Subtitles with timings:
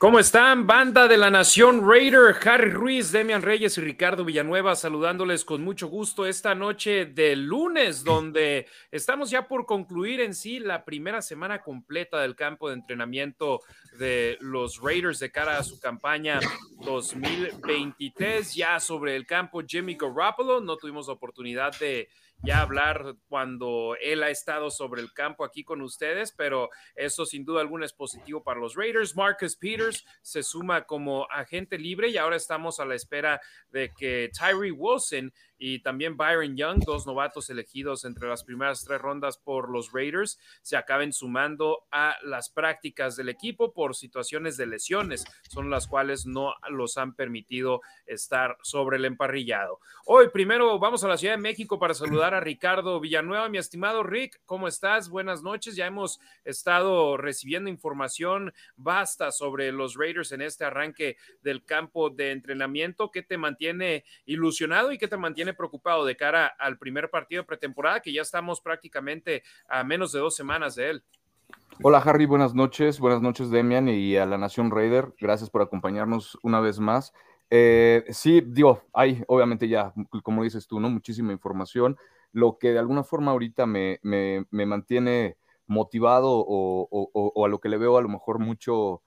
[0.00, 0.66] ¿Cómo están?
[0.66, 5.88] Banda de la Nación Raider, Harry Ruiz, Demian Reyes y Ricardo Villanueva saludándoles con mucho
[5.88, 11.60] gusto esta noche de lunes, donde estamos ya por concluir en sí la primera semana
[11.60, 13.60] completa del campo de entrenamiento
[13.98, 16.40] de los Raiders de cara a su campaña
[16.82, 18.54] 2023.
[18.54, 22.08] Ya sobre el campo, Jimmy Garoppolo, no tuvimos la oportunidad de
[22.42, 27.44] ya hablar cuando él ha estado sobre el campo aquí con ustedes, pero eso sin
[27.44, 29.16] duda alguna es positivo para los Raiders.
[29.16, 34.30] Marcus Peters se suma como agente libre y ahora estamos a la espera de que
[34.32, 39.70] Tyree Wilson y también Byron Young, dos novatos elegidos entre las primeras tres rondas por
[39.70, 45.68] los Raiders, se acaben sumando a las prácticas del equipo por situaciones de lesiones, son
[45.68, 49.80] las cuales no los han permitido estar sobre el emparrillado.
[50.06, 54.02] Hoy primero vamos a la Ciudad de México para saludar a Ricardo Villanueva, mi estimado
[54.02, 55.10] Rick, ¿cómo estás?
[55.10, 61.64] Buenas noches, ya hemos estado recibiendo información basta sobre los Raiders en este arranque del
[61.64, 63.10] campo de entrenamiento.
[63.10, 67.46] ¿Qué te mantiene ilusionado y qué te mantiene preocupado de cara al primer partido de
[67.46, 71.04] pretemporada, que ya estamos prácticamente a menos de dos semanas de él.
[71.82, 76.38] Hola Harry, buenas noches, buenas noches Demian y a la Nación Raider, gracias por acompañarnos
[76.42, 77.14] una vez más.
[77.48, 79.92] Eh, sí, digo, hay obviamente ya,
[80.22, 80.88] como dices tú, ¿no?
[80.88, 81.96] Muchísima información.
[82.32, 87.78] Lo que de alguna forma ahorita me, me, mantiene motivado o, a lo que le
[87.78, 89.02] veo a lo mejor mucho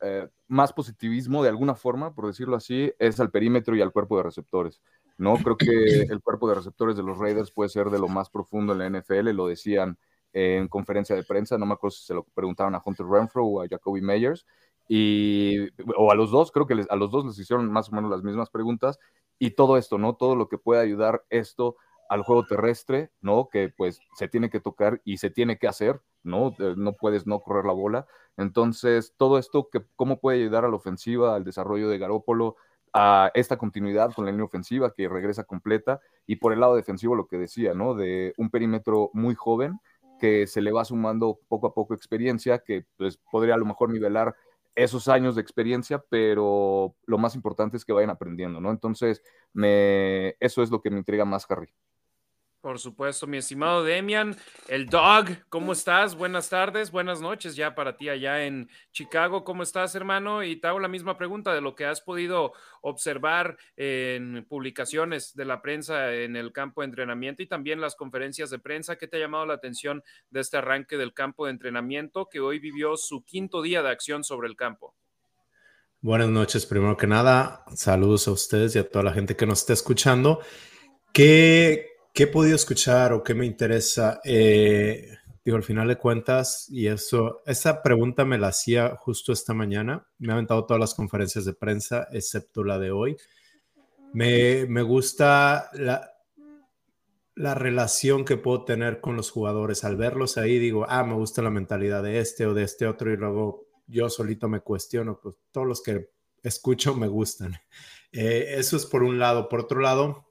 [0.00, 4.18] eh, más positivismo de alguna forma, por decirlo así, es al perímetro y al cuerpo
[4.18, 4.82] de receptores.
[5.18, 5.36] ¿No?
[5.36, 8.72] Creo que el cuerpo de receptores de los Raiders puede ser de lo más profundo
[8.72, 9.98] en la NFL, lo decían
[10.32, 13.62] en conferencia de prensa, no me acuerdo si se lo preguntaron a Hunter Renfro o
[13.62, 14.46] a Jacoby Meyers,
[14.88, 18.10] y, o a los dos, creo que a los dos les hicieron más o menos
[18.10, 18.98] las mismas preguntas,
[19.38, 20.14] y todo esto, ¿no?
[20.14, 21.76] Todo lo que puede ayudar esto
[22.08, 23.48] al juego terrestre, ¿no?
[23.50, 26.54] Que pues se tiene que tocar y se tiene que hacer, ¿no?
[26.58, 28.06] Eh, no puedes no correr la bola.
[28.36, 32.56] Entonces, todo esto, que, ¿cómo puede ayudar a la ofensiva, al desarrollo de Garópolo,
[32.92, 37.14] a esta continuidad con la línea ofensiva que regresa completa y por el lado defensivo
[37.14, 37.94] lo que decía, ¿no?
[37.94, 39.80] De un perímetro muy joven
[40.18, 43.90] que se le va sumando poco a poco experiencia, que pues podría a lo mejor
[43.90, 44.34] nivelar
[44.74, 48.70] esos años de experiencia, pero lo más importante es que vayan aprendiendo, ¿no?
[48.70, 51.72] Entonces, me, eso es lo que me intriga más, Harry.
[52.60, 54.36] Por supuesto, mi estimado Demian,
[54.66, 56.16] el dog, ¿cómo estás?
[56.16, 59.44] Buenas tardes, buenas noches ya para ti allá en Chicago.
[59.44, 60.42] ¿Cómo estás, hermano?
[60.42, 62.52] Y te hago la misma pregunta de lo que has podido
[62.82, 68.50] observar en publicaciones de la prensa en el campo de entrenamiento y también las conferencias
[68.50, 68.96] de prensa.
[68.96, 72.58] ¿Qué te ha llamado la atención de este arranque del campo de entrenamiento que hoy
[72.58, 74.96] vivió su quinto día de acción sobre el campo?
[76.00, 79.60] Buenas noches, primero que nada, saludos a ustedes y a toda la gente que nos
[79.60, 80.40] está escuchando.
[81.12, 84.20] ¿Qué, ¿Qué he podido escuchar o qué me interesa?
[84.24, 85.08] Eh,
[85.44, 90.06] digo, al final de cuentas, y eso, esa pregunta me la hacía justo esta mañana.
[90.18, 93.16] Me ha aventado todas las conferencias de prensa, excepto la de hoy.
[94.12, 96.12] Me, me gusta la,
[97.34, 99.84] la relación que puedo tener con los jugadores.
[99.84, 103.12] Al verlos ahí, digo, ah, me gusta la mentalidad de este o de este otro,
[103.12, 106.10] y luego yo solito me cuestiono, pues todos los que
[106.42, 107.54] escucho me gustan.
[108.12, 109.48] Eh, eso es por un lado.
[109.48, 110.27] Por otro lado,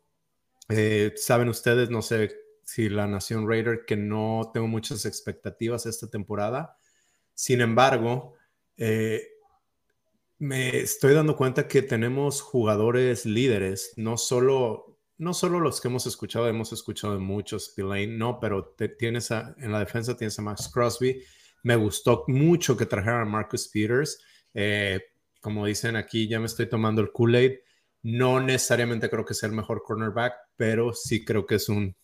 [0.70, 6.10] eh, saben ustedes, no sé si la Nación Raider, que no tengo muchas expectativas esta
[6.10, 6.78] temporada.
[7.34, 8.34] Sin embargo,
[8.76, 9.22] eh,
[10.40, 16.06] me estoy dando cuenta que tenemos jugadores líderes, no solo, no solo los que hemos
[16.06, 20.70] escuchado, hemos escuchado de muchos, Delane, no, pero tienes en la defensa tienes a Max
[20.72, 21.24] Crosby.
[21.64, 24.20] Me gustó mucho que trajeran a Marcus Peters.
[24.54, 25.02] Eh,
[25.42, 27.54] como dicen aquí, ya me estoy tomando el Kool-Aid.
[28.04, 31.96] No necesariamente creo que sea el mejor cornerback, pero sí creo que es un,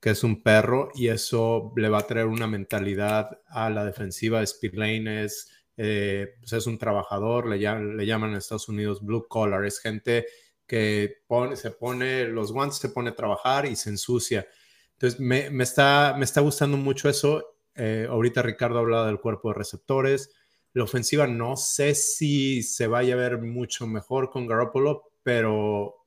[0.00, 4.44] que es un perro y eso le va a traer una mentalidad a la defensiva.
[4.44, 9.26] Speedlane es, eh, pues es un trabajador, le llaman, le llaman en Estados Unidos blue
[9.28, 10.26] collar, es gente
[10.66, 14.46] que pone, se pone los guantes, se pone a trabajar y se ensucia.
[14.94, 17.56] Entonces, me, me está, me está gustando mucho eso.
[17.74, 20.30] Eh, ahorita Ricardo hablaba del cuerpo de receptores.
[20.72, 26.01] La ofensiva no sé si se vaya a ver mucho mejor con Garoppolo, pero,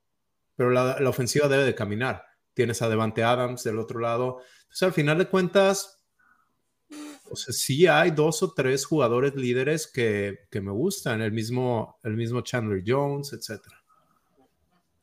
[0.55, 2.23] pero la, ofensiva debe de caminar.
[2.53, 4.39] Tienes a Devante Adams del otro lado.
[4.63, 6.01] Entonces, al final de cuentas,
[7.29, 11.99] o sea, sí hay dos o tres jugadores líderes que, que me gustan, el mismo,
[12.03, 13.84] el mismo Chandler Jones, etcétera.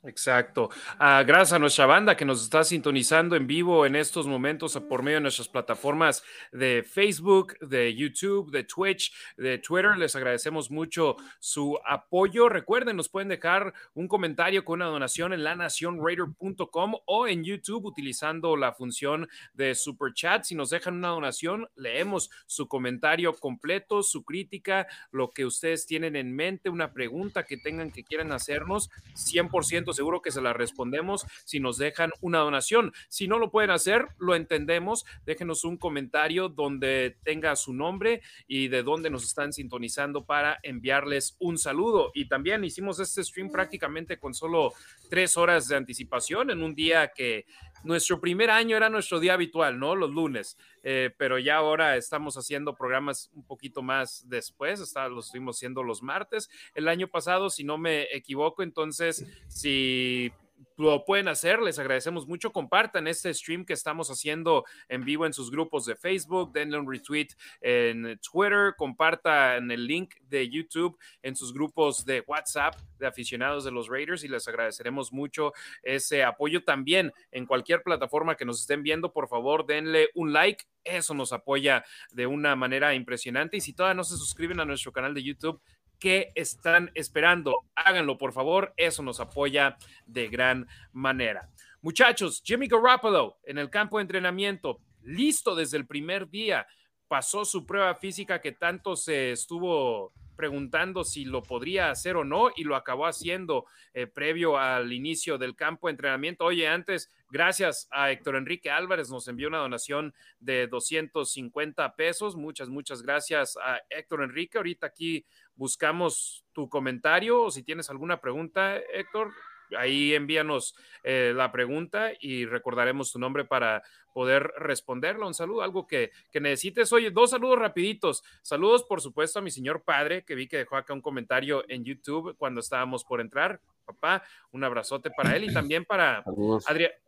[0.04, 0.68] Exacto.
[0.98, 5.00] Ah, gracias a nuestra banda que nos está sintonizando en vivo en estos momentos por
[5.00, 9.96] medio de nuestras plataformas de Facebook, de YouTube, de Twitch, de Twitter.
[9.96, 12.48] Les agradecemos mucho su apoyo.
[12.48, 18.56] Recuerden, nos pueden dejar un comentario con una donación en lanacionraider.com o en YouTube utilizando
[18.56, 20.42] la función de Super Chat.
[20.42, 26.16] Si nos dejan una donación, leemos su comentario completo, su crítica, lo que ustedes tienen
[26.16, 28.90] en mente, una pregunta que tengan que quieran hacernos.
[29.14, 32.92] 100% seguro que se la respondemos si nos dejan una donación.
[33.08, 35.04] Si no lo pueden hacer, lo entendemos.
[35.24, 41.36] Déjenos un comentario donde tenga su nombre y de dónde nos están sintonizando para enviarles
[41.38, 42.10] un saludo.
[42.14, 44.72] Y también hicimos este stream prácticamente con solo
[45.10, 47.46] tres horas de anticipación en un día que
[47.84, 49.94] nuestro primer año era nuestro día habitual, ¿no?
[49.96, 55.26] Los lunes, eh, pero ya ahora estamos haciendo programas un poquito más después, está, los
[55.26, 60.32] estuvimos haciendo los martes el año pasado, si no me equivoco, entonces si
[60.76, 62.52] lo pueden hacer, les agradecemos mucho.
[62.52, 66.90] Compartan este stream que estamos haciendo en vivo en sus grupos de Facebook, denle un
[66.90, 67.28] retweet
[67.60, 73.70] en Twitter, compartan el link de YouTube en sus grupos de WhatsApp de aficionados de
[73.70, 78.82] los Raiders y les agradeceremos mucho ese apoyo también en cualquier plataforma que nos estén
[78.82, 79.12] viendo.
[79.12, 80.64] Por favor, denle un like.
[80.84, 83.56] Eso nos apoya de una manera impresionante.
[83.56, 85.60] Y si todavía no se suscriben a nuestro canal de YouTube,
[86.02, 87.62] ¿Qué están esperando?
[87.76, 88.74] Háganlo, por favor.
[88.76, 91.48] Eso nos apoya de gran manera.
[91.80, 96.66] Muchachos, Jimmy Garoppolo en el campo de entrenamiento, listo desde el primer día.
[97.06, 102.50] Pasó su prueba física que tanto se estuvo preguntando si lo podría hacer o no
[102.56, 106.44] y lo acabó haciendo eh, previo al inicio del campo de entrenamiento.
[106.44, 112.34] Oye, antes, gracias a Héctor Enrique Álvarez, nos envió una donación de 250 pesos.
[112.34, 114.58] Muchas, muchas gracias a Héctor Enrique.
[114.58, 115.24] Ahorita aquí
[115.62, 119.30] buscamos tu comentario o si tienes alguna pregunta, Héctor,
[119.78, 120.74] ahí envíanos
[121.04, 125.24] eh, la pregunta y recordaremos tu nombre para poder responderlo.
[125.24, 126.92] Un saludo, algo que, que, necesites.
[126.92, 128.24] Oye, dos saludos rapiditos.
[128.42, 131.84] Saludos, por supuesto, a mi señor padre, que vi que dejó acá un comentario en
[131.84, 133.60] YouTube cuando estábamos por entrar.
[133.92, 136.24] Papá, un abrazote para él y también para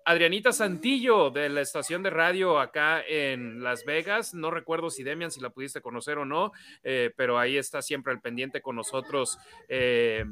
[0.04, 4.34] Adrianita Santillo de la estación de radio acá en Las Vegas.
[4.34, 6.52] No recuerdo si Demian, si la pudiste conocer o no,
[6.82, 9.38] eh, pero ahí está siempre al pendiente con nosotros.
[9.68, 10.24] Eh,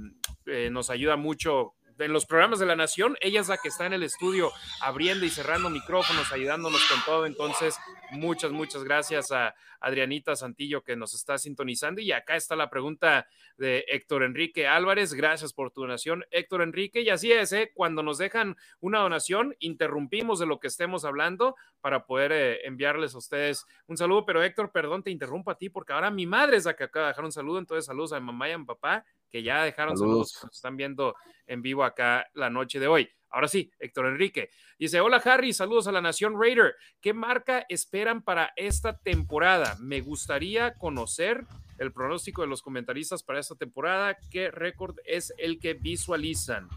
[0.71, 3.93] nos ayuda mucho en los programas de la Nación, ella es la que está en
[3.93, 4.51] el estudio
[4.81, 7.27] abriendo y cerrando micrófonos, ayudándonos con todo.
[7.27, 7.79] Entonces,
[8.11, 12.01] muchas, muchas gracias a Adrianita Santillo que nos está sintonizando.
[12.01, 15.13] Y acá está la pregunta de Héctor Enrique Álvarez.
[15.13, 17.03] Gracias por tu donación, Héctor Enrique.
[17.03, 17.73] Y así es, ¿eh?
[17.75, 23.15] cuando nos dejan una donación, interrumpimos de lo que estemos hablando para poder eh, enviarles
[23.15, 24.25] a ustedes un saludo.
[24.25, 27.07] Pero Héctor, perdón, te interrumpo a ti porque ahora mi madre es la que acaba
[27.07, 27.59] de dejar un saludo.
[27.59, 31.17] Entonces, saludos a mamá y a mi papá que ya dejaron saludos, nos están viendo
[31.47, 33.09] en vivo acá la noche de hoy.
[33.31, 34.51] Ahora sí, Héctor Enrique.
[34.79, 36.75] Dice, hola Harry, saludos a la Nación Raider.
[37.01, 39.79] ¿Qué marca esperan para esta temporada?
[39.81, 41.47] Me gustaría conocer
[41.79, 44.19] el pronóstico de los comentaristas para esta temporada.
[44.31, 46.69] ¿Qué récord es el que visualizan?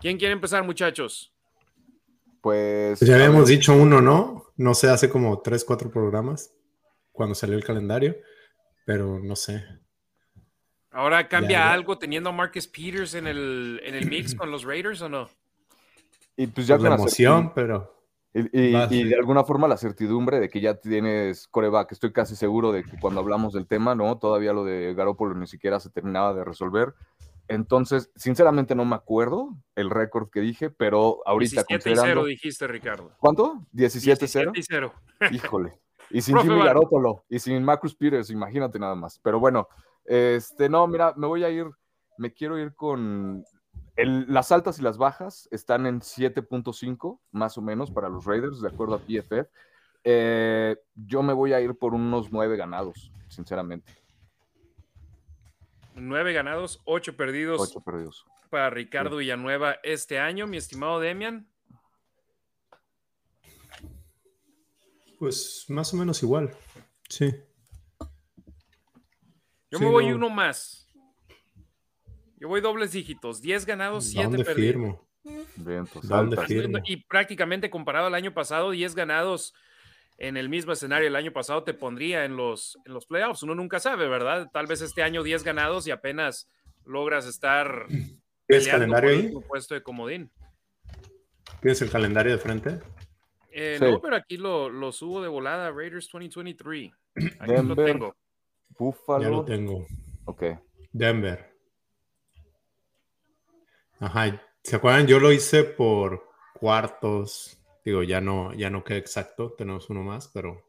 [0.00, 1.34] ¿Quién quiere empezar, muchachos?
[2.40, 3.00] Pues...
[3.00, 4.52] Ya habíamos dicho uno, ¿no?
[4.56, 6.54] No sé, hace como tres, cuatro programas
[7.10, 8.16] cuando salió el calendario,
[8.86, 9.64] pero no sé.
[10.94, 15.02] ¿Ahora cambia algo teniendo a Marcus Peters en el, en el mix con los Raiders
[15.02, 15.28] o no?
[16.36, 17.92] Y pues ya con la emoción, pero.
[18.32, 18.72] Y,
[19.04, 21.92] de alguna forma la certidumbre de que ya tienes coreback.
[21.92, 24.18] Estoy casi seguro de que cuando hablamos del tema, ¿no?
[24.18, 26.94] Todavía lo de Garoppolo ni siquiera se terminaba de resolver.
[27.48, 32.66] Entonces, sinceramente no me acuerdo el récord que dije, pero ahorita 17 y 0 dijiste,
[32.68, 33.12] Ricardo.
[33.18, 33.66] ¿Cuánto?
[33.72, 34.52] 17-0.
[34.52, 34.92] 17 0.
[35.32, 35.72] Híjole.
[36.10, 39.20] Y sin Jimmy Garoppolo y sin Marcus Peters, imagínate nada más.
[39.22, 39.68] Pero bueno,
[40.04, 41.66] este, no, mira, me voy a ir,
[42.18, 43.44] me quiero ir con
[43.96, 48.68] las altas y las bajas están en 7.5 más o menos para los Raiders, de
[48.68, 49.48] acuerdo a PFF.
[50.02, 53.92] Eh, yo me voy a ir por unos 9 ganados, sinceramente.
[55.94, 57.60] 9 ganados, 8 perdidos.
[57.60, 58.26] 8 perdidos.
[58.50, 61.48] Para Ricardo Villanueva este año, mi estimado Demian.
[65.18, 66.54] Pues más o menos igual.
[67.08, 67.32] Sí.
[69.74, 70.88] Yo me voy uno más.
[72.36, 74.54] Yo voy dobles dígitos, 10 ganados, 7 perdidos.
[74.54, 75.08] Firmo?
[76.84, 79.52] Y prácticamente comparado al año pasado, 10 ganados
[80.16, 83.42] en el mismo escenario el año pasado te pondría en los, en los playoffs.
[83.42, 84.48] Uno nunca sabe, ¿verdad?
[84.52, 86.48] Tal vez este año 10 ganados y apenas
[86.84, 87.86] logras estar
[88.46, 89.32] ¿Tienes calendario ahí?
[89.48, 90.30] puesto de comodín.
[91.60, 92.78] ¿Tienes el calendario de frente?
[93.50, 96.92] Eh, no, pero aquí lo, lo, subo de volada, Raiders 2023.
[97.40, 98.16] Aquí lo tengo.
[98.78, 99.22] Buffalo.
[99.22, 99.86] Ya lo tengo.
[100.24, 100.44] Ok.
[100.92, 101.54] Denver.
[103.98, 104.40] Ajá.
[104.62, 105.06] ¿Se acuerdan?
[105.06, 107.58] Yo lo hice por cuartos.
[107.84, 110.64] Digo, ya no, ya no queda exacto, tenemos uno más, pero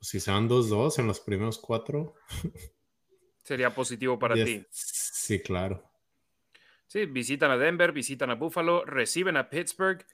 [0.00, 2.14] si se van 2-2 en los primeros cuatro.
[3.44, 4.66] Sería positivo para ti.
[4.70, 5.84] Sí, claro.
[6.88, 10.04] Sí, visitan a Denver, visitan a Buffalo, reciben a Pittsburgh,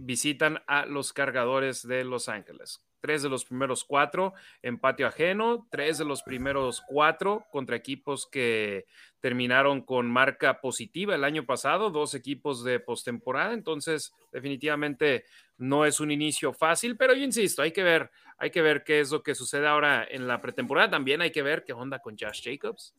[0.00, 5.66] visitan a los cargadores de Los Ángeles tres de los primeros cuatro en patio ajeno,
[5.70, 8.86] tres de los primeros cuatro contra equipos que
[9.20, 15.24] terminaron con marca positiva el año pasado, dos equipos de postemporada, entonces definitivamente
[15.58, 19.00] no es un inicio fácil, pero yo insisto, hay que ver, hay que ver qué
[19.00, 22.16] es lo que sucede ahora en la pretemporada, también hay que ver qué onda con
[22.18, 22.94] Josh Jacobs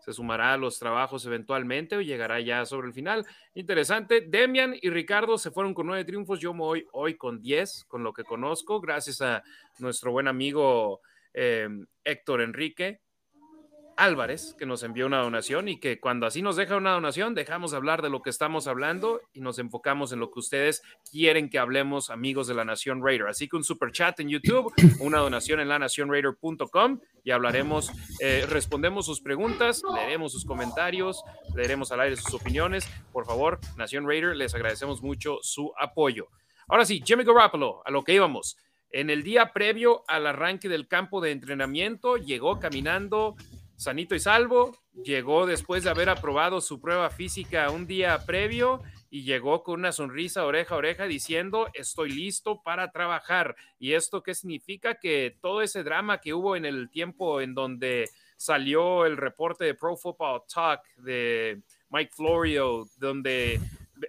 [0.00, 3.26] se sumará a los trabajos eventualmente o llegará ya sobre el final.
[3.54, 4.22] Interesante.
[4.22, 6.40] Demian y Ricardo se fueron con nueve triunfos.
[6.40, 9.42] Yo me voy hoy con diez, con lo que conozco, gracias a
[9.78, 11.00] nuestro buen amigo
[11.34, 11.68] eh,
[12.04, 13.00] Héctor Enrique,
[14.00, 17.70] Álvarez, que nos envió una donación y que cuando así nos deja una donación, dejamos
[17.70, 21.50] de hablar de lo que estamos hablando y nos enfocamos en lo que ustedes quieren
[21.50, 23.28] que hablemos, amigos de la Nación Raider.
[23.28, 28.46] Así que un super chat en YouTube, una donación en la nacionraider.com y hablaremos, eh,
[28.48, 31.22] respondemos sus preguntas, leeremos sus comentarios,
[31.54, 32.88] leeremos al aire sus opiniones.
[33.12, 36.28] Por favor, Nación Raider, les agradecemos mucho su apoyo.
[36.68, 38.56] Ahora sí, Jimmy Garoppolo, a lo que íbamos.
[38.92, 43.36] En el día previo al arranque del campo de entrenamiento, llegó caminando
[43.80, 49.22] sanito y salvo, llegó después de haber aprobado su prueba física un día previo y
[49.22, 53.56] llegó con una sonrisa oreja a oreja diciendo estoy listo para trabajar.
[53.78, 54.96] ¿Y esto qué significa?
[54.96, 59.74] Que todo ese drama que hubo en el tiempo en donde salió el reporte de
[59.74, 63.60] Pro Football Talk de Mike Florio, donde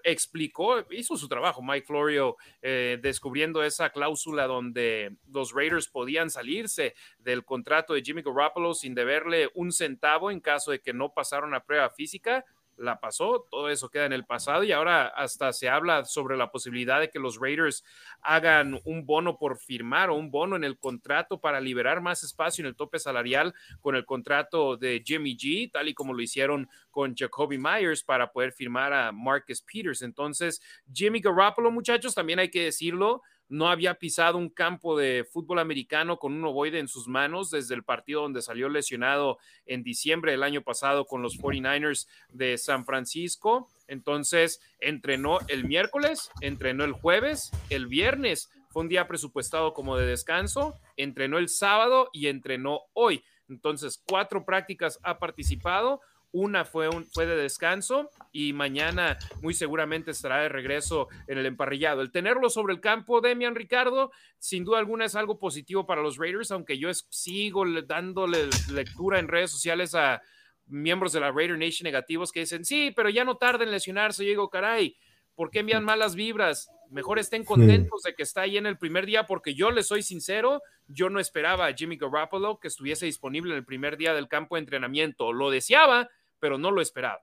[0.04, 6.96] explicó, hizo su trabajo Mike Florio eh, descubriendo esa cláusula donde los Raiders podían salirse
[7.20, 11.54] del contrato de Jimmy Garoppolo sin deberle un centavo en caso de que no pasaron
[11.54, 12.46] a prueba física
[12.82, 16.52] la pasó, todo eso queda en el pasado y ahora hasta se habla sobre la
[16.52, 17.84] posibilidad de que los Raiders
[18.22, 22.64] hagan un bono por firmar o un bono en el contrato para liberar más espacio
[22.64, 26.70] en el tope salarial con el contrato de Jimmy G, tal y como lo hicieron
[26.90, 30.02] con Jacoby Myers para poder firmar a Marcus Peters.
[30.02, 30.62] Entonces,
[30.92, 33.22] Jimmy Garoppolo, muchachos, también hay que decirlo,
[33.52, 37.76] no había pisado un campo de fútbol americano con un ovoide en sus manos desde
[37.76, 42.86] el partido donde salió lesionado en diciembre del año pasado con los 49ers de San
[42.86, 43.68] Francisco.
[43.88, 50.06] Entonces, entrenó el miércoles, entrenó el jueves, el viernes fue un día presupuestado como de
[50.06, 53.22] descanso, entrenó el sábado y entrenó hoy.
[53.50, 56.00] Entonces, cuatro prácticas ha participado,
[56.32, 61.46] una fue, un, fue de descanso y mañana muy seguramente estará de regreso en el
[61.46, 62.02] emparrillado.
[62.02, 66.18] El tenerlo sobre el campo, Demian Ricardo, sin duda alguna es algo positivo para los
[66.18, 70.22] Raiders, aunque yo sigo dándole lectura en redes sociales a
[70.68, 74.24] miembros de la Raider Nation negativos que dicen, sí, pero ya no tarda en lesionarse.
[74.24, 74.96] Yo digo, caray,
[75.36, 76.70] ¿por qué envían malas vibras?
[76.90, 80.04] Mejor estén contentos de que está ahí en el primer día, porque yo les soy
[80.04, 84.28] sincero, yo no esperaba a Jimmy Garoppolo que estuviese disponible en el primer día del
[84.28, 85.32] campo de entrenamiento.
[85.32, 86.10] Lo deseaba,
[86.42, 87.22] pero no lo esperaba.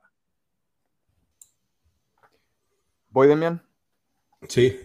[3.09, 3.61] ¿Voy, Demian?
[4.47, 4.79] Sí.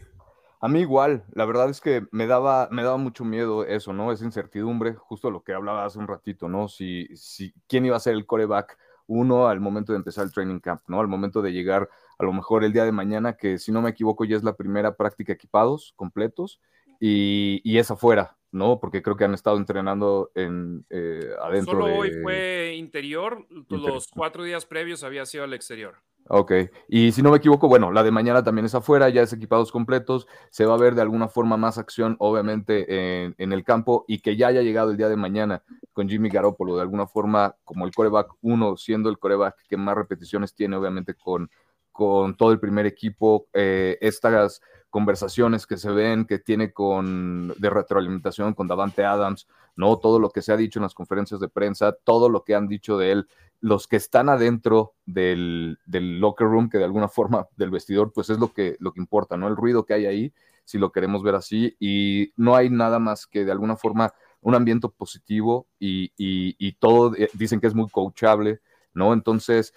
[0.60, 4.12] A mí igual, la verdad es que me daba, me daba mucho miedo eso, ¿no?
[4.12, 6.68] Esa incertidumbre, justo lo que hablaba hace un ratito, ¿no?
[6.68, 10.60] Si, si quién iba a ser el coreback uno al momento de empezar el training
[10.60, 11.00] camp, ¿no?
[11.00, 11.88] Al momento de llegar
[12.18, 14.56] a lo mejor el día de mañana, que si no me equivoco ya es la
[14.56, 16.60] primera práctica equipados, completos,
[17.00, 18.78] y, y es afuera, ¿no?
[18.78, 21.80] Porque creo que han estado entrenando en, eh, adentro.
[21.80, 25.96] Solo hoy fue interior, los cuatro días previos había sido al exterior.
[26.28, 26.52] Ok,
[26.88, 29.70] y si no me equivoco, bueno, la de mañana también es afuera, ya es equipados
[29.70, 34.20] completos, se va a ver de alguna forma más acción, obviamente, en, el campo y
[34.20, 37.84] que ya haya llegado el día de mañana con Jimmy Garoppolo, de alguna forma, como
[37.84, 41.50] el coreback uno, siendo el coreback que más repeticiones tiene, obviamente, con,
[41.92, 44.62] con todo el primer equipo, eh, estas
[44.94, 49.98] conversaciones que se ven que tiene con de retroalimentación con Davante Adams, ¿no?
[49.98, 52.68] Todo lo que se ha dicho en las conferencias de prensa, todo lo que han
[52.68, 53.28] dicho de él,
[53.60, 58.30] los que están adentro del, del, locker room, que de alguna forma del vestidor, pues
[58.30, 59.48] es lo que, lo que importa, ¿no?
[59.48, 60.32] El ruido que hay ahí,
[60.64, 64.54] si lo queremos ver así, y no hay nada más que de alguna forma un
[64.54, 68.60] ambiente positivo y, y, y todo, eh, dicen que es muy coachable,
[68.92, 69.12] ¿no?
[69.12, 69.74] Entonces,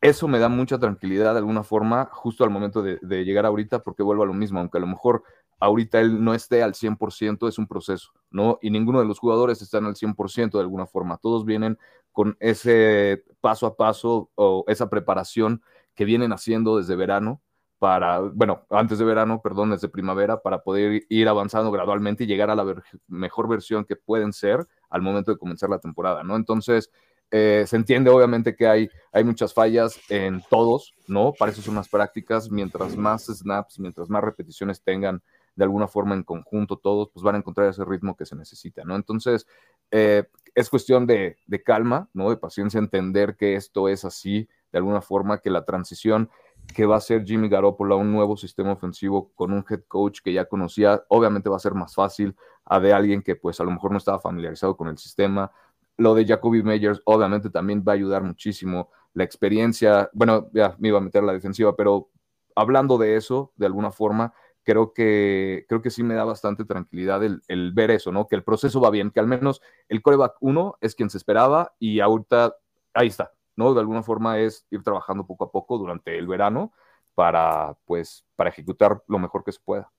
[0.00, 4.02] eso me da mucha tranquilidad de alguna forma justo al momento de, llegar ahorita porque
[4.02, 5.24] vuelvo a lo mismo, aunque a lo mejor
[5.60, 8.58] ahorita él no esté al 100%, es un proceso, ¿no?
[8.62, 11.78] Y ninguno de los jugadores están al 100% de alguna forma, todos vienen
[12.12, 15.62] con ese paso a paso o esa preparación
[15.94, 17.42] que vienen haciendo desde verano
[17.78, 22.50] para, bueno, antes de verano, perdón, desde primavera, para poder ir avanzando gradualmente y llegar
[22.50, 22.64] a la
[23.06, 26.36] mejor versión que pueden ser al momento de comenzar la temporada, ¿no?
[26.36, 26.90] Entonces,
[27.30, 31.32] Eh, se entiende obviamente que hay, hay muchas fallas en todos, ¿no?
[31.32, 35.22] Para eso son las prácticas, mientras más snaps, mientras más repeticiones tengan
[35.54, 38.84] de alguna forma en conjunto todos, pues van a encontrar ese ritmo que se necesita,
[38.84, 38.94] ¿no?
[38.94, 39.46] Entonces,
[39.90, 42.30] eh, es cuestión de, de, calma, ¿no?
[42.30, 46.30] De paciencia, entender que esto es así, de alguna forma, que la transición
[46.74, 50.20] que va a ser Jimmy Garoppolo a un nuevo sistema ofensivo con un head coach
[50.22, 53.64] que ya conocía, obviamente va a ser más fácil a de alguien que pues a
[53.64, 55.50] lo mejor no estaba familiarizado con el sistema.
[55.98, 58.90] Lo de Jacoby Meyers obviamente también va a ayudar muchísimo.
[59.12, 62.08] La experiencia, bueno, ya me iba a meter la defensiva, pero
[62.54, 64.32] hablando de eso, de alguna forma,
[64.68, 68.28] creo que, creo que sí me da bastante tranquilidad el, ver eso, ¿no?
[68.28, 71.74] Que el proceso va bien, que al menos el coreback 1 es quien se esperaba
[71.78, 72.54] y ahorita
[72.92, 73.74] ahí está, ¿no?
[73.74, 76.72] De alguna forma es ir trabajando poco a poco durante el verano
[77.14, 79.90] para, pues, para ejecutar lo mejor que se pueda.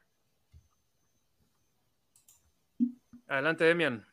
[3.27, 4.05] Adelante, Demian.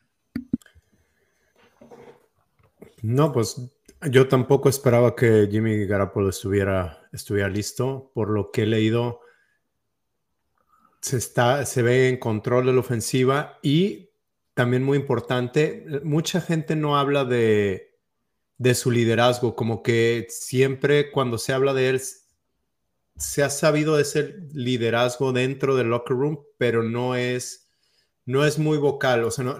[3.01, 3.61] No, pues
[4.09, 8.11] yo tampoco esperaba que Jimmy Garapolo estuviera, estuviera listo.
[8.13, 9.21] Por lo que he leído,
[11.01, 14.09] se, está, se ve en control de la ofensiva y
[14.53, 17.95] también muy importante, mucha gente no habla de,
[18.57, 22.01] de su liderazgo, como que siempre cuando se habla de él,
[23.15, 27.69] se ha sabido de ese liderazgo dentro del locker room, pero no es,
[28.25, 29.57] no es muy vocal, o sea,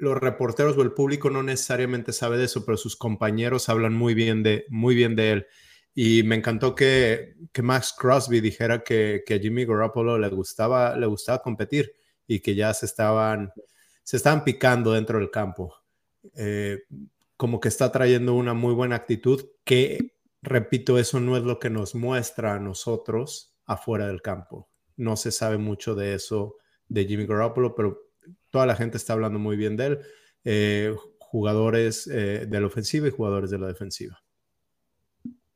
[0.00, 4.14] los reporteros o el público no necesariamente sabe de eso, pero sus compañeros hablan muy
[4.14, 5.46] bien de, muy bien de él.
[5.94, 11.06] Y me encantó que, que Max Crosby dijera que, que, Jimmy Garoppolo le gustaba, le
[11.06, 11.92] gustaba competir
[12.26, 13.52] y que ya se estaban,
[14.02, 15.74] se estaban picando dentro del campo.
[16.34, 16.78] Eh,
[17.36, 21.70] como que está trayendo una muy buena actitud que, repito, eso no es lo que
[21.70, 24.68] nos muestra a nosotros afuera del campo.
[24.96, 26.56] No se sabe mucho de eso
[26.88, 28.09] de Jimmy Garoppolo, pero
[28.50, 30.00] toda la gente está hablando muy bien de él.
[30.44, 34.20] Eh, jugadores eh, de la ofensiva y jugadores de la defensiva.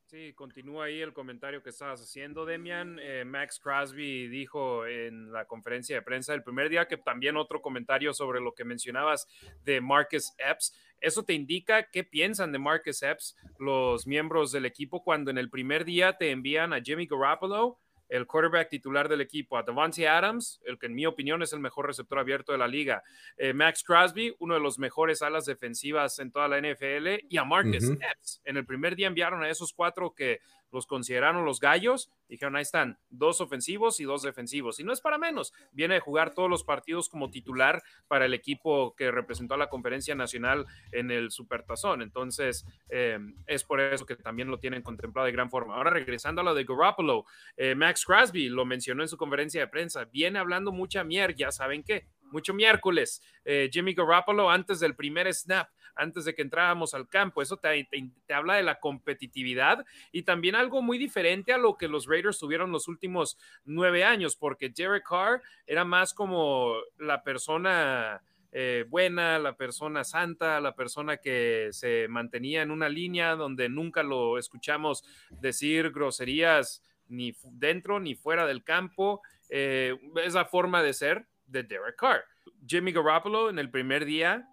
[0.07, 3.01] Sí, continúa ahí el comentario que estabas haciendo, Demian.
[3.03, 7.61] Eh, Max Crosby dijo en la conferencia de prensa el primer día que también otro
[7.61, 9.27] comentario sobre lo que mencionabas
[9.65, 10.73] de Marcus Epps.
[11.01, 15.51] Eso te indica qué piensan de Marcus Epps los miembros del equipo cuando en el
[15.51, 17.81] primer día te envían a Jimmy Garoppolo
[18.15, 21.59] el quarterback titular del equipo, a Devontae Adams, el que en mi opinión es el
[21.59, 23.03] mejor receptor abierto de la liga,
[23.37, 27.45] eh, Max Crosby, uno de los mejores alas defensivas en toda la NFL, y a
[27.45, 28.41] Marcus Epps.
[28.45, 30.39] En el primer día enviaron a esos cuatro que
[30.75, 34.81] los consideraron los gallos, dijeron, ahí están, dos ofensivos y dos defensivos.
[34.81, 38.35] Y no es para menos, viene de jugar todos los partidos como titular para el
[38.35, 42.03] equipo que representó a la conferencia nacional en el Supertazón.
[42.03, 45.77] Entonces, eh, es por eso que también lo tienen contemplado de gran forma.
[45.77, 47.25] Ahora, regresando a lo de Garoppolo,
[47.57, 51.53] eh, Max Crosby lo mencionó en su conferencia de prensa, viene hablando mucha mierda, ya
[51.53, 53.23] saben qué, mucho miércoles.
[53.45, 57.43] Eh, Jimmy Garoppolo antes del primer snap antes de que entrábamos al campo.
[57.43, 57.89] Eso te,
[58.33, 62.73] habla de la competitividad y también algo muy diferente a lo que los Raiders tuvieron
[62.73, 68.23] los últimos nueve años, porque Derek Carr era más como la persona...
[68.57, 74.05] Eh, buena, la persona santa, la persona que se mantenía en una línea donde nunca
[74.05, 75.03] lo escuchamos
[75.41, 79.23] decir groserías ni dentro ni fuera del campo.
[79.49, 82.25] Eh, esa forma de ser de Derek Carr.
[82.67, 84.49] Jimmy Garoppolo en el primer día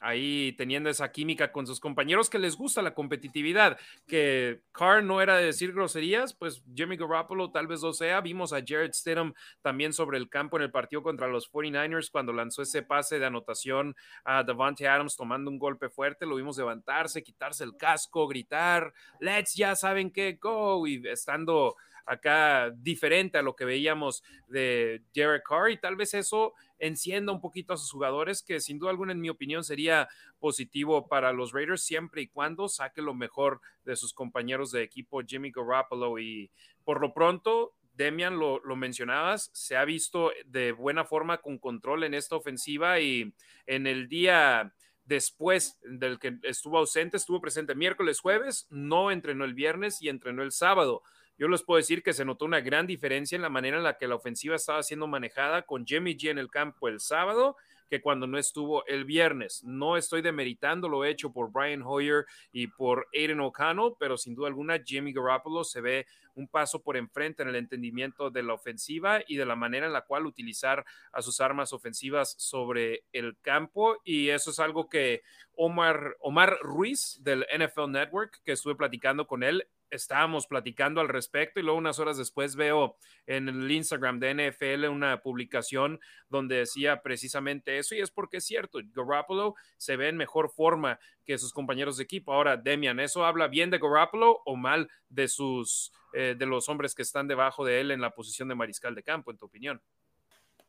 [0.00, 5.20] ahí teniendo esa química con sus compañeros que les gusta la competitividad, que Carr no
[5.20, 9.34] era de decir groserías, pues Jimmy Garoppolo tal vez lo sea, vimos a Jared Stidham
[9.60, 13.26] también sobre el campo en el partido contra los 49ers cuando lanzó ese pase de
[13.26, 18.92] anotación a Davante Adams tomando un golpe fuerte, lo vimos levantarse, quitarse el casco, gritar,
[19.20, 25.44] let's ya saben qué, go, y estando acá diferente a lo que veíamos de Derek
[25.46, 29.12] Carr y tal vez eso encienda un poquito a sus jugadores, que sin duda alguna,
[29.12, 33.96] en mi opinión, sería positivo para los Raiders siempre y cuando saque lo mejor de
[33.96, 36.18] sus compañeros de equipo, Jimmy Garoppolo.
[36.18, 36.50] Y
[36.84, 42.04] por lo pronto, Demian, lo, lo, mencionabas, se ha visto de buena forma con control
[42.04, 43.32] en esta ofensiva y
[43.66, 49.54] en el día después del que estuvo ausente, estuvo presente miércoles, jueves, no entrenó el
[49.54, 51.02] viernes y entrenó el sábado
[51.40, 53.96] yo les puedo decir que se notó una gran diferencia en la manera en la
[53.96, 57.56] que la ofensiva estaba siendo manejada con Jimmy G en el campo el sábado
[57.88, 59.64] que cuando no estuvo el viernes.
[59.64, 64.48] No estoy demeritando lo hecho por Brian Hoyer y por Aiden O'Connell, pero sin duda
[64.48, 69.20] alguna Jimmy Garoppolo se ve un paso por enfrente en el entendimiento de la ofensiva
[69.26, 73.96] y de la manera en la cual utilizar a sus armas ofensivas sobre el campo.
[74.04, 75.22] Y eso es algo que
[75.56, 81.60] Omar, Omar Ruiz del NFL Network, que estuve platicando con él, estábamos platicando al respecto
[81.60, 87.02] y luego unas horas después veo en el Instagram de NFL una publicación donde decía
[87.02, 91.52] precisamente eso y es porque es cierto, Garoppolo se ve en mejor forma que sus
[91.52, 92.32] compañeros de equipo.
[92.32, 96.94] Ahora, Demian, ¿eso habla bien de Garoppolo o mal de sus eh, de los hombres
[96.94, 99.80] que están debajo de él en la posición de mariscal de campo, en tu opinión?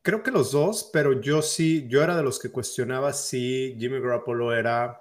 [0.02, 4.00] Creo que los dos, pero yo sí, yo era de los que cuestionaba si Jimmy
[4.00, 5.00] Garoppolo era,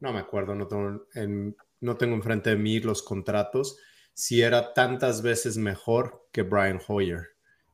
[0.00, 3.78] no me acuerdo, no tengo, en, no tengo enfrente de mí los contratos,
[4.14, 7.28] si era tantas veces mejor que Brian Hoyer.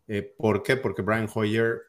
[0.06, 0.76] Eh, ¿Por qué?
[0.76, 1.82] Porque Brian Hoyer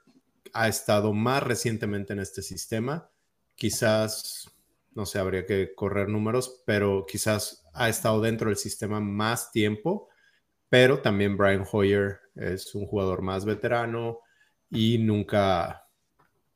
[0.53, 3.09] ha estado más recientemente en este sistema.
[3.55, 4.51] Quizás,
[4.93, 10.09] no sé, habría que correr números, pero quizás ha estado dentro del sistema más tiempo.
[10.69, 14.19] Pero también Brian Hoyer es un jugador más veterano,
[14.69, 15.87] y nunca,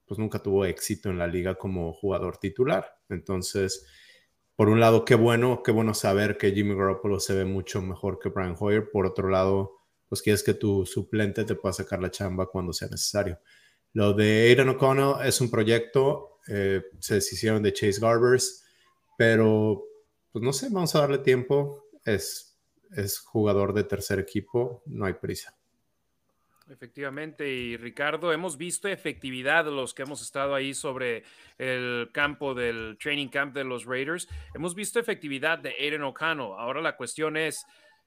[0.05, 2.99] pues nunca tuvo éxito en la liga como jugador titular.
[3.09, 3.85] Entonces,
[4.63, 8.17] por un lado, qué bueno, qué bueno saber que Jimmy Garoppolo se ve mucho mejor
[8.17, 8.89] que Brian Hoyer.
[8.89, 9.73] Por otro lado,
[10.07, 13.39] pues quieres que tu suplente te pueda sacar la chamba cuando sea necesario.
[13.91, 18.63] Lo de Aiden O'Connell es un proyecto, eh, se deshicieron de Chase Garbers,
[19.17, 19.83] pero
[20.31, 21.89] pues no sé, vamos a darle tiempo.
[22.05, 22.57] Es,
[22.95, 25.57] es jugador de tercer equipo, no hay prisa.
[26.69, 31.23] Efectivamente, y Ricardo, hemos visto efectividad los que hemos estado ahí sobre
[31.57, 34.29] el campo del training camp de los Raiders.
[34.53, 36.53] Hemos visto efectividad de Aiden O'Connell.
[36.57, 37.65] Ahora la cuestión es,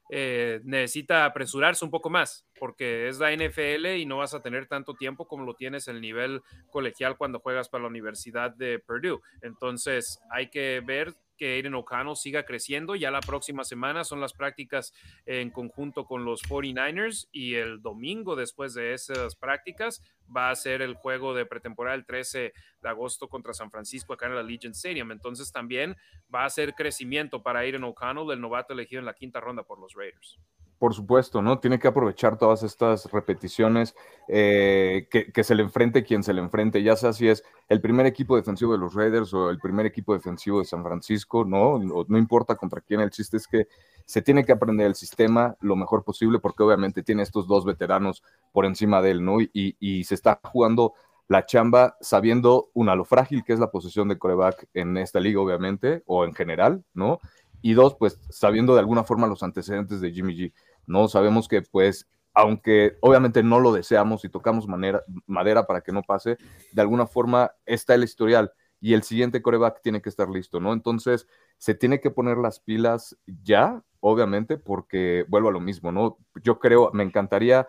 [0.09, 4.65] eh, necesita apresurarse un poco más, porque es la NFL y no vas a tener
[4.65, 6.41] tanto tiempo como lo tienes en el nivel
[6.71, 9.21] colegial cuando juegas para la Universidad de Purdue.
[9.43, 12.95] Entonces, hay que ver que Aiden O'Connell siga creciendo.
[12.95, 14.93] Ya la próxima semana son las prácticas
[15.25, 20.01] en conjunto con los 49ers y el domingo después de esas prácticas
[20.35, 24.25] va a ser el juego de pretemporada el 13 de agosto contra San Francisco acá
[24.25, 25.11] en el Allegiant Stadium.
[25.11, 25.95] Entonces también
[26.33, 29.79] va a ser crecimiento para Aiden O'Connell, el novato elegido en la quinta ronda por
[29.79, 30.39] los Raiders
[30.79, 31.59] por supuesto, ¿no?
[31.59, 33.95] Tiene que aprovechar todas estas repeticiones,
[34.27, 38.05] eh, que, se le enfrente quien se le enfrente, ya sea si es el primer
[38.05, 41.79] equipo defensivo de los Raiders o el primer equipo defensivo de San Francisco, ¿no?
[41.79, 43.67] No, importa contra quién, el chiste es que
[44.05, 48.23] se tiene que aprender el sistema lo mejor posible porque obviamente tiene estos dos veteranos
[48.53, 49.41] por encima de él, ¿no?
[49.41, 50.93] Y, y se está jugando
[51.27, 55.41] la chamba sabiendo, una, lo frágil que es la posición de coreback en esta liga,
[55.41, 57.19] obviamente, o en general, ¿no?
[57.61, 60.53] Y dos, pues sabiendo de alguna forma los antecedentes de Jimmy G.
[60.87, 61.07] ¿no?
[61.07, 66.37] Sabemos que pues aunque obviamente no lo deseamos y tocamos madera para que no pase,
[66.71, 70.71] de alguna forma está el historial y el siguiente coreback tiene que estar listo, ¿no?
[70.73, 76.19] Entonces, se tiene que poner las pilas ya, obviamente, porque vuelvo a lo mismo, ¿no?
[76.43, 77.67] Yo creo, me encantaría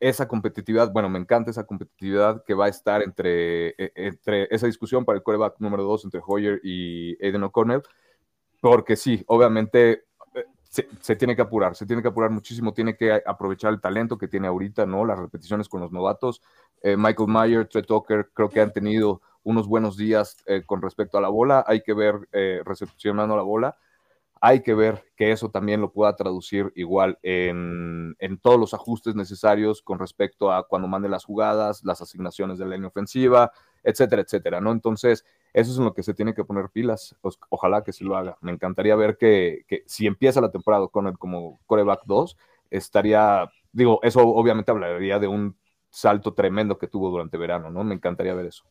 [0.00, 4.66] esa competitividad, bueno, me encanta esa competitividad que va a estar entre, e, entre esa
[4.66, 7.82] discusión para el coreback número dos entre Hoyer y Aiden O'Connell,
[8.60, 10.07] porque sí, obviamente
[11.00, 14.28] se, tiene que apurar, se tiene que apurar muchísimo, tiene que aprovechar el talento que
[14.28, 15.04] tiene ahorita, ¿no?
[15.04, 16.42] Las repeticiones con los novatos.
[16.82, 21.18] Eh, Michael Mayer, Trey Tucker, creo que han tenido unos buenos días eh, con respecto
[21.18, 21.64] a la bola.
[21.66, 23.76] Hay que ver eh, recepcionando la bola.
[24.40, 29.16] Hay que ver que eso también lo pueda traducir igual en, en, todos los ajustes
[29.16, 33.50] necesarios con respecto a cuando mande las jugadas, las asignaciones de la línea ofensiva,
[33.88, 34.72] etcétera, etcétera, ¿no?
[34.72, 37.16] Entonces, eso es en lo que se tiene que poner pilas.
[37.48, 38.36] Ojalá que sí lo haga.
[38.40, 42.36] Me encantaría ver que, si empieza la temporada con él como coreback 2,
[42.70, 45.56] estaría, digo, eso obviamente hablaría de un
[45.90, 47.82] salto tremendo que tuvo durante verano, ¿no?
[47.84, 48.64] Me encantaría ver eso.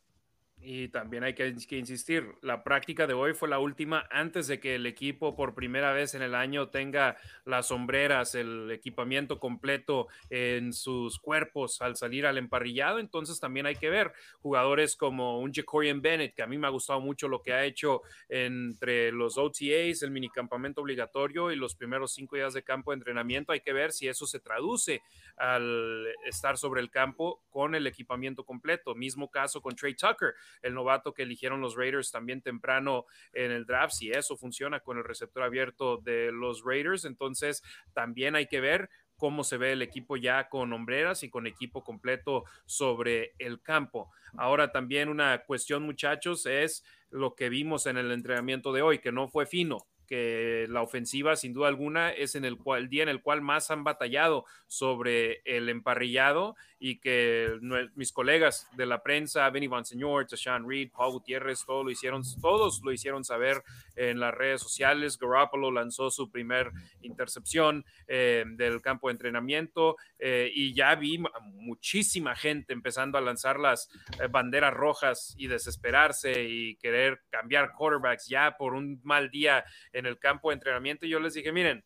[0.60, 4.76] Y también hay que, insistir, la práctica de hoy fue la última antes de que
[4.76, 7.16] el equipo por primera vez en el año tenga
[7.46, 12.98] las sombreras, el equipamiento completo en sus cuerpos al salir al emparrillado.
[12.98, 16.72] Entonces también hay que ver jugadores como un Jacorian Bennett, que a mí me ha
[16.72, 22.14] gustado mucho lo que ha hecho entre los OTAs, el minicampamento obligatorio y los primeros
[22.14, 23.52] cinco días de campo de entrenamiento.
[23.52, 25.02] Hay que ver si eso se traduce
[25.38, 28.96] al estar sobre el campo con el equipamiento completo.
[28.96, 33.66] Mismo caso con Trey Tucker el novato que eligieron los Raiders también temprano en el
[33.66, 38.62] draft, si eso funciona con el receptor abierto de los Raiders, entonces también hay que
[38.62, 43.62] ver cómo se ve el equipo ya con hombreras y con equipo completo sobre el
[43.62, 44.12] campo.
[44.38, 49.12] Ahora también una cuestión, muchachos, es lo que vimos en el entrenamiento de hoy, que
[49.12, 53.10] no fue fino que la ofensiva, sin duda alguna, es en el, el día en
[53.10, 57.58] el cual más han batallado sobre el emparrillado y que
[57.96, 62.82] mis colegas de la prensa, Benny Señor, Tashan Reed, Paul Gutiérrez, todos lo hicieron, todos
[62.84, 63.64] lo hicieron saber
[63.96, 65.18] en las redes sociales.
[65.18, 72.36] Garoppolo lanzó su primer intercepción eh, del campo de entrenamiento eh, y ya vi muchísima
[72.36, 78.56] gente empezando a lanzar las eh, banderas rojas y desesperarse y querer cambiar quarterbacks ya
[78.58, 81.06] por un mal día en el campo de entrenamiento.
[81.06, 81.84] Y yo les dije, miren,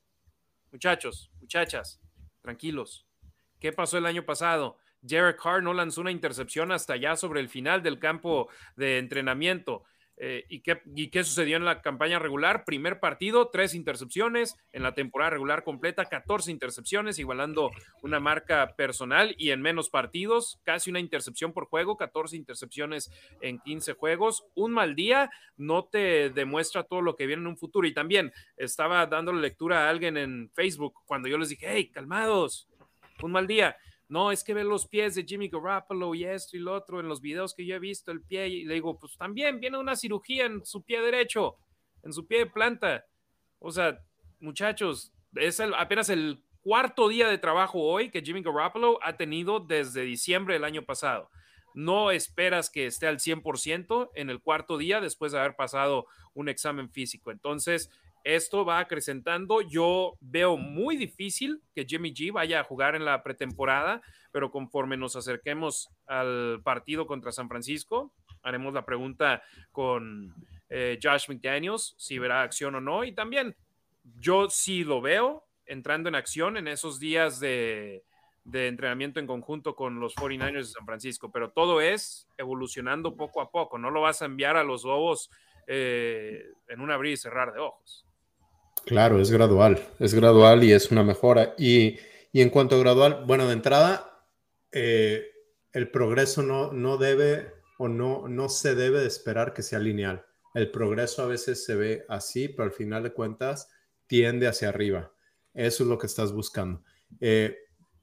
[0.72, 2.02] muchachos, muchachas,
[2.42, 3.06] tranquilos.
[3.62, 4.80] ¿Qué pasó el año pasado?
[5.02, 9.84] Derek Carr no lanzó una intercepción hasta ya sobre el final del campo de entrenamiento.
[10.18, 12.64] Eh, ¿y, qué, ¿Y qué sucedió en la campaña regular?
[12.66, 14.56] Primer partido, tres intercepciones.
[14.72, 17.70] En la temporada regular completa, 14 intercepciones, igualando
[18.02, 19.36] una marca personal.
[19.38, 24.44] Y en menos partidos, casi una intercepción por juego, 14 intercepciones en 15 juegos.
[24.56, 27.88] Un mal día no te demuestra todo lo que viene en un futuro.
[27.88, 32.68] Y también estaba dándole lectura a alguien en Facebook cuando yo les dije, hey, calmados,
[33.24, 33.78] un mal día
[34.12, 37.08] no, es que ve los pies de Jimmy Garoppolo y esto y lo otro en
[37.08, 39.96] los videos que yo he visto, el pie, y le digo, pues también viene una
[39.96, 41.56] cirugía en su pie derecho,
[42.04, 43.06] en su pie de planta.
[43.60, 44.02] O sea,
[44.42, 50.02] muchachos, es apenas el cuarto día de trabajo hoy que Jimmy Garoppolo ha tenido desde
[50.02, 51.30] diciembre del año pasado.
[51.74, 56.50] No esperas que esté al 100% en el cuarto día después de haber pasado un
[56.50, 57.32] examen físico.
[57.32, 57.90] Entonces,
[58.24, 59.62] esto va acrecentando.
[59.62, 64.98] Yo veo muy difícil que Jimmy G vaya a jugar en la pretemporada, pero conforme
[64.98, 70.34] nos acerquemos al partido contra San Francisco, haremos la pregunta con
[70.70, 73.04] eh, Josh McDaniels si verá acción o no.
[73.04, 73.56] Y también
[74.20, 78.04] yo sí lo veo entrando en acción en esos días de,
[78.52, 83.52] entrenamiento en conjunto con los 49ers de San Francisco, pero todo es evolucionando poco a
[83.52, 83.78] poco.
[83.78, 85.30] No lo vas a enviar a los Lobos
[85.68, 88.06] eh, en un abrir y cerrar de ojos.
[88.86, 91.54] Claro, es gradual, es gradual y es una mejora.
[91.58, 91.98] Y,
[92.34, 94.26] en cuanto a gradual, bueno, de entrada,
[94.72, 95.26] eh,
[95.74, 100.26] el progreso no, no debe o no, no se debe de esperar que sea lineal.
[100.54, 103.70] El progreso a veces se ve así, pero al final de cuentas
[104.08, 105.14] tiende hacia arriba.
[105.54, 106.84] Eso es lo que estás buscando.
[107.20, 107.56] Eh,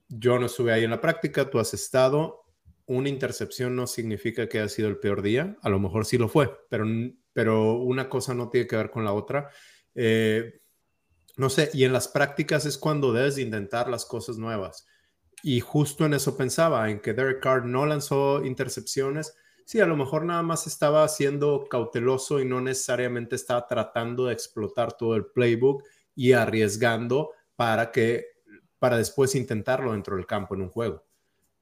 [0.08, 2.44] yo no estuve ahí en la práctica, tú has estado.
[2.86, 6.28] Una intercepción no significa que haya sido el peor día, a lo mejor sí lo
[6.28, 6.86] fue, pero,
[7.34, 9.50] pero una cosa no tiene que ver con la otra.
[9.94, 10.60] Eh,
[11.38, 14.86] no sé, y en las prácticas es cuando debes de intentar las cosas nuevas.
[15.44, 19.36] Y justo en eso pensaba, en que Derek Carr no lanzó intercepciones.
[19.64, 24.32] Sí, a lo mejor nada más estaba siendo cauteloso y no necesariamente estaba tratando de
[24.32, 25.84] explotar todo el playbook
[26.16, 28.26] y arriesgando para que
[28.80, 31.04] para después intentarlo dentro del campo en un juego.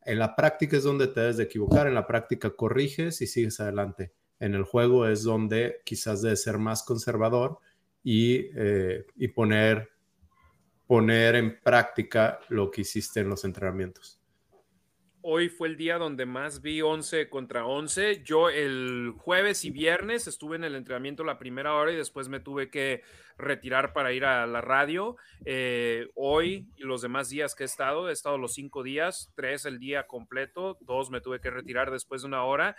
[0.06, 3.60] En la práctica es donde te debes de equivocar, en la práctica corriges y sigues
[3.60, 4.14] adelante.
[4.38, 7.58] En el juego es donde quizás debes ser más conservador
[8.08, 9.90] eh, y, poner,
[10.86, 14.22] poner en práctica lo que hiciste en los entrenamientos.
[15.28, 18.22] Hoy fue el día donde más vi 11 contra 11.
[18.22, 22.38] Yo el jueves y viernes estuve en el entrenamiento la primera hora y después me
[22.38, 23.02] tuve que
[23.36, 25.16] retirar para ir a la radio.
[25.44, 29.64] Eh, hoy y los demás días que he estado, he estado los cinco días, tres
[29.64, 32.76] el día completo, dos me tuve que retirar después de una hora.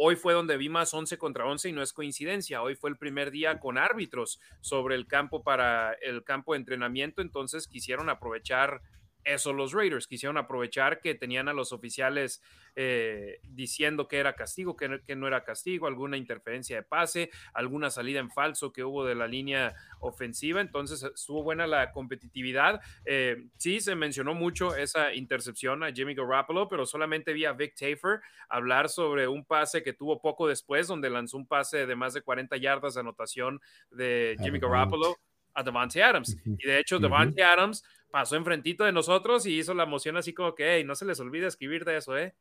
[0.00, 2.62] Hoy fue donde vi más 11 contra 11 y no es coincidencia.
[2.62, 7.20] Hoy fue el primer día con árbitros sobre el campo para el campo de entrenamiento,
[7.20, 8.80] entonces quisieron aprovechar
[9.28, 10.06] eso los Raiders.
[10.06, 12.42] Quisieron aprovechar que tenían a los oficiales
[12.74, 18.20] eh, diciendo que era castigo, que no, era castigo, alguna interferencia de pase, alguna salida
[18.20, 20.60] en falso que hubo de la línea ofensiva.
[20.60, 22.80] Entonces estuvo buena la competitividad.
[23.04, 27.74] Eh, sí, se mencionó mucho esa intercepción a Jimmy Garoppolo, pero solamente vi a Vic
[27.74, 32.14] Tafer hablar sobre un pase que tuvo poco después, donde lanzó un pase de más
[32.14, 33.60] de 40 yardas de anotación
[33.90, 35.16] de Jimmy Garoppolo
[35.54, 36.36] a Devante Adams.
[36.44, 40.54] Y de hecho, Devante Adams pasó enfrentito de nosotros y hizo la moción así como
[40.54, 42.34] que, hey, no se les olvide escribir de eso, ¿eh?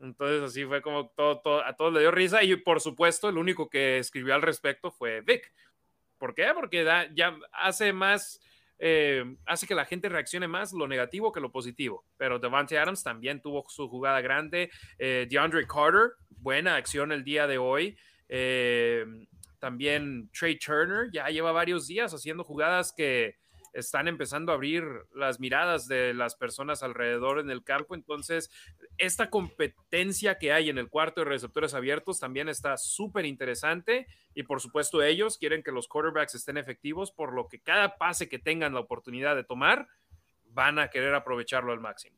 [0.00, 3.70] Entonces así fue como todo, a todos le dio risa y por supuesto el único
[3.70, 5.52] que escribió al respecto fue Vic.
[6.18, 6.50] ¿Por qué?
[6.54, 8.40] Porque ya hace más,
[8.78, 12.04] eh, hace que la gente reaccione más lo negativo que lo positivo.
[12.16, 14.70] Pero Devante Adams también tuvo su jugada grande.
[14.98, 17.96] Eh, DeAndre Carter, buena acción el día de hoy.
[18.28, 19.04] Eh,
[19.58, 23.36] también Trey Turner ya lleva varios días haciendo jugadas que
[23.72, 27.94] están empezando a abrir las miradas de las personas alrededor en el campo.
[27.94, 28.50] Entonces,
[28.98, 34.42] esta competencia que hay en el cuarto de receptores abiertos también está súper interesante y
[34.44, 38.38] por supuesto ellos quieren que los quarterbacks estén efectivos, por lo que cada pase que
[38.38, 39.88] tengan la oportunidad de tomar,
[40.44, 42.16] van a querer aprovecharlo al máximo.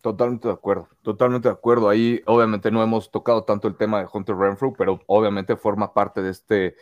[0.00, 1.88] Totalmente de acuerdo, totalmente de acuerdo.
[1.88, 6.22] Ahí obviamente no hemos tocado tanto el tema de Hunter Renfrew, pero obviamente forma parte
[6.22, 6.76] de este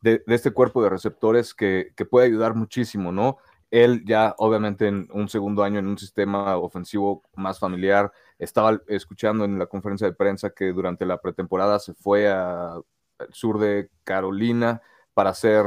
[0.00, 3.38] de, este cuerpo de receptores que, puede ayudar muchísimo, ¿no?
[3.70, 9.44] Él ya, obviamente, en un segundo año en un sistema ofensivo más familiar, estaba escuchando
[9.44, 12.84] en la conferencia de prensa que durante la pretemporada se fue al
[13.32, 14.82] sur de Carolina
[15.14, 15.66] para hacer,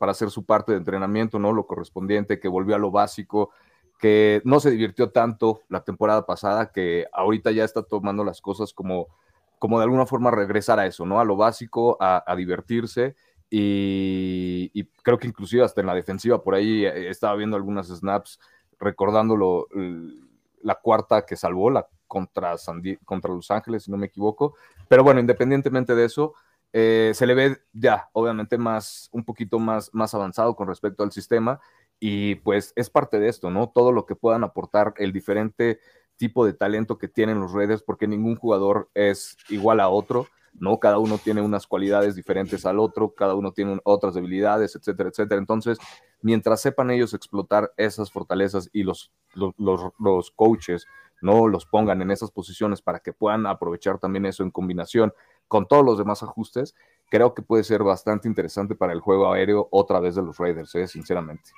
[0.00, 1.52] para hacer su parte de entrenamiento, ¿no?
[1.52, 3.50] Lo correspondiente, que volvió a lo básico,
[3.98, 8.72] que no se divirtió tanto la temporada pasada, que ahorita ya está tomando las cosas
[8.72, 9.08] como,
[9.58, 11.20] como de alguna forma regresar a eso, ¿no?
[11.20, 13.14] A lo básico, a divertirse
[13.50, 18.40] y, creo que inclusive hasta en la defensiva, por ahí eh, estaba viendo algunas snaps
[18.78, 19.68] recordándolo,
[20.62, 22.56] la cuarta que salvó, la contra,
[23.04, 24.54] contra Los Ángeles, si no me equivoco.
[24.88, 26.34] Pero bueno, independientemente de eso,
[26.72, 31.12] eh, se le ve ya, obviamente, más, un poquito más, más avanzado con respecto al
[31.12, 31.60] sistema.
[31.98, 33.70] Y pues es parte de esto, ¿no?
[33.70, 35.80] Todo lo que puedan aportar el diferente
[36.16, 40.26] tipo de talento que tienen los Raiders, porque ningún jugador es igual a otro.
[40.60, 40.78] ¿No?
[40.78, 45.38] Cada uno tiene unas cualidades diferentes al otro, cada uno tiene otras debilidades, etcétera, etcétera.
[45.38, 45.78] Entonces,
[46.22, 49.54] mientras sepan ellos explotar esas fortalezas y los, los,
[49.98, 50.86] los, coaches
[51.22, 55.12] no los pongan en esas posiciones para que puedan aprovechar también eso en combinación
[55.48, 56.74] con todos los demás ajustes,
[57.08, 60.74] creo que puede ser bastante interesante para el juego aéreo otra vez de los Raiders,
[60.74, 60.88] ¿eh?
[60.88, 61.50] sinceramente.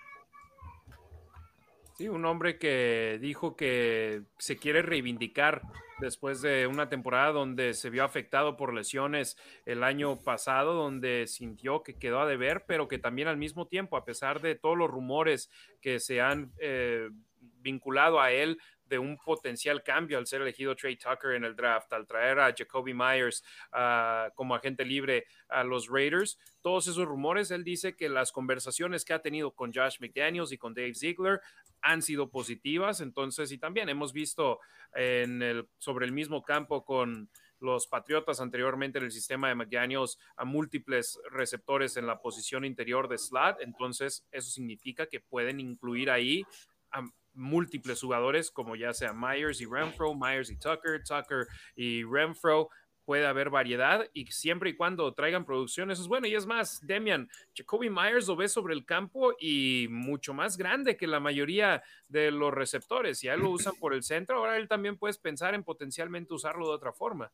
[1.98, 5.62] Sí, un hombre que dijo que se quiere reivindicar
[5.98, 11.82] después de una temporada donde se vio afectado por lesiones el año pasado, donde sintió
[11.82, 14.88] que quedó a deber, pero que también al mismo tiempo, a pesar de todos los
[14.88, 17.08] rumores que se han eh,
[17.40, 21.92] vinculado a él de un potencial cambio al ser elegido Trey Tucker en el draft,
[21.92, 26.38] al traer a Jacoby Myers uh, como agente libre a los Raiders.
[26.60, 30.58] Todos esos rumores, él dice que las conversaciones que ha tenido con Josh McDaniels y
[30.58, 31.40] con Dave Ziegler
[31.80, 33.00] han sido positivas.
[33.00, 34.60] Entonces, y también hemos visto
[34.94, 40.18] en el, sobre el mismo campo con los Patriotas anteriormente en el sistema de McDaniels
[40.36, 43.60] a múltiples receptores en la posición interior de slot.
[43.60, 46.44] Entonces, eso significa que pueden incluir ahí
[46.90, 47.02] a
[47.38, 52.68] múltiples jugadores, como ya sea Myers y Renfro, Myers y Tucker, Tucker y Renfro.
[53.04, 56.26] Puede haber variedad y siempre y cuando traigan producción, eso es bueno.
[56.26, 60.98] Y es más, Demian, Jacoby Myers lo ve sobre el campo y mucho más grande
[60.98, 63.22] que la mayoría de los receptores.
[63.22, 66.74] Ya lo usan por el centro, ahora él también puedes pensar en potencialmente usarlo de
[66.74, 67.32] otra forma.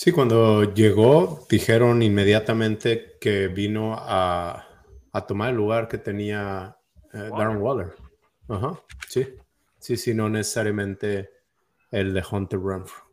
[0.00, 4.66] Sí, cuando llegó, dijeron inmediatamente que vino a,
[5.28, 6.74] tomar el lugar que tenía
[7.12, 7.92] eh, Darren Waller.
[8.50, 9.26] Ajá, sí.
[9.78, 11.30] Sí, sí, no necesariamente
[11.92, 13.08] el de Hunter Renfro.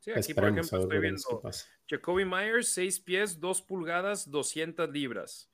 [0.00, 1.42] Sí, aquí por ejemplo estoy viendo
[1.88, 5.50] Jacoby Myers, 6 pies, 2 pulgadas, 200 libras.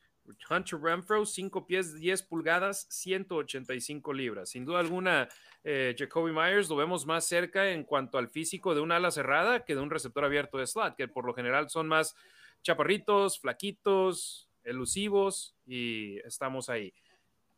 [0.49, 4.51] Hunter Renfro, 5 pies, 10 pulgadas, 185 libras.
[4.51, 5.29] Sin duda alguna,
[5.65, 9.65] eh, Jacoby Myers lo vemos más cerca en cuanto al físico de un ala cerrada
[9.65, 12.15] que de un receptor abierto de slot, que por lo general son más
[12.63, 16.95] chaparritos, flaquitos, elusivos y estamos ahí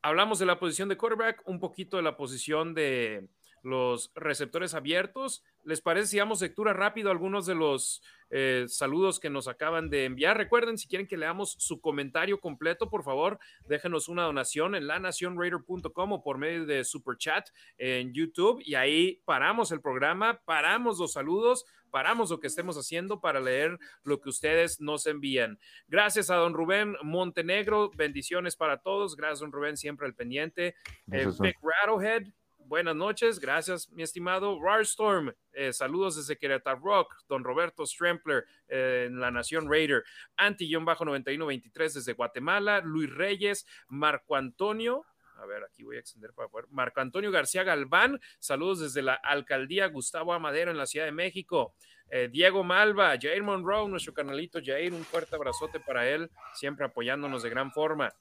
[0.02, 3.28] hablamos de la posición de quarterback, un poquito de la posición de
[3.62, 5.44] los receptores abiertos.
[5.64, 10.06] ¿Les parece si damos lectura rápido algunos de los eh, saludos que nos acaban de
[10.06, 10.36] enviar?
[10.36, 16.12] Recuerden, si quieren que leamos su comentario completo, por favor, déjenos una donación en lanacionraider.com
[16.12, 21.12] o por medio de Super Chat en YouTube y ahí paramos el programa, paramos los
[21.12, 25.58] saludos paramos lo que estemos haciendo para leer lo que ustedes nos envían.
[25.88, 29.16] Gracias a don Rubén Montenegro, bendiciones para todos.
[29.16, 30.74] Gracias, don Rubén, siempre al pendiente.
[31.12, 32.28] Eh, Vic Rattlehead,
[32.70, 33.40] buenas noches.
[33.40, 34.58] Gracias, mi estimado.
[34.62, 37.16] Rarstorm, eh, saludos desde Querétaro Rock.
[37.28, 40.04] Don Roberto Strempler eh, en la Nación Raider.
[40.36, 42.80] Anti-9123 desde Guatemala.
[42.80, 45.04] Luis Reyes, Marco Antonio.
[45.40, 46.66] A ver, aquí voy a extender para poder.
[46.70, 51.74] Marco Antonio García Galván, saludos desde la alcaldía Gustavo Amadero en la Ciudad de México.
[52.10, 57.42] Eh, Diego Malva, Jair Monroe, nuestro canalito Jair, un fuerte abrazote para él, siempre apoyándonos
[57.42, 58.12] de gran forma.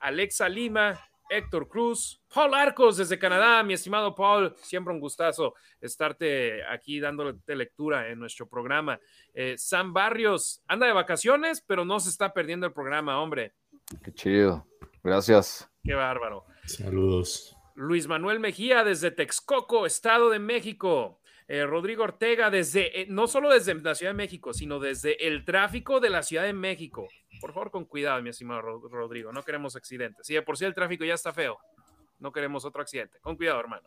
[0.00, 6.64] Alexa Lima, Héctor Cruz, Paul Arcos desde Canadá, mi estimado Paul, siempre un gustazo estarte
[6.66, 9.00] aquí dándote lectura en nuestro programa.
[9.32, 13.54] Eh, Sam Barrios, anda de vacaciones, pero no se está perdiendo el programa, hombre.
[14.02, 14.66] Qué chido,
[15.02, 15.70] gracias.
[15.82, 16.46] Qué bárbaro.
[16.66, 17.56] Saludos.
[17.74, 21.20] Luis Manuel Mejía desde Texcoco, Estado de México.
[21.48, 25.44] Eh, Rodrigo Ortega desde, eh, no solo desde la Ciudad de México, sino desde el
[25.44, 27.06] tráfico de la Ciudad de México.
[27.40, 30.26] Por favor, con cuidado, mi estimado Rodrigo, no queremos accidentes.
[30.26, 31.58] Si de por sí el tráfico ya está feo,
[32.18, 33.20] no queremos otro accidente.
[33.20, 33.86] Con cuidado, hermano.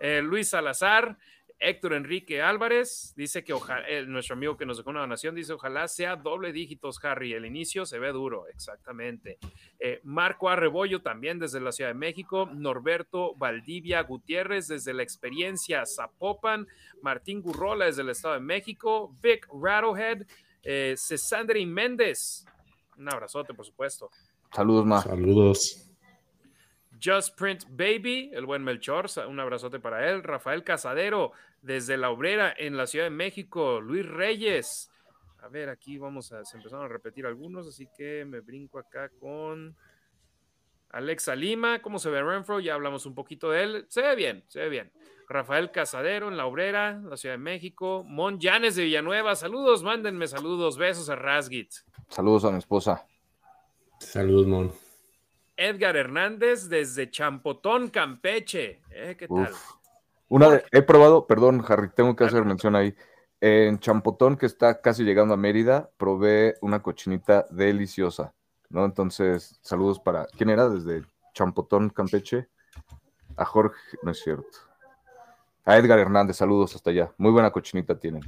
[0.00, 1.16] Eh, Luis Salazar,
[1.62, 5.86] Héctor Enrique Álvarez dice que ojalá, nuestro amigo que nos dejó una donación dice ojalá
[5.86, 7.32] sea doble dígitos, Harry.
[7.32, 9.38] El inicio se ve duro, exactamente.
[9.78, 12.48] Eh, Marco Arrebollo también desde la Ciudad de México.
[12.52, 16.66] Norberto Valdivia Gutiérrez desde la experiencia Zapopan.
[17.00, 19.14] Martín Gurrola desde el Estado de México.
[19.22, 20.26] Vic Rattlehead.
[20.64, 22.44] Eh, Cesandri Méndez.
[22.98, 24.10] Un abrazote, por supuesto.
[24.52, 25.00] Saludos, Ma.
[25.00, 25.88] Saludos.
[27.02, 30.22] Just Print Baby, el buen Melchor, un abrazote para él.
[30.22, 33.80] Rafael Casadero, desde La Obrera, en la Ciudad de México.
[33.80, 34.90] Luis Reyes.
[35.40, 39.08] A ver, aquí vamos a, se empezaron a repetir algunos, así que me brinco acá
[39.18, 39.74] con...
[40.90, 42.60] Alexa Lima, ¿cómo se ve Renfro?
[42.60, 43.86] Ya hablamos un poquito de él.
[43.88, 44.92] Se ve bien, se ve bien.
[45.26, 48.04] Rafael Casadero en La Obrera, la Ciudad de México.
[48.06, 51.72] Mon Llanes de Villanueva, saludos, mándenme saludos, besos a Rasgit.
[52.08, 53.06] Saludos a mi esposa.
[53.98, 54.70] Saludos, Mon.
[55.56, 58.82] Edgar Hernández desde Champotón, Campeche.
[58.90, 59.16] ¿Eh?
[59.18, 59.50] ¿Qué tal?
[60.32, 62.96] Una he probado, perdón, Harry, tengo que hacer mención ahí.
[63.42, 68.32] En Champotón, que está casi llegando a Mérida, probé una cochinita deliciosa,
[68.70, 68.86] ¿no?
[68.86, 70.24] Entonces, saludos para.
[70.28, 70.70] ¿Quién era?
[70.70, 71.02] Desde
[71.34, 72.48] Champotón, Campeche.
[73.36, 74.56] A Jorge, no es cierto.
[75.66, 77.12] A Edgar Hernández, saludos hasta allá.
[77.18, 78.22] Muy buena cochinita tienen.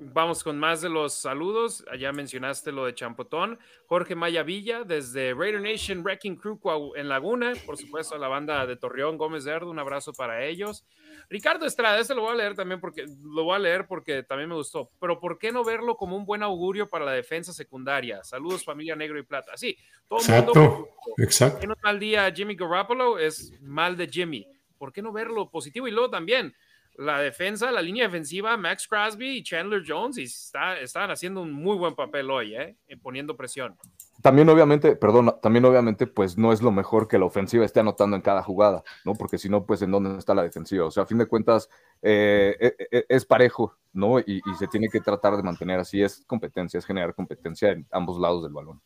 [0.00, 1.84] Vamos con más de los saludos.
[1.90, 3.58] Allá mencionaste lo de Champotón.
[3.86, 6.60] Jorge Maya Villa, desde Raider Nation Wrecking Crew
[6.94, 7.54] en Laguna.
[7.66, 9.70] Por supuesto, a la banda de Torreón Gómez Erdo.
[9.70, 10.86] Un abrazo para ellos.
[11.28, 14.48] Ricardo Estrada, este lo voy a leer también porque lo voy a leer porque también
[14.48, 14.90] me gustó.
[15.00, 18.22] Pero ¿por qué no verlo como un buen augurio para la defensa secundaria?
[18.22, 19.56] Saludos, familia Negro y Plata.
[19.56, 19.76] Sí,
[20.06, 20.88] todo el mundo.
[21.16, 21.66] Exacto.
[21.66, 24.46] un mal día Jimmy Garoppolo es mal de Jimmy.
[24.78, 25.88] ¿Por qué no verlo positivo?
[25.88, 26.54] Y luego también
[26.98, 31.52] la defensa, la línea defensiva, Max Crosby y Chandler Jones, y está, están haciendo un
[31.52, 32.76] muy buen papel hoy, ¿eh?
[33.00, 33.76] poniendo presión.
[34.20, 38.16] También obviamente, perdón, también obviamente, pues no es lo mejor que la ofensiva esté anotando
[38.16, 39.14] en cada jugada, ¿no?
[39.14, 40.86] Porque si no, pues en dónde está la defensiva.
[40.86, 41.70] O sea, a fin de cuentas,
[42.02, 44.18] eh, eh, eh, es parejo, ¿no?
[44.18, 48.18] Y, se tiene que tratar de mantener así, es competencia, es generar competencia en ambos
[48.18, 48.80] lados del balón.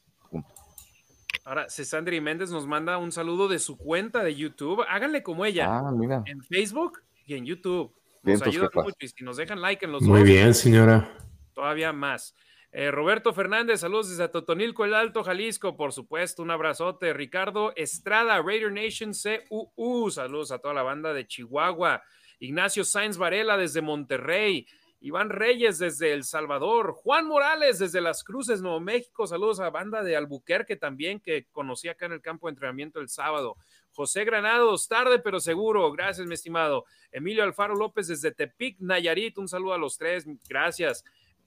[1.45, 4.85] Ahora, Cesandri Méndez nos manda un saludo de su cuenta de YouTube.
[4.87, 5.79] Háganle como ella.
[5.79, 6.23] Ah, mira.
[6.27, 7.91] En Facebook y en YouTube.
[8.23, 11.17] Nos ayudan mucho y si nos dejan like en los Muy bien, señora.
[11.55, 12.35] Todavía más.
[12.71, 17.13] Eh, Roberto Fernández, saludos desde Totonilco, el Alto, Jalisco, por supuesto, un abrazote.
[17.13, 19.13] Ricardo Estrada, Raider Nation
[19.49, 22.03] CUU, saludos a toda la banda de Chihuahua.
[22.39, 24.67] Ignacio Sainz Varela desde Monterrey.
[25.03, 29.71] Iván Reyes desde El Salvador, Juan Morales desde Las Cruces, Nuevo México, saludos a la
[29.71, 33.57] banda de Albuquerque también que conocí acá en el campo de entrenamiento el sábado.
[33.93, 36.85] José Granados, tarde pero seguro, gracias mi estimado.
[37.11, 41.05] Emilio Alfaro López desde Tepic, Nayarit, un saludo a los tres, gracias.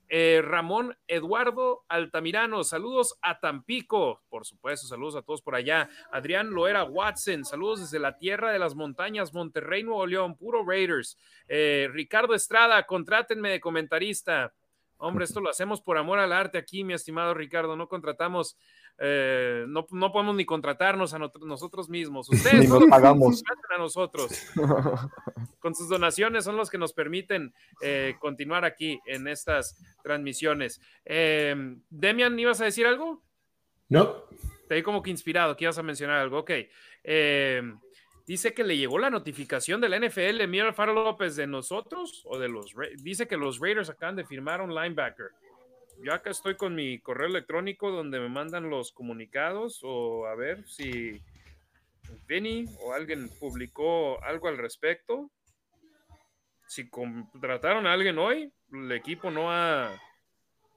[0.07, 5.89] Eh, Ramón Eduardo Altamirano, saludos a Tampico, por supuesto, saludos a todos por allá.
[6.11, 11.17] Adrián Loera Watson, saludos desde la tierra de las montañas, Monterrey, Nuevo León, puro Raiders.
[11.47, 14.53] Eh, Ricardo Estrada, contrátenme de comentarista.
[14.97, 17.75] Hombre, esto lo hacemos por amor al arte aquí, mi estimado Ricardo.
[17.75, 18.57] No contratamos,
[18.97, 22.29] eh, no, no, podemos ni contratarnos a nosotros mismos.
[22.31, 23.43] Ustedes nos pagamos
[23.73, 24.31] a nosotros.
[25.59, 30.79] Con sus donaciones son los que nos permiten eh, continuar aquí en estas transmisiones.
[31.03, 31.55] Eh,
[31.89, 33.23] Demian, ¿ibas a decir algo?
[33.89, 34.23] No.
[34.67, 36.39] Te vi como que inspirado, que ibas a mencionar algo.
[36.39, 36.51] Ok.
[37.03, 37.61] Eh,
[38.25, 42.39] dice que le llegó la notificación de la NFL, Mira Alfaro López, de nosotros o
[42.39, 45.31] de los dice que los Raiders acaban de firmar un linebacker.
[46.01, 50.67] Yo acá estoy con mi correo electrónico donde me mandan los comunicados o a ver
[50.67, 51.21] si
[52.27, 55.31] Vinny o alguien publicó algo al respecto.
[56.67, 59.99] Si contrataron a alguien hoy, el equipo no ha,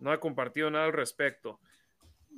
[0.00, 1.60] no ha compartido nada al respecto.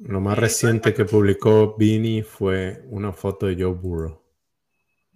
[0.01, 4.23] Lo más reciente que publicó Vinny fue una foto de Joe Burrow.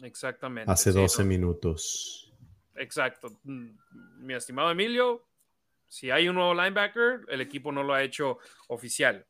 [0.02, 0.70] Exactamente.
[0.70, 2.32] Hace 12 minutos.
[2.76, 3.40] Exacto.
[3.44, 5.24] Mi estimado Emilio,
[5.95, 9.24] si hay un nuevo linebacker, el equipo no lo ha hecho oficial.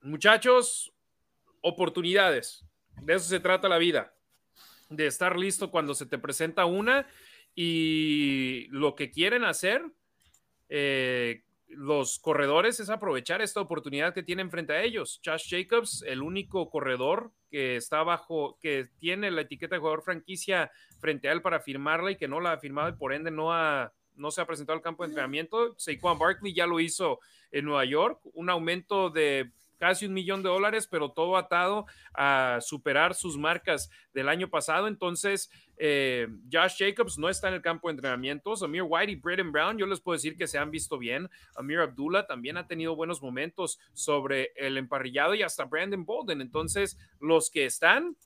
[0.00, 0.94] Muchachos,
[1.60, 2.64] oportunidades.
[3.02, 4.14] De eso se trata la vida.
[4.88, 7.08] De estar listo cuando se te presenta una
[7.56, 9.82] y lo que quieren hacer
[10.68, 15.20] eh, los corredores es aprovechar esta oportunidad que tienen frente a ellos.
[15.24, 20.70] Josh Jacobs, el único corredor que está bajo, que tiene la etiqueta de jugador franquicia
[21.00, 23.52] frente a él para firmarla y que no la ha firmado y por ende no,
[23.52, 25.74] ha, no se ha presentado al campo de entrenamiento.
[25.78, 29.50] Saquon Barkley ya lo hizo en Nueva York, un aumento de
[29.82, 34.86] casi un millón de dólares, pero todo atado a superar sus marcas del año pasado.
[34.86, 38.62] Entonces, eh, Josh Jacobs no está en el campo de entrenamientos.
[38.62, 41.28] Amir White y Braden Brown, yo les puedo decir que se han visto bien.
[41.56, 46.40] Amir Abdullah también ha tenido buenos momentos sobre el emparrillado y hasta Brandon Bolden.
[46.40, 48.16] Entonces, los que están,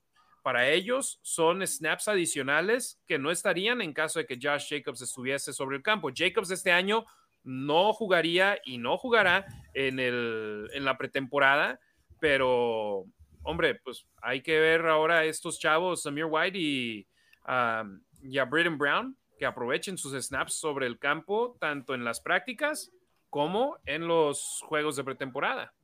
[0.47, 5.53] para ellos son snaps adicionales que no estarían en caso de que Josh Jacobs estuviese
[5.53, 6.13] sobre el campo.
[6.15, 7.05] Jacobs este año
[7.43, 9.45] no jugaría y no jugará
[9.75, 11.81] en, el, en la pretemporada,
[12.21, 13.07] pero
[13.43, 17.09] hombre, pues hay que ver ahora a estos chavos, Samir White y,
[17.49, 22.93] um, y Braden Brown, que aprovechen sus snaps sobre el campo, tanto en las prácticas
[23.31, 25.75] como en los juegos de pretemporada.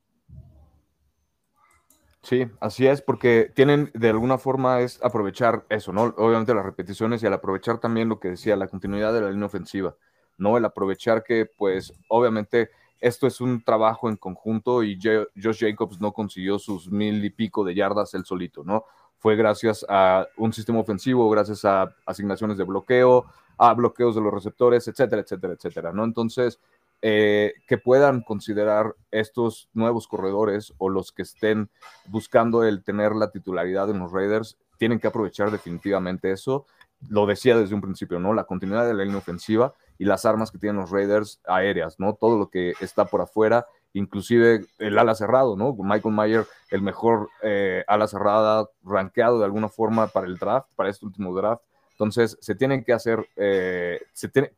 [2.22, 6.14] Sí, así es, porque tienen de alguna forma es aprovechar eso, ¿no?
[6.16, 9.46] Obviamente las repeticiones y al aprovechar también lo que decía, la continuidad de la línea
[9.46, 9.96] ofensiva.
[10.38, 10.56] ¿no?
[10.56, 12.70] El aprovechar que, pues, obviamente
[13.00, 17.64] esto es un trabajo en conjunto y Josh Jacobs no consiguió sus mil y pico
[17.64, 18.84] de yardas él solito, ¿no?
[19.18, 24.34] fue gracias a un sistema ofensivo, gracias a asignaciones de bloqueo, a bloqueos de los
[24.34, 26.02] receptores, etcétera, etcétera, etcétera, ¿no?
[26.02, 26.58] Entonces,
[27.04, 31.68] eh, que puedan considerar estos nuevos corredores o los que estén
[32.06, 36.64] buscando el tener la titularidad en los Raiders, tienen que aprovechar definitivamente eso.
[37.08, 38.32] Lo decía desde un principio, ¿no?
[38.32, 42.14] La continuidad de la línea ofensiva y las armas que tienen los Raiders aéreas, ¿no?
[42.14, 45.74] Todo lo que está por afuera, inclusive el ala cerrado, ¿no?
[45.76, 50.90] Michael Mayer, el mejor eh, ala cerrada, rankeado de alguna forma para el draft, para
[50.90, 51.64] este último draft.
[51.92, 54.00] Entonces, se tienen que hacer, eh,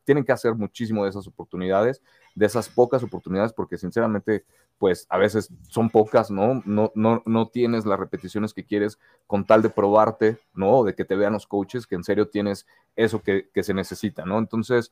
[0.03, 2.01] tienen que hacer muchísimo de esas oportunidades,
[2.33, 4.43] de esas pocas oportunidades, porque sinceramente,
[4.77, 6.61] pues a veces son pocas, ¿no?
[6.65, 10.83] No, no, no tienes las repeticiones que quieres con tal de probarte, ¿no?
[10.83, 12.65] De que te vean los coaches, que en serio tienes
[12.95, 14.39] eso que, que se necesita, ¿no?
[14.39, 14.91] Entonces,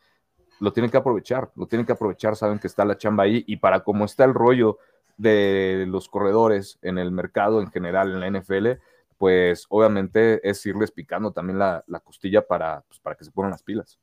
[0.60, 3.58] lo tienen que aprovechar, lo tienen que aprovechar, saben que está la chamba ahí y
[3.58, 4.78] para cómo está el rollo
[5.18, 8.80] de los corredores en el mercado en general, en la NFL,
[9.24, 13.64] pues obviamente es irles picando también la, costilla para, pues, para que se pongan las
[13.64, 13.98] pilas.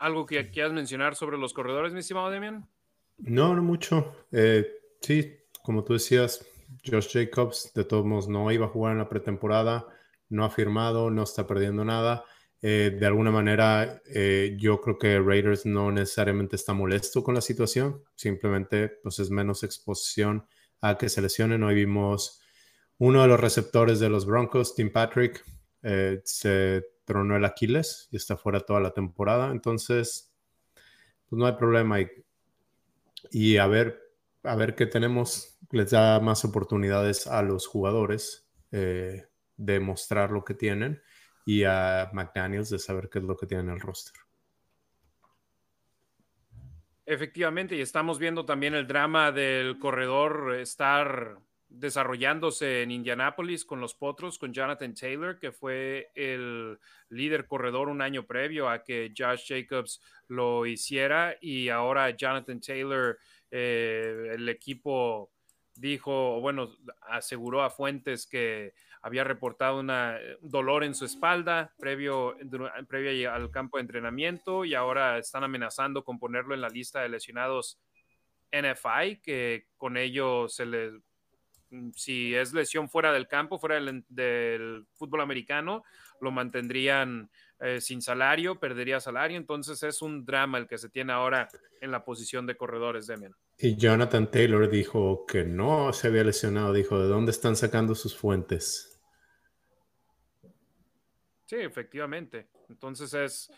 [0.00, 2.68] ¿Algo que quieras mencionar sobre los corredores, mi estimado Demian?
[3.18, 4.26] No, no mucho.
[4.32, 4.66] Eh,
[5.00, 6.44] sí, como tú decías,
[6.84, 9.86] Josh Jacobs de todos modos no iba a jugar en la pretemporada,
[10.28, 12.24] no ha firmado, no está perdiendo nada.
[12.60, 17.42] Eh, de alguna manera, eh, yo creo que Raiders no necesariamente está molesto con la
[17.42, 20.48] situación, simplemente pues es menos exposición
[20.80, 21.62] a que se lesionen.
[21.62, 22.39] Hoy vimos
[23.00, 25.42] uno de los receptores de los Broncos, Tim Patrick,
[25.82, 29.52] eh, se tronó el Aquiles y está fuera toda la temporada.
[29.52, 30.30] Entonces,
[31.26, 31.96] pues no hay problema.
[33.30, 33.98] Y, a ver,
[34.42, 35.58] a ver qué tenemos.
[35.70, 39.24] Les da más oportunidades a los jugadores eh,
[39.56, 41.00] de mostrar lo que tienen
[41.46, 44.20] y a McDaniels de saber qué es lo que tiene en el roster.
[47.06, 51.38] Efectivamente, y estamos viendo también el drama del corredor estar
[51.70, 58.02] desarrollándose en Indianápolis con los Potros, con Jonathan Taylor, que fue el líder corredor un
[58.02, 61.36] año previo a que Josh Jacobs lo hiciera.
[61.40, 63.18] Y ahora Jonathan Taylor,
[63.50, 65.30] eh, el equipo
[65.74, 69.90] dijo, bueno, aseguró a Fuentes que había reportado un
[70.42, 72.36] dolor en su espalda previo,
[72.86, 77.08] previo al campo de entrenamiento y ahora están amenazando con ponerlo en la lista de
[77.08, 77.80] lesionados
[78.52, 81.00] NFI, que con ello se le
[81.94, 85.84] si es lesión fuera del campo, fuera del, fútbol americano,
[86.20, 89.36] lo mantendrían eh, sin salario, perdería salario.
[89.36, 91.48] Entonces es un drama el que se tiene ahora
[91.80, 93.34] en la posición de corredores, Demian.
[93.58, 96.72] Y Jonathan Taylor dijo que no se había lesionado.
[96.72, 99.00] Dijo, ¿de dónde están sacando sus fuentes?
[101.46, 102.48] Sí, efectivamente.
[102.68, 103.50] Entonces es,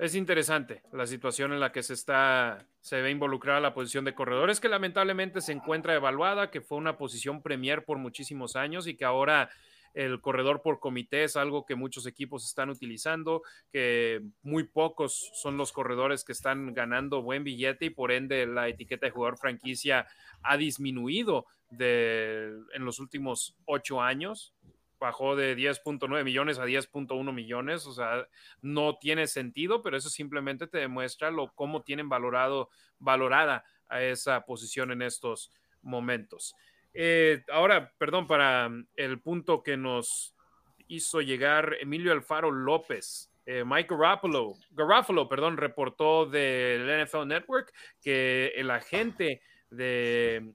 [0.00, 4.14] es interesante la situación en la que se está, se ve involucrada la posición de
[4.14, 8.96] corredores, que lamentablemente se encuentra evaluada, que fue una posición premier por muchísimos años y
[8.96, 9.50] que ahora
[9.92, 15.58] el corredor por comité es algo que muchos equipos están utilizando, que muy pocos son
[15.58, 20.06] los corredores que están ganando buen billete y por ende la etiqueta de jugador franquicia
[20.42, 24.54] ha disminuido de, en los últimos ocho años
[25.00, 28.28] bajó de 10.9 millones a 10.1 millones, o sea,
[28.60, 34.44] no tiene sentido, pero eso simplemente te demuestra lo, cómo tienen valorado, valorada a esa
[34.44, 35.50] posición en estos
[35.82, 36.54] momentos.
[36.92, 40.34] Eh, ahora, perdón, para el punto que nos
[40.88, 43.30] hizo llegar Emilio Alfaro López.
[43.46, 49.40] Eh, Mike Garofalo, Garofalo, perdón, reportó del NFL Network que el agente
[49.70, 50.52] de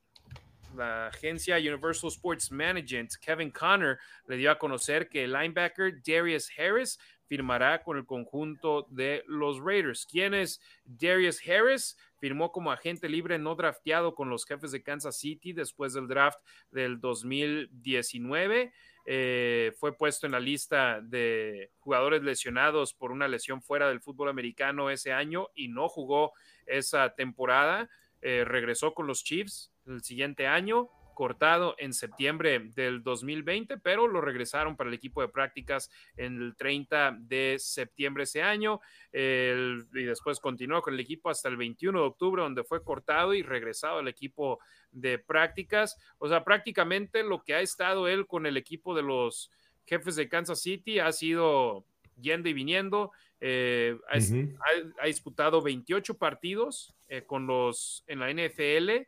[0.76, 3.97] la agencia Universal Sports Management, Kevin Connor,
[4.28, 9.59] le dio a conocer que el linebacker Darius Harris firmará con el conjunto de los
[9.59, 10.05] Raiders.
[10.05, 11.97] ¿Quién es Darius Harris?
[12.19, 16.39] Firmó como agente libre no drafteado con los jefes de Kansas City después del draft
[16.71, 18.73] del 2019.
[19.07, 24.30] Eh, fue puesto en la lista de jugadores lesionados por una lesión fuera del fútbol
[24.30, 26.34] americano ese año y no jugó
[26.65, 27.89] esa temporada.
[28.28, 34.19] Eh, regresó con los Chiefs el siguiente año, cortado en septiembre del 2020, pero lo
[34.19, 38.82] regresaron para el equipo de prácticas en el 30 de septiembre ese año
[39.13, 43.43] y después continuó con el equipo hasta el 21 de octubre donde fue cortado y
[43.43, 44.57] regresado al equipo
[44.89, 45.95] de prácticas.
[46.17, 49.51] O sea, prácticamente lo que ha estado él con el equipo de los
[49.86, 51.86] jefes de Kansas City ha sido
[52.16, 53.11] yendo y viniendo.
[53.39, 59.07] Eh, ha, disputado 28 partidos eh, con los en la NFL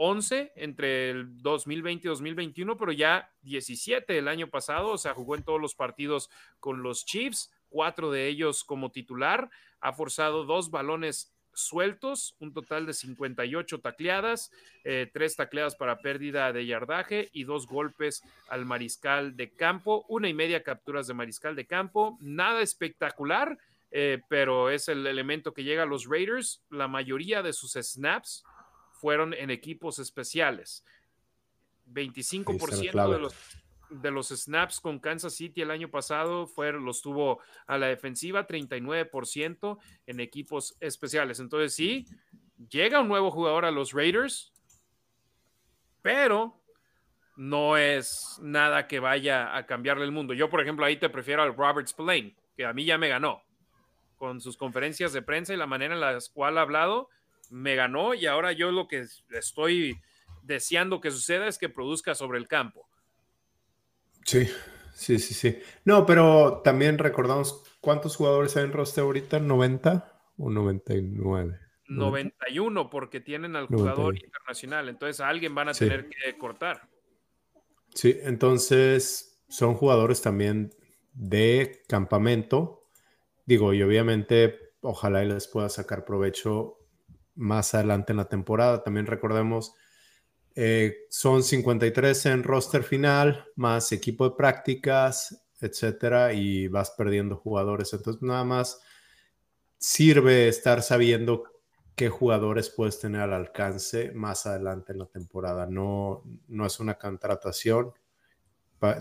[0.00, 5.34] 11 entre el 2020 y 2021, pero ya 17 el año pasado, o sea, jugó
[5.34, 6.30] en todos los partidos
[6.60, 12.86] con los Chiefs, cuatro de ellos como titular, ha forzado dos balones sueltos, un total
[12.86, 14.50] de 58 tacleadas,
[14.84, 20.28] eh, tres tacleadas para pérdida de yardaje y dos golpes al mariscal de campo, una
[20.28, 23.58] y media capturas de mariscal de campo, nada espectacular,
[23.90, 26.62] eh, pero es el elemento que llega a los Raiders.
[26.70, 28.44] La mayoría de sus snaps
[28.92, 30.84] fueron en equipos especiales.
[31.92, 33.34] 25% de los
[33.90, 38.46] de los snaps con Kansas City el año pasado fue, los tuvo a la defensiva,
[38.46, 41.40] 39% en equipos especiales.
[41.40, 42.06] Entonces sí,
[42.70, 44.52] llega un nuevo jugador a los Raiders,
[46.02, 46.60] pero
[47.36, 50.34] no es nada que vaya a cambiarle el mundo.
[50.34, 53.42] Yo, por ejemplo, ahí te prefiero al Robert Spillane, que a mí ya me ganó.
[54.16, 57.08] Con sus conferencias de prensa y la manera en la cual ha hablado,
[57.50, 60.00] me ganó y ahora yo lo que estoy
[60.42, 62.87] deseando que suceda es que produzca sobre el campo.
[64.28, 64.46] Sí,
[64.92, 65.58] sí, sí, sí.
[65.86, 71.58] No, pero también recordamos cuántos jugadores hay en roster ahorita, 90 o 99.
[71.88, 76.90] 91 porque tienen al jugador internacional, entonces a alguien van a tener que cortar.
[77.94, 80.74] Sí, entonces son jugadores también
[81.14, 82.86] de campamento.
[83.46, 86.76] Digo, y obviamente ojalá les pueda sacar provecho
[87.34, 88.82] más adelante en la temporada.
[88.84, 89.74] También recordemos
[90.60, 97.92] eh, son 53 en roster final, más equipo de prácticas, etcétera, y vas perdiendo jugadores.
[97.92, 98.80] Entonces, nada más
[99.78, 101.44] sirve estar sabiendo
[101.94, 105.66] qué jugadores puedes tener al alcance más adelante en la temporada.
[105.66, 107.92] No, no es una contratación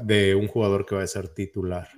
[0.03, 1.89] de un jugador que va a ser titular.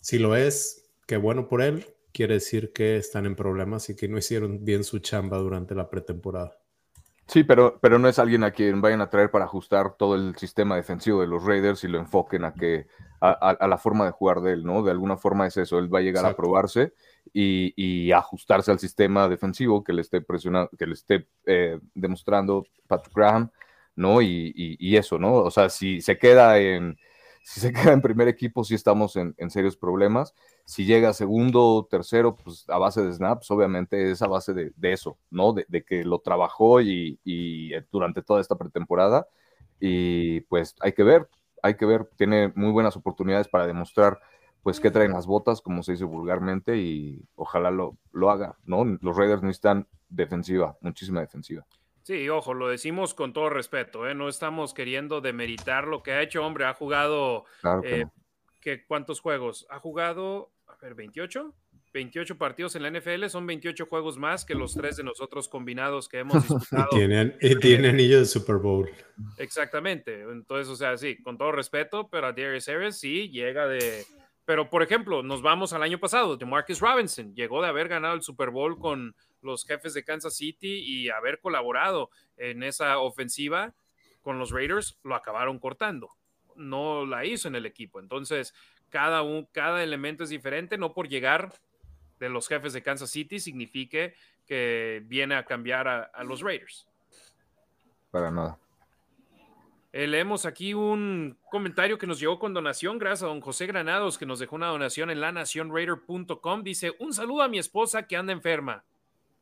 [0.00, 1.86] Si lo es, qué bueno por él.
[2.12, 5.90] Quiere decir que están en problemas y que no hicieron bien su chamba durante la
[5.90, 6.63] pretemporada.
[7.26, 10.36] Sí, pero, pero no es alguien a quien vayan a traer para ajustar todo el
[10.36, 12.86] sistema defensivo de los Raiders y lo enfoquen a que
[13.20, 14.82] a, la forma de jugar de él, ¿no?
[14.82, 16.92] De alguna forma es eso, él va a llegar a probarse
[17.32, 23.16] y, ajustarse al sistema defensivo que le esté presionando, que le esté eh, demostrando Patrick
[23.16, 23.50] Graham,
[23.96, 24.20] ¿no?
[24.20, 25.32] Y, y, eso, ¿no?
[25.36, 26.98] O sea, si se queda en
[27.44, 30.34] si se queda en primer equipo, sí estamos en, serios problemas.
[30.64, 35.18] Si llega segundo tercero, pues a base de snaps, obviamente es a base de, eso,
[35.30, 35.52] ¿no?
[35.52, 39.28] De, que lo trabajó y, eh, durante toda esta pretemporada.
[39.78, 41.28] Y pues hay que ver,
[41.62, 44.18] hay que ver, tiene muy buenas oportunidades para demostrar
[44.62, 48.82] pues qué traen las botas, como se dice vulgarmente, y ojalá lo, lo haga, ¿no?
[49.02, 51.66] Los Raiders necesitan defensiva, muchísima defensiva.
[52.04, 54.14] Sí, ojo, lo decimos con todo respeto, ¿eh?
[54.14, 57.46] no estamos queriendo demeritar lo que ha hecho, hombre, ha jugado,
[57.82, 58.04] eh,
[58.86, 59.66] ¿cuántos juegos?
[59.70, 61.54] Ha jugado, a ver, 28,
[61.94, 66.06] 28 partidos en la NFL, son 28 juegos más que los tres de nosotros combinados
[66.06, 66.88] que hemos disputado.
[66.92, 68.90] y tiene, tiene anillo de Super Bowl.
[69.38, 74.04] Exactamente, entonces, o sea, sí, con todo respeto, pero a Darius Harris sí llega de...
[74.44, 78.12] Pero, por ejemplo, nos vamos al año pasado, de Marcus Robinson, llegó de haber ganado
[78.14, 83.74] el Super Bowl con los jefes de Kansas City y haber colaborado en esa ofensiva
[84.22, 86.10] con los Raiders, lo acabaron cortando.
[86.56, 88.00] No la hizo en el equipo.
[88.00, 88.54] Entonces,
[88.90, 91.52] cada, un, cada elemento es diferente, no por llegar
[92.18, 94.14] de los jefes de Kansas City signifique
[94.46, 96.86] que viene a cambiar a, los Raiders.
[98.10, 98.58] Para nada.
[99.92, 104.18] Eh, leemos aquí un comentario que nos llegó con donación, gracias a don José Granados,
[104.18, 106.62] que nos dejó una donación en lanacionraider.com.
[106.62, 108.84] Dice: Un saludo a mi esposa que anda enferma.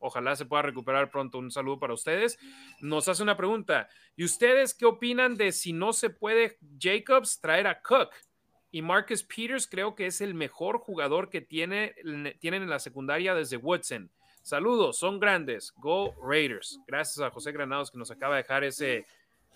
[0.05, 1.37] Ojalá se pueda recuperar pronto.
[1.37, 2.37] Un saludo para ustedes.
[2.81, 3.87] Nos hace una pregunta.
[4.17, 8.09] ¿Y ustedes qué opinan de si no se puede Jacobs traer a Cook?
[8.69, 11.95] Y Marcus Peters creo que es el mejor jugador que tiene,
[12.39, 14.11] tienen en la secundaria desde Woodson.
[14.41, 15.73] Saludos, son grandes.
[15.77, 16.81] Go Raiders.
[16.85, 19.05] Gracias a José Granados que nos acaba de dejar ese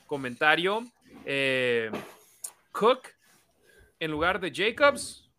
[0.06, 0.86] comentario.
[1.26, 1.92] Eh,
[2.72, 3.10] Cook
[4.00, 5.30] en lugar de Jacobs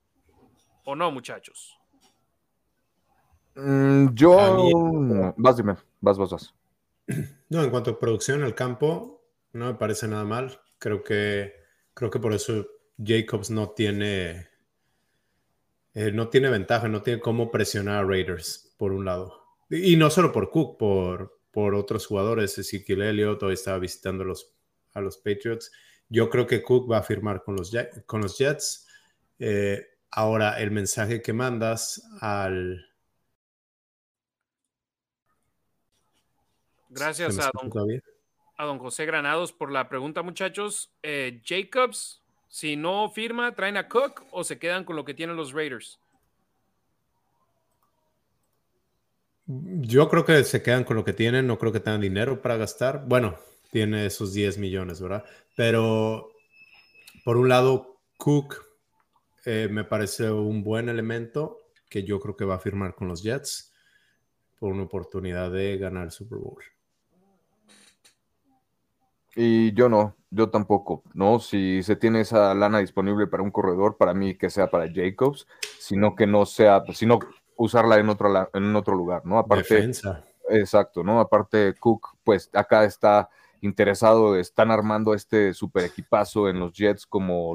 [0.84, 1.77] o no, muchachos.
[3.58, 5.34] Mm, yo.
[5.36, 5.76] vas, dime.
[6.00, 6.54] Vas, vas, vas.
[7.50, 10.60] No, en cuanto a producción al campo, no me parece nada mal.
[10.78, 11.54] Creo que,
[11.94, 12.66] creo que por eso
[13.02, 14.48] Jacobs no tiene.
[15.94, 19.42] Eh, no tiene ventaja, no tiene cómo presionar a Raiders, por un lado.
[19.70, 22.58] Y, no solo por Cook, por, por otros jugadores.
[22.58, 24.54] Ezekiel Elliott hoy estaba visitando los,
[24.92, 25.72] a los Patriots.
[26.10, 28.86] Yo creo que Cook va a firmar con los, con los Jets.
[29.38, 32.87] Eh, ahora, el mensaje que mandas al,
[36.88, 37.50] Gracias a
[38.64, 40.90] don, José Granados por la pregunta, muchachos.
[41.02, 45.36] Eh, Jacobs, si no firma, ¿traen a Cook o se quedan con lo que tienen
[45.36, 46.00] los Raiders?
[49.46, 52.56] Yo creo que se quedan con lo que tienen, no creo que tengan dinero para
[52.56, 53.04] gastar.
[53.06, 53.38] Bueno,
[53.70, 55.24] tiene esos 10 millones, ¿verdad?
[55.56, 56.32] Pero
[57.24, 58.56] por un lado, Cook
[59.44, 61.58] eh, me parece un buen elemento
[61.88, 63.72] que yo creo que va a firmar con los Jets.
[64.58, 66.62] por una oportunidad de ganar el Super Bowl.
[69.40, 71.38] Y yo no, yo tampoco, ¿no?
[71.38, 75.46] Si se tiene esa lana disponible para un corredor, para mí que sea para Jacobs,
[75.78, 77.20] sino que no sea, sino
[77.54, 79.38] usarla en otro, en otro lugar, ¿no?
[79.38, 80.24] Aparte, Defensa.
[80.50, 81.20] Exacto, ¿no?
[81.20, 83.28] Aparte, Cook, pues acá está
[83.60, 87.54] interesado, están armando este super equipazo en los Jets como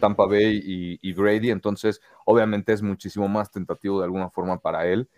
[0.00, 4.86] Tampa Bay y, y, Brady, entonces obviamente es muchísimo más tentativo de alguna forma para
[4.86, 5.08] él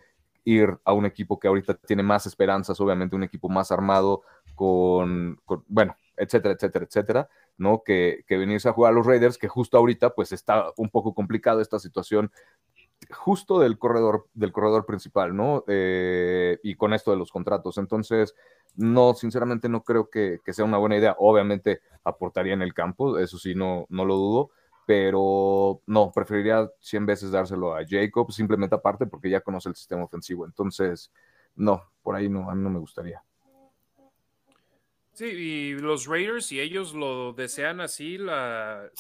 [0.45, 4.23] ir a un equipo que ahorita tiene más esperanzas, obviamente un equipo más armado,
[4.57, 7.29] con, bueno, etcétera, etcétera, etcétera,
[7.59, 7.83] ¿no?
[7.85, 11.15] Que, que venirse a jugar a los Raiders, que justo ahorita pues está un poco
[11.15, 12.33] complicado esta situación
[13.11, 15.65] justo del corredor, del corredor principal, ¿no?
[15.69, 17.79] Eh, y con esto de los contratos.
[17.79, 18.35] Entonces,
[18.75, 21.17] no, sinceramente no creo que, que, sea una buena idea.
[21.19, 24.51] Obviamente aportaría en el campo, eso sí, no, no lo dudo,
[24.87, 30.05] pero no, preferiría 100 veces dárselo a Jacob, simplemente aparte porque ya conoce el sistema
[30.05, 30.47] ofensivo.
[30.47, 31.13] Entonces,
[31.55, 33.23] no, por ahí no, a mí no me gustaría.
[35.17, 38.91] Sí, y los Raiders, si ellos lo desean así, la,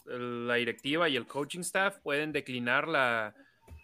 [0.57, 3.35] directiva y el coaching staff pueden declinar la,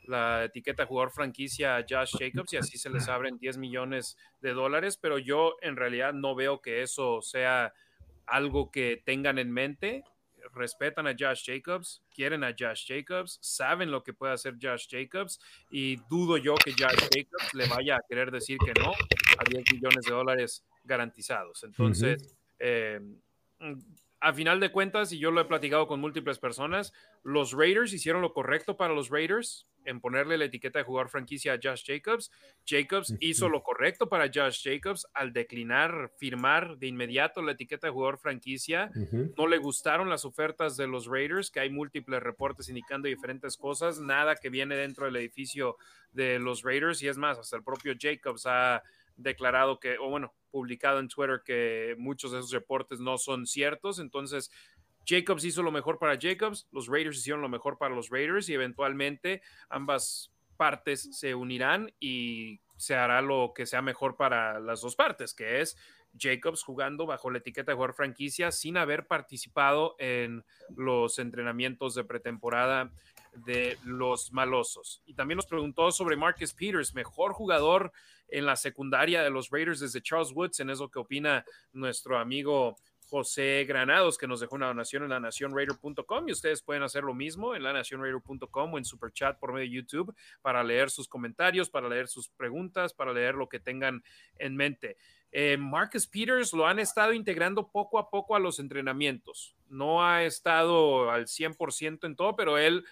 [0.07, 4.55] la etiqueta jugador franquicia a Josh Jacobs y así se les abren 10 millones de
[4.55, 7.75] dólares, pero yo en realidad no veo que eso sea
[8.25, 10.03] algo que tengan en mente
[10.55, 15.41] respetan a Josh Jacobs, quieren a Josh Jacobs, saben lo que puede hacer Josh Jacobs
[15.71, 19.65] y dudo yo que Josh Jacobs le vaya a querer decir que no a 10
[19.73, 21.63] millones de dólares garantizados.
[21.65, 23.01] Entonces, eh,
[24.23, 26.93] a final de cuentas, y yo lo he platicado con múltiples personas,
[27.25, 31.55] los Raiders hicieron lo correcto para los Raiders en ponerle la etiqueta de jugador franquicia
[31.55, 32.31] a Josh Jacobs.
[32.65, 37.93] Jacobs hizo lo correcto para Josh Jacobs al declinar firmar de inmediato la etiqueta de
[37.93, 38.93] jugador franquicia.
[39.37, 43.99] No le gustaron las ofertas de los Raiders, que hay múltiples reportes indicando diferentes cosas,
[43.99, 45.79] nada que viene dentro del edificio
[46.13, 48.85] de los Raiders y es más, hasta el propio Jacobs ha
[49.17, 53.99] declarado que, o bueno, publicado en Twitter que muchos de esos reportes no son ciertos.
[53.99, 54.53] Entonces,
[55.05, 58.55] Jacobs hizo lo mejor para Jacobs, los Raiders hicieron lo mejor para los Raiders y
[58.55, 64.95] eventualmente ambas partes se unirán y se hará lo que sea mejor para las dos
[64.95, 65.77] partes, que es
[66.19, 70.45] Jacobs jugando bajo la etiqueta de jugador franquicia sin haber participado en
[70.77, 72.93] los entrenamientos de pretemporada
[73.35, 75.03] de los malosos.
[75.07, 77.93] Y también nos preguntó sobre Marcus Peters, mejor jugador
[78.33, 82.77] en la secundaria de los Raiders desde Charles Woods, en eso que opina nuestro amigo
[83.13, 87.13] José Granados, que nos dejó una donación en la nacionraider.com y ustedes pueden hacer lo
[87.13, 91.69] mismo en la nacionraider.com o en Superchat por medio de YouTube para leer sus comentarios,
[91.69, 94.03] para leer sus preguntas, para leer lo que tengan
[94.39, 94.97] en mente.
[95.31, 99.55] Eh, Marcus Peters lo han estado integrando poco a poco a los entrenamientos.
[99.69, 102.83] No ha estado al 100% en todo, pero él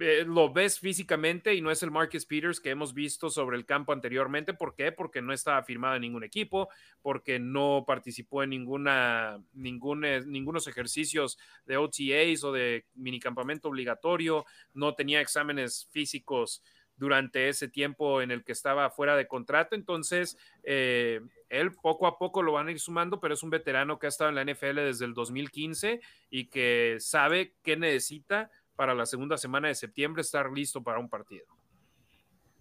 [0.00, 3.66] eh, lo ves físicamente y no es el Marcus Peters que hemos visto sobre el
[3.66, 4.54] campo anteriormente.
[4.54, 4.92] ¿Por qué?
[4.92, 6.68] Porque no estaba firmado en ningún equipo,
[7.02, 14.44] porque no participó en ninguna, ningún, eh, ningunos ejercicios de OTAs o de minicampamento obligatorio,
[14.74, 16.62] no tenía exámenes físicos
[16.98, 19.74] durante ese tiempo en el que estaba fuera de contrato.
[19.74, 23.98] Entonces, eh, él poco a poco lo van a ir sumando, pero es un veterano
[23.98, 28.94] que ha estado en la NFL desde el 2015 y que sabe qué necesita para
[28.94, 31.46] la segunda semana de septiembre estar listo para un partido.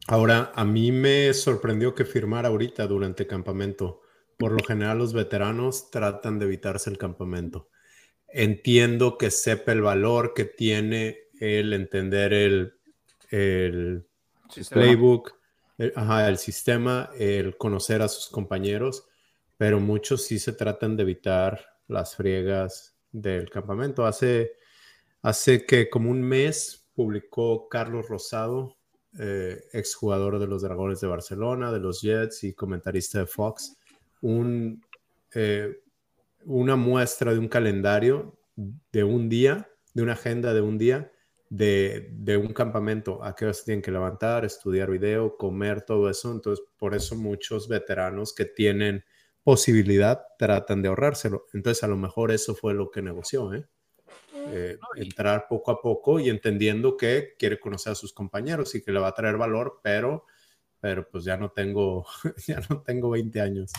[0.08, 4.02] Ahora, a mí me sorprendió que firmara ahorita durante el campamento.
[4.36, 7.70] Por lo general, los veteranos tratan de evitarse el campamento.
[8.30, 12.74] Entiendo que sepa el valor que tiene el entender el,
[13.30, 14.08] el
[14.72, 15.36] playbook,
[15.78, 19.08] el, el sistema, el conocer a sus compañeros,
[19.56, 24.04] pero muchos sí se tratan de evitar las friegas del campamento.
[24.04, 24.58] Hace
[25.22, 28.76] Hace que como un mes publicó Carlos Rosado,
[29.20, 33.78] eh, exjugador de los Dragones de Barcelona, de los Jets y comentarista de Fox,
[35.34, 35.82] eh,
[36.46, 41.12] una muestra de un calendario de un día, de una agenda de un día,
[41.50, 46.10] de, de, un campamento, a qué hora se tienen que levantar, estudiar video, comer, todo
[46.10, 46.32] eso.
[46.32, 49.04] Entonces, por eso muchos veteranos que tienen
[49.44, 51.46] posibilidad tratan de ahorrárselo.
[51.54, 53.66] Entonces, a lo mejor eso fue lo que negoció, ¿eh?
[54.52, 58.92] Eh, entrar poco a poco y entendiendo que quiere conocer a sus compañeros y que
[58.92, 60.26] le va a traer valor, pero,
[60.80, 62.06] pero pues ya no tengo,
[62.48, 63.72] ya no tengo 20 años.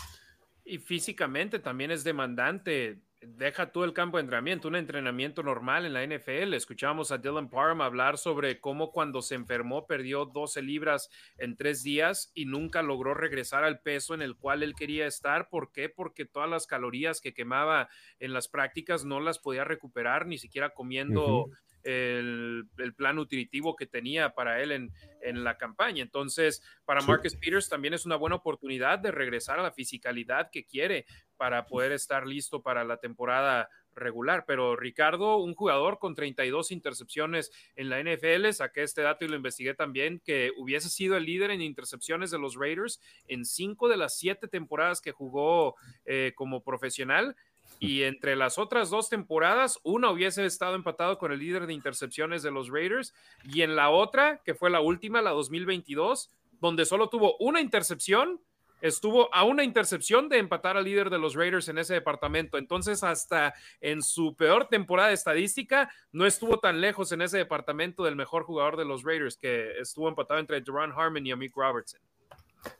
[0.64, 5.92] Y físicamente también es demandante deja tú el campo de entrenamiento, un entrenamiento normal en
[5.92, 6.54] la NFL.
[6.54, 11.82] Escuchamos a Dylan Parham hablar sobre cómo cuando se enfermó perdió 12 libras en tres
[11.82, 15.48] días y nunca logró regresar al peso en el cual él quería estar.
[15.48, 15.88] ¿Por qué?
[15.88, 17.88] Porque todas las calorías que quemaba
[18.20, 21.46] en las prácticas no las podía recuperar ni siquiera comiendo
[21.88, 26.02] el, plan nutritivo que tenía para él en, en la campaña.
[26.02, 30.64] Entonces, para Marcus Peters también es una buena oportunidad de regresar a la fisicalidad que
[30.64, 33.68] quiere para poder estar listo para la temporada
[33.98, 39.28] regular, pero Ricardo, un jugador con 32 intercepciones en la NFL, saqué este dato y
[39.28, 43.88] lo investigué también, que hubiese sido el líder en intercepciones de los Raiders en cinco
[43.88, 47.36] de las siete temporadas que jugó eh, como profesional.
[47.88, 52.42] Y entre las otras dos temporadas, una hubiese estado empatado con el líder de intercepciones
[52.42, 53.14] de los Raiders
[53.44, 58.40] y en la otra, que fue la última, la 2022, donde solo tuvo una intercepción,
[58.80, 62.58] estuvo a una intercepción de empatar al líder de los Raiders en ese departamento.
[62.58, 68.16] Entonces, hasta en su peor temporada estadística, no estuvo tan lejos en ese departamento del
[68.16, 72.00] mejor jugador de los Raiders, que estuvo empatado entre Duran Harmon y Amik Robertson.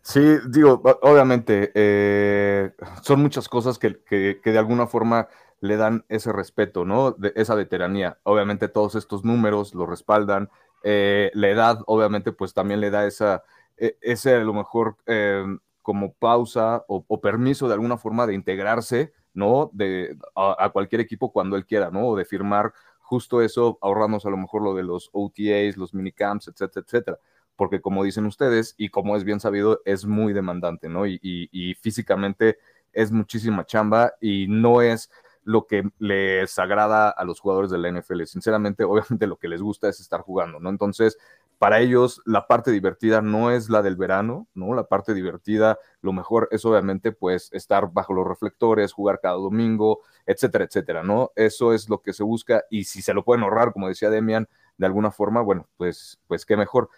[0.03, 2.73] Sí, digo, obviamente, eh,
[3.03, 4.01] son muchas cosas que,
[4.43, 5.29] de alguna forma
[5.61, 7.13] le dan ese respeto, ¿no?
[7.13, 8.19] De esa veteranía.
[8.23, 10.51] Obviamente todos estos números lo respaldan.
[10.83, 13.43] Eh, la edad, obviamente, pues también le da esa,
[13.77, 15.45] e, ese a lo mejor eh,
[15.83, 19.71] como pausa o, permiso de alguna forma de integrarse, ¿no?
[19.73, 22.09] De, a, cualquier equipo cuando él quiera, ¿no?
[22.09, 26.49] O de firmar justo eso, ahorrarnos a lo mejor lo de los OTAs, los minicamps,
[26.49, 27.19] etcétera, etcétera.
[27.59, 31.07] Porque como dicen ustedes, y como es bien sabido, es muy demandante, ¿no?
[31.07, 32.59] Y, físicamente
[32.93, 35.11] es muchísima chamba y no es
[35.43, 38.25] lo que les agrada a los jugadores de la NFL.
[38.27, 40.71] Sinceramente, obviamente lo que les gusta es estar jugando, ¿no?
[40.71, 41.19] Entonces,
[41.59, 44.75] para ellos la parte divertida no es la del verano, ¿no?
[44.75, 50.03] La parte divertida, lo mejor es obviamente pues estar bajo los reflectores, jugar cada domingo,
[50.27, 51.33] etcétera, etcétera, ¿no?
[51.35, 54.49] Eso es lo que se busca y si se lo pueden ahorrar, como decía Demian,
[54.77, 56.89] de alguna forma, bueno, pues, pues qué mejor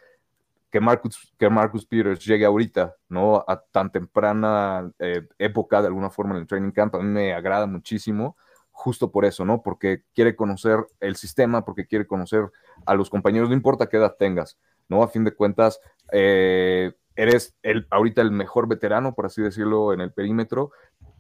[0.71, 3.45] que Marcus, que Marcus Peters llegue ahorita, ¿no?
[3.47, 7.35] A tan temprana eh, época, de alguna forma, en el training camp, a mí me
[7.35, 8.37] agrada muchísimo
[8.71, 9.63] justo por eso, ¿no?
[9.63, 12.51] Porque quiere conocer el sistema, porque quiere conocer
[12.87, 14.59] a los compañeros, no importa qué edad tengas,
[14.89, 15.03] ¿no?
[15.03, 15.81] A fin de cuentas,
[16.13, 20.71] eh, eres el, ahorita el mejor veterano, por así decirlo, en el perímetro,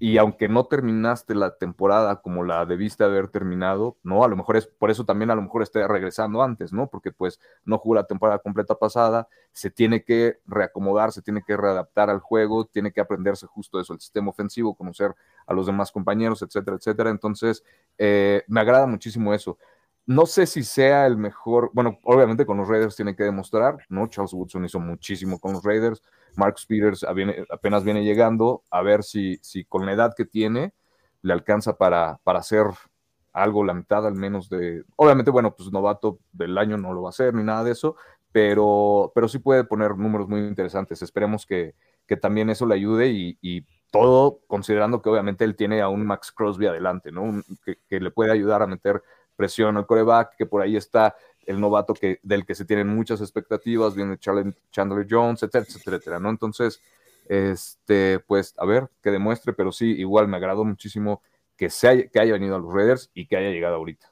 [0.02, 4.24] y aunque no terminaste la temporada como la debiste haber terminado, ¿no?
[4.24, 6.88] A lo mejor es por eso también a lo mejor esté regresando antes, ¿no?
[6.88, 11.54] Porque pues no jugó la temporada completa pasada, se tiene que reacomodar, se tiene que
[11.54, 15.14] readaptar al juego, tiene que aprenderse justo eso, el sistema ofensivo, conocer
[15.46, 17.10] a los demás compañeros, etcétera, etcétera.
[17.10, 17.62] Entonces,
[17.98, 19.58] eh, me agrada muchísimo eso.
[20.06, 24.06] No sé si sea el mejor, bueno, obviamente con los Raiders tiene que demostrar, ¿no?
[24.06, 26.02] Charles Woodson hizo muchísimo con los Raiders,
[26.36, 27.04] Marcus Peters
[27.50, 30.72] apenas viene llegando, a ver si, con la edad que tiene
[31.22, 32.66] le alcanza para, para hacer
[33.32, 37.08] algo, la mitad al menos de, obviamente, bueno, pues novato del año no lo va
[37.08, 37.96] a hacer ni nada de eso,
[38.32, 41.02] pero, pero sí puede poner números muy interesantes.
[41.02, 41.74] Esperemos que,
[42.06, 46.30] que también eso le ayude y, todo considerando que obviamente él tiene a un Max
[46.30, 47.42] Crosby adelante, ¿no?
[47.64, 49.02] que, que le puede ayudar a meter
[49.34, 51.16] presión al coreback, que por ahí está
[51.46, 56.30] el novato que, del que se tienen muchas expectativas, viene Chandler Jones, etcétera, etcétera, ¿no?
[56.30, 56.80] Entonces,
[57.28, 61.22] este, pues, a ver, que demuestre, pero sí, igual me agradó muchísimo
[61.56, 64.10] que, se haya, que haya venido a los Raiders y que haya llegado ahorita.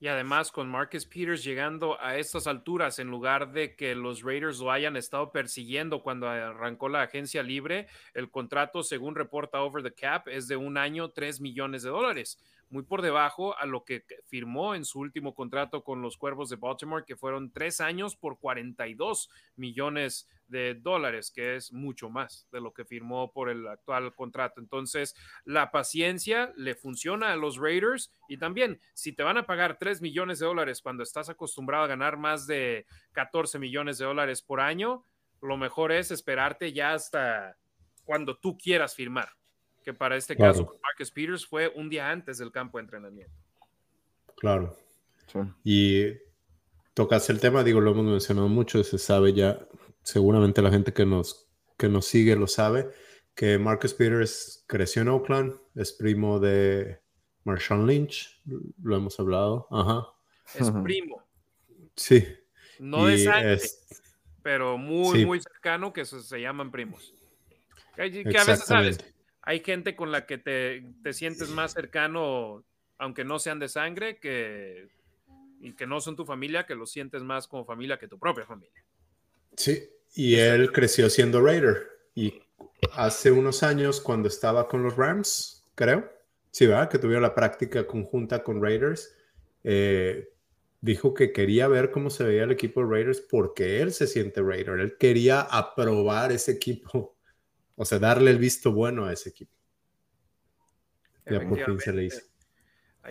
[0.00, 4.58] Y además con Marcus Peters llegando a estas alturas, en lugar de que los Raiders
[4.58, 9.94] lo hayan estado persiguiendo cuando arrancó la agencia libre, el contrato, según reporta Over the
[9.94, 12.38] Cap, es de un año, 3 millones de dólares
[12.70, 16.56] muy por debajo a lo que firmó en su último contrato con los Cuervos de
[16.56, 22.60] Baltimore, que fueron tres años por 42 millones de dólares, que es mucho más de
[22.60, 24.60] lo que firmó por el actual contrato.
[24.60, 29.78] Entonces, la paciencia le funciona a los Raiders y también, si te van a pagar
[29.78, 34.42] 3 millones de dólares cuando estás acostumbrado a ganar más de 14 millones de dólares
[34.42, 35.04] por año,
[35.40, 37.56] lo mejor es esperarte ya hasta
[38.04, 39.30] cuando tú quieras firmar
[39.84, 43.34] que para este caso con Marcus Peters fue un día antes del campo de entrenamiento.
[44.36, 44.76] Claro.
[45.62, 46.12] Y
[46.94, 49.68] tocas el tema, digo, lo hemos mencionado mucho, se sabe ya,
[50.02, 52.90] seguramente la gente que nos, que nos sigue lo sabe,
[53.34, 57.00] que Marcus Peters creció en Oakland, es primo de
[57.44, 58.40] Marshawn Lynch,
[58.82, 60.06] lo hemos hablado, ajá.
[60.54, 61.22] Es primo.
[61.96, 62.26] Sí.
[62.78, 63.60] No de sangre,
[64.42, 67.12] pero muy, muy cercano que se, llaman primos.
[67.96, 69.13] Que, que a veces, ¿sabes?
[69.46, 72.64] Hay gente con la que te, te, sientes más cercano,
[72.98, 74.88] aunque no sean de sangre, que,
[75.60, 78.46] y que no son tu familia, que lo sientes más como familia que tu propia
[78.46, 78.82] familia.
[79.56, 81.88] Sí, y él creció siendo Raider.
[82.14, 82.42] Y
[82.92, 86.10] hace unos años, cuando estaba con los Rams, creo,
[86.50, 86.88] sí, ¿verdad?
[86.88, 89.14] Que tuvieron la práctica conjunta con Raiders,
[89.62, 90.30] eh,
[90.80, 94.40] dijo que quería ver cómo se veía el equipo de Raiders porque él se siente
[94.40, 94.80] Raider.
[94.80, 97.13] Él quería aprobar ese equipo
[97.76, 99.52] o sea, darle el visto bueno a ese equipo.
[101.26, 102.22] Ya por fin se le hizo.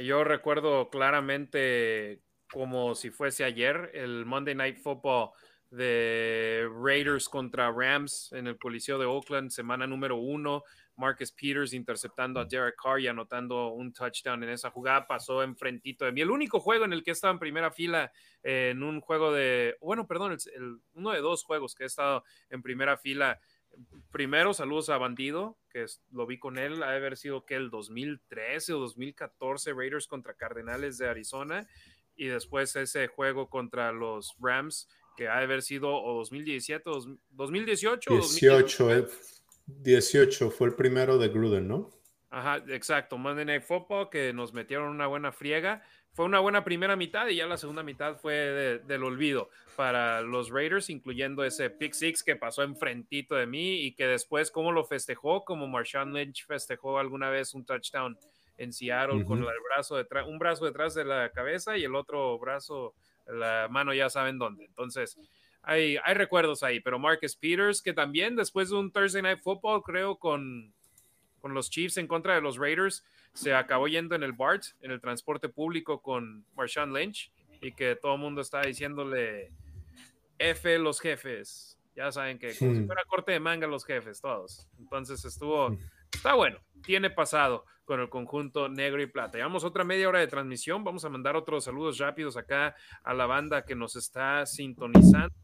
[0.02, 5.32] Yo recuerdo claramente como si fuese ayer, el Monday Night Football
[5.72, 10.64] de Raiders contra Rams en el Coliseo de Oakland, semana número uno.
[10.96, 16.06] Marcus Peters interceptando a Derek Carr y anotando un touchdown en esa jugada, pasó enfrentito
[16.06, 16.22] de mí.
[16.22, 18.12] El único juego en el que he estado en primera fila
[18.44, 20.38] en un juego de, bueno, perdón,
[20.94, 23.40] uno de dos juegos que he estado en primera fila.
[24.12, 27.70] Primero, saludos a Bandido, que lo vi con él, ha de haber sido que el
[27.70, 31.68] 2013 o 2014 Raiders contra Cardenales de Arizona
[32.16, 37.18] y después ese juego contra los Rams que ha de haber sido o 2017 o
[37.32, 39.08] 2018 18,
[39.66, 41.90] 18 fue el primero de Gruden, ¿no?
[42.30, 43.18] Ajá, exacto.
[43.18, 45.84] Monday Night Football, que nos metieron una buena friega.
[46.14, 50.52] Fue una buena primera mitad y ya la segunda mitad fue del olvido para los
[50.52, 54.86] Raiders, incluyendo ese pick six que pasó enfrentito de mí y que después, como lo
[54.86, 58.16] festejó, como Marshawn Lynch festejó alguna vez un touchdown
[58.58, 62.38] en Seattle con el brazo detrás, un brazo detrás de la cabeza y el otro
[62.38, 62.94] brazo,
[63.26, 64.66] la mano ya saben dónde.
[64.66, 65.18] Entonces,
[65.64, 69.82] hay, hay recuerdos ahí, pero Marcus Peters, que también después de un Thursday Night Football,
[69.82, 70.74] creo, con,
[71.42, 73.04] con los Chiefs en contra de los Raiders,
[73.34, 77.32] se acabó yendo en el BART, en el transporte público con Marshawn Lynch,
[77.62, 79.52] y que todo el mundo estaba diciéndole
[80.38, 81.80] F los jefes.
[81.96, 82.86] Ya saben que como si hmm.
[82.88, 84.68] fuera corte de manga los jefes, todos.
[84.80, 85.78] Entonces estuvo,
[86.12, 89.38] está bueno, tiene pasado con el conjunto negro y plata.
[89.38, 90.84] Llevamos otra media hora de transmisión.
[90.84, 95.36] Vamos a mandar otros saludos rápidos acá a la banda que nos está sintonizando.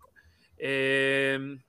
[0.58, 1.60] Eh,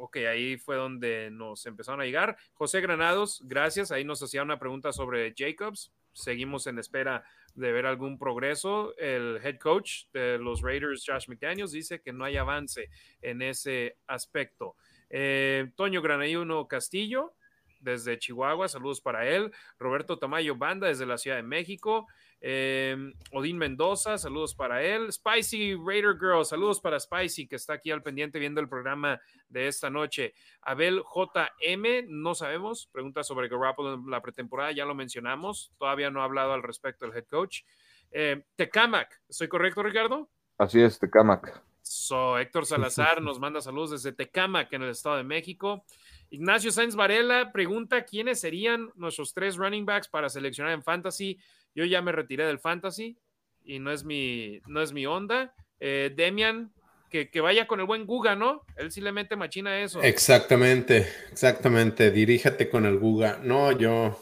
[0.00, 2.36] ok, ahí fue donde nos empezaron a llegar.
[2.54, 3.92] José Granados, gracias.
[3.92, 5.92] Ahí nos hacía una pregunta sobre Jacobs.
[6.12, 7.22] Seguimos en espera
[7.54, 8.96] de ver algún progreso.
[8.96, 12.88] El head coach de los Raiders, Josh McDaniels, dice que no hay avance
[13.20, 14.74] en ese aspecto.
[15.10, 17.34] Eh, Toño Granayuno Castillo,
[17.80, 19.52] desde Chihuahua, saludos para él.
[19.78, 22.06] Roberto Tamayo Banda, desde la Ciudad de México.
[22.42, 22.96] Eh,
[23.32, 25.12] Odín Mendoza, saludos para él.
[25.12, 29.68] Spicy Raider Girl, saludos para Spicy, que está aquí al pendiente viendo el programa de
[29.68, 30.34] esta noche.
[30.62, 36.22] Abel JM, no sabemos, pregunta sobre Garoppolo en la pretemporada, ya lo mencionamos, todavía no
[36.22, 37.62] ha hablado al respecto el head coach.
[38.10, 40.28] Eh, Tecamac, ¿estoy correcto, Ricardo?
[40.56, 41.62] Así es, Tecamac.
[41.82, 45.84] So, Héctor Salazar nos manda saludos desde Tecamac, en el Estado de México.
[46.30, 51.38] Ignacio Sáenz Varela pregunta quiénes serían nuestros tres running backs para seleccionar en Fantasy.
[51.74, 53.18] Yo ya me retiré del fantasy
[53.64, 55.54] y no es mi, no es mi onda.
[55.78, 56.72] Eh, Demian,
[57.10, 58.62] que, que, vaya con el buen Guga, ¿no?
[58.76, 60.02] Él sí le mete machina eso.
[60.02, 62.10] Exactamente, exactamente.
[62.10, 63.40] Diríjate con el Guga.
[63.42, 64.18] No, yo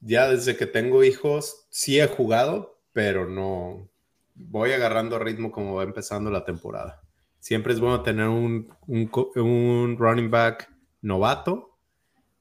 [0.00, 3.88] ya desde que tengo hijos sí he jugado, pero no
[4.34, 7.02] voy agarrando ritmo como va empezando la temporada.
[7.38, 10.70] Siempre es bueno tener un, un, un running back
[11.02, 11.78] novato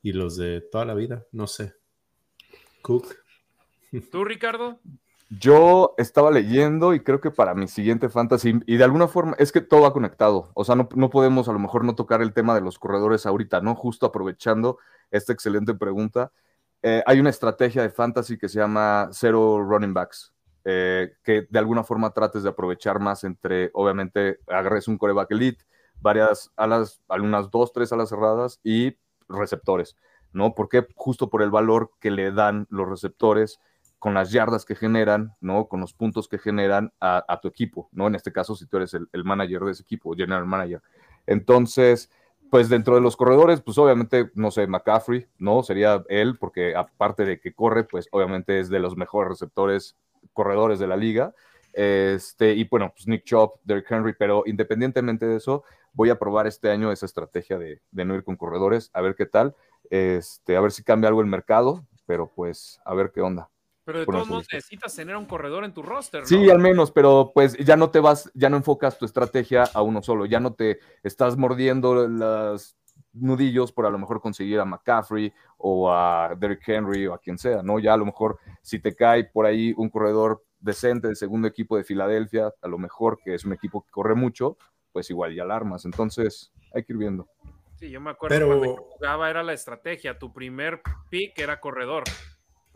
[0.01, 1.73] y los de toda la vida, no sé.
[2.81, 3.18] Cook.
[4.11, 4.79] ¿Tú, Ricardo?
[5.29, 9.51] Yo estaba leyendo y creo que para mi siguiente fantasy, y de alguna forma es
[9.51, 12.55] que todo va conectado, o sea, no, podemos a lo mejor no tocar el tema
[12.55, 13.75] de los corredores ahorita, ¿no?
[13.75, 14.79] Justo aprovechando
[15.11, 16.31] esta excelente pregunta,
[16.81, 20.33] eh, hay una estrategia de fantasy que se llama Zero Running Backs,
[20.65, 25.63] eh, que de alguna forma trates de aprovechar más entre, obviamente, agarres un coreback elite,
[26.01, 29.95] varias alas, algunas dos, tres alas cerradas y receptores,
[30.33, 30.55] ¿no?
[30.55, 33.59] Porque justo por el valor que le dan los receptores
[33.99, 35.67] con las yardas que generan, ¿no?
[35.67, 38.07] Con los puntos que generan a, tu equipo, ¿no?
[38.07, 40.81] En este caso, si tú eres el, manager de ese equipo, general manager.
[41.27, 42.09] Entonces,
[42.49, 45.63] pues dentro de los corredores, pues obviamente, no sé, McCaffrey, ¿no?
[45.63, 49.97] Sería él, porque aparte de que corre, pues obviamente es de los mejores receptores,
[50.33, 51.35] corredores de la liga.
[51.73, 56.47] Este, y bueno, pues Nick Chop, Derrick Henry, pero independientemente de eso, voy a probar
[56.47, 59.55] este año esa estrategia de, de no ir con corredores, a ver qué tal,
[59.89, 63.49] este, a ver si cambia algo el mercado, pero pues a ver qué onda.
[63.89, 66.27] Pero de todos modos necesitas tener un corredor en tu roster, ¿no?
[66.27, 69.81] Sí, al menos, pero pues ya no te vas, ya no enfocas tu estrategia a
[69.81, 72.77] uno solo, ya no te estás mordiendo los
[73.13, 77.39] nudillos por a lo mejor conseguir a McCaffrey o a Derrick Henry o a quien
[77.39, 77.79] sea, ¿no?
[77.79, 81.75] Ya a lo mejor si te cae por ahí un corredor decente del segundo equipo
[81.75, 84.55] de Filadelfia, a lo mejor que es un equipo que corre mucho,
[84.91, 85.85] pues igual ya alarmas.
[85.85, 87.27] Entonces hay que ir viendo.
[87.77, 88.47] Sí, yo me acuerdo Pero...
[88.49, 90.79] cuando jugaba era la estrategia, tu primer
[91.09, 92.03] pick era corredor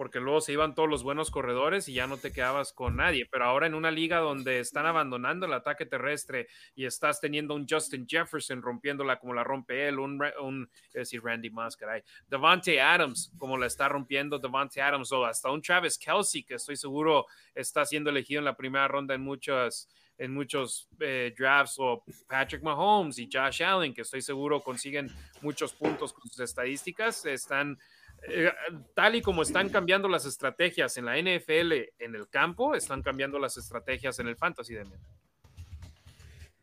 [0.03, 3.25] porque luego se iban todos los buenos corredores y ya no te quedabas con nadie.
[3.31, 7.65] Pero ahora en una liga donde están abandonando el ataque terrestre y estás teniendo un
[7.65, 13.31] Justin Jefferson rompiéndola como la rompe él, un, es decir, Randy Moss, caray, Devante Adams
[13.37, 17.25] como la está rompiendo Devante Adams o hasta un Travis Kelsey que estoy seguro
[17.55, 19.87] está siendo elegido en la primera ronda en muchas
[20.17, 25.09] en muchos eh, drafts o Patrick Mahomes y Josh Allen que estoy seguro consiguen
[25.41, 27.79] muchos puntos con sus estadísticas están
[28.27, 28.51] eh,
[28.93, 33.39] tal y como están cambiando las estrategias en la NFL en el campo, están cambiando
[33.39, 34.85] las estrategias en el fantasy de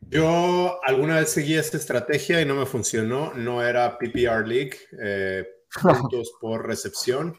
[0.09, 3.33] Yo alguna vez seguí esta estrategia y no me funcionó.
[3.35, 5.47] No era PPR League, eh,
[5.83, 7.39] puntos por recepción,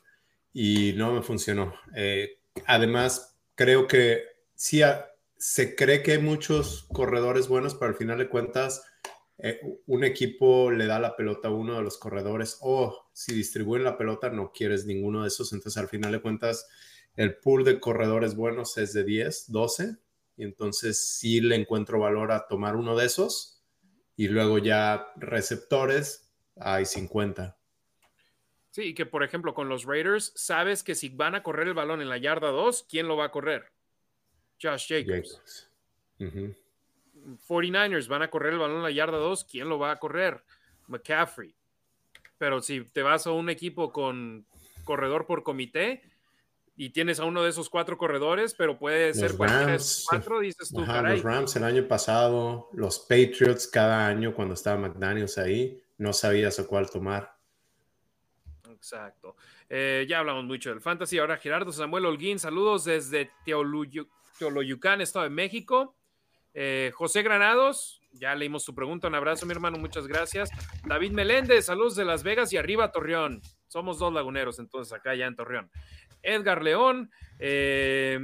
[0.53, 1.74] y no me funcionó.
[1.95, 4.24] Eh, además, creo que
[4.55, 4.82] sí
[5.38, 8.84] se cree que hay muchos corredores buenos, pero al final de cuentas
[9.43, 13.83] eh, un equipo le da la pelota a uno de los corredores o si distribuyen
[13.83, 16.69] la pelota no quieres ninguno de esos, entonces al final de cuentas
[17.15, 19.95] el pool de corredores buenos es de 10, 12
[20.37, 23.63] y entonces sí le encuentro valor a tomar uno de esos
[24.15, 27.57] y luego ya receptores hay 50.
[28.69, 31.99] Sí, que por ejemplo con los Raiders sabes que si van a correr el balón
[31.99, 33.71] en la yarda 2, ¿quién lo va a correr?
[34.61, 35.67] Josh Jacobs.
[37.47, 40.43] 49ers van a correr el balón la yarda 2, ¿quién lo va a correr?
[40.88, 41.55] McCaffrey.
[42.38, 44.45] Pero si te vas a un equipo con
[44.84, 46.01] corredor por comité
[46.76, 50.82] y tienes a uno de esos cuatro corredores, pero puede ser Rams, cuatro, dices tú,
[50.82, 56.57] Los Rams el año pasado, los Patriots cada año cuando estaba McDaniels ahí, no sabías
[56.59, 57.36] a cuál tomar.
[58.69, 59.36] Exacto.
[59.69, 61.19] Eh, ya hablamos mucho del fantasy.
[61.19, 65.95] Ahora Gerardo Samuel Holguín, saludos desde Teoloyucán, Estado de México.
[66.53, 69.07] Eh, José Granados, ya leímos su pregunta.
[69.07, 70.49] Un abrazo, mi hermano, muchas gracias.
[70.85, 73.41] David Meléndez, saludos de Las Vegas y arriba Torreón.
[73.67, 75.71] Somos dos laguneros, entonces acá ya en Torreón.
[76.21, 78.19] Edgar León, eh,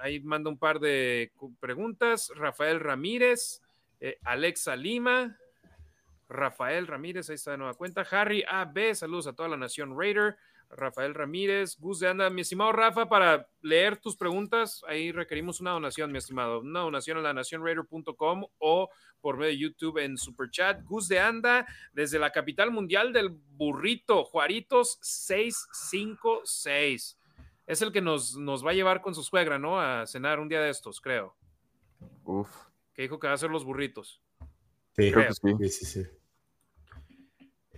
[0.00, 2.32] ahí manda un par de preguntas.
[2.34, 3.62] Rafael Ramírez,
[4.00, 5.36] eh, Alexa Lima,
[6.28, 8.06] Rafael Ramírez, ahí está de nueva cuenta.
[8.10, 10.36] Harry AB, saludos a toda la nación Raider.
[10.70, 15.72] Rafael Ramírez, Gus de Anda, mi estimado Rafa, para leer tus preguntas, ahí requerimos una
[15.72, 18.88] donación, mi estimado, una donación a la nacionraider.com o
[19.20, 20.82] por medio de YouTube en Super Chat.
[20.84, 27.18] Gus de Anda, desde la capital mundial del burrito, Juaritos 656.
[27.66, 29.80] Es el que nos, nos va a llevar con su suegra, ¿no?
[29.80, 31.36] A cenar un día de estos, creo.
[32.24, 32.48] Uf.
[32.94, 34.22] Que dijo que va a hacer los burritos.
[34.96, 35.70] Sí, creo que sí.
[35.70, 36.06] sí, sí.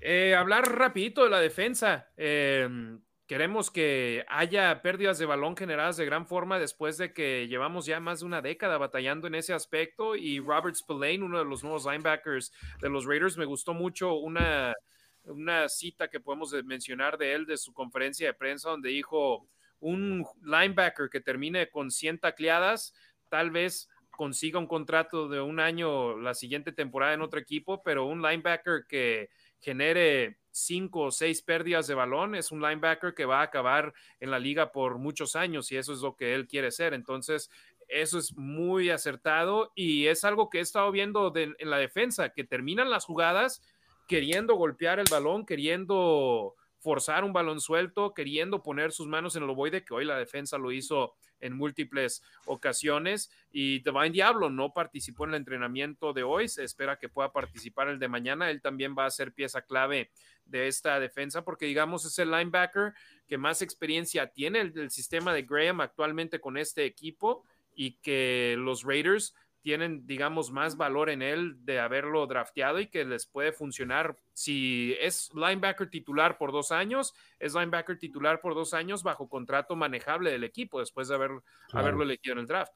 [0.05, 2.11] Eh, hablar rapidito de la defensa.
[2.17, 7.87] Em, queremos que haya pérdidas de balón generadas de gran forma después de que llevamos
[7.87, 10.17] ya más de una década batallando en ese aspecto.
[10.17, 14.75] Y Robert Spillane, uno de los nuevos linebackers de los Raiders, me gustó mucho una,
[15.23, 19.47] una cita que podemos mencionar de él de su conferencia de prensa donde dijo
[19.79, 22.93] un linebacker que termine con 100 tacleadas,
[23.29, 28.07] tal vez consiga un contrato de un año la siguiente temporada en otro equipo, pero
[28.07, 29.31] un linebacker que
[29.63, 34.31] genere cinco o seis pérdidas de balón, es un linebacker que va a acabar en
[34.31, 36.93] la liga por muchos años y eso es lo que él quiere ser.
[36.93, 37.51] Entonces,
[37.89, 42.45] eso es muy acertado y es algo que he estado viendo en la defensa, que
[42.45, 43.63] terminan las jugadas
[44.09, 49.51] queriendo golpear el balón, queriendo forzar un balón suelto, queriendo poner sus manos en el
[49.51, 53.31] ovoide, que hoy la defensa lo hizo en múltiples ocasiones.
[53.53, 57.89] Y Divine Diablo no participó en el entrenamiento de hoy, se espera que pueda participar
[57.89, 58.51] el de mañana.
[58.51, 60.11] Él también va a ser pieza clave
[60.45, 62.95] de esta defensa, porque digamos es el linebacker
[63.29, 67.45] que más experiencia tiene el, el sistema de Graham actualmente con este equipo
[67.77, 73.05] y que los Raiders tienen, digamos, más valor en él de haberlo drafteado y que
[73.05, 74.17] les puede funcionar.
[74.35, 79.77] Si es linebacker titular por dos años, es linebacker titular por dos años bajo contrato
[79.77, 81.31] manejable del equipo después de haber,
[81.73, 82.73] haberlo elegido en el draft.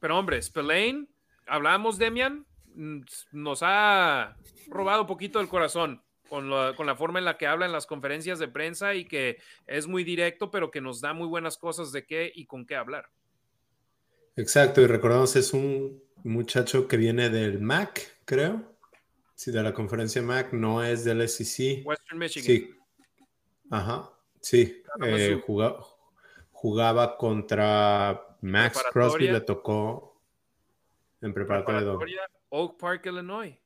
[0.00, 1.06] Pero hombre, Spillane,
[1.46, 4.36] hablamos, Demian, mm, nos ha
[4.68, 6.02] robado un poquito el corazón.
[6.28, 9.04] Con la, con la, forma en la que habla en las conferencias de prensa y
[9.04, 9.36] que
[9.66, 12.74] es muy directo, pero que nos da muy buenas cosas de qué y con qué
[12.74, 13.10] hablar.
[14.36, 18.72] Exacto, y recordamos, es un muchacho que viene del MAC, creo.
[19.34, 21.84] Sí, de la conferencia MAC, no es del SEC.
[21.84, 22.46] Western Michigan.
[22.46, 22.74] Sí.
[23.70, 24.10] Ajá,
[24.40, 24.82] sí.
[25.04, 25.84] Eh, jugaba,
[26.50, 30.20] jugaba, contra Max Crosby, le tocó
[31.20, 31.80] en preparatoria.
[31.80, 33.56] preparatoria Oak Park, Illinois.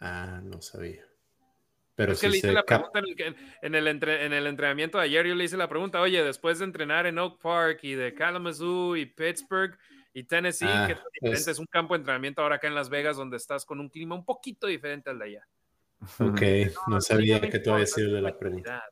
[0.00, 1.09] Ah, no sabía.
[2.00, 5.34] Pero es que le hice la pregunta en el, en, el entrenamiento de ayer, yo
[5.34, 9.04] le hice la pregunta, oye, después de entrenar en Oak Park y de Kalamazoo y
[9.04, 9.76] Pittsburgh
[10.14, 11.58] y Tennessee, ah, que diferente es...
[11.58, 14.24] un campo de entrenamiento ahora acá en Las Vegas donde estás con un clima un
[14.24, 15.46] poquito diferente al de allá.
[16.20, 16.40] Ok,
[16.88, 18.82] no, sabía que tú habías sido de la pregunta.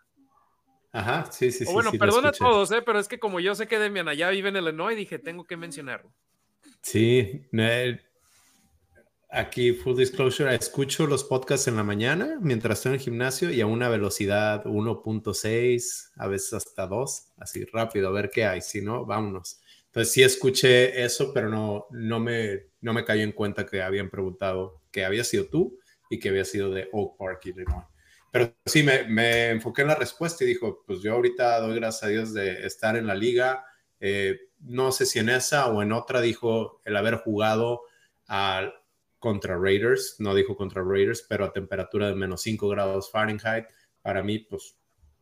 [0.93, 1.73] Ajá, sí, sí, sí.
[1.73, 2.83] bueno, perdona a todos, ¿eh?
[2.83, 5.57] pero es que como yo sé que Demian allá vive en Illinois, dije, tengo que
[5.57, 6.13] mencionarlo.
[6.83, 7.47] Sí,
[9.31, 13.61] Aquí, full disclosure, escucho los podcasts en la mañana mientras estoy en el gimnasio y
[13.61, 18.63] a una velocidad 1.6, a veces hasta 2, así rápido, a ver qué hay.
[18.63, 19.61] Si no, vámonos.
[19.85, 24.09] Entonces sí escuché eso, pero no, no, me, no me cayó en cuenta que habían
[24.09, 25.79] preguntado que había sido tú
[26.09, 27.85] y que había sido de Oak Park, Illinois.
[28.33, 32.03] Pero sí, me, me, enfoqué en la respuesta y dijo, pues yo ahorita doy gracias
[32.03, 33.67] a Dios de estar en la liga.
[34.01, 37.83] Eh, no sé si en esa o en otra dijo el haber jugado
[38.27, 38.73] al,
[39.19, 43.67] contra Raiders, no dijo contra Raiders, pero a temperatura de menos 5 grados Fahrenheit.
[44.03, 44.77] Para mí, pues,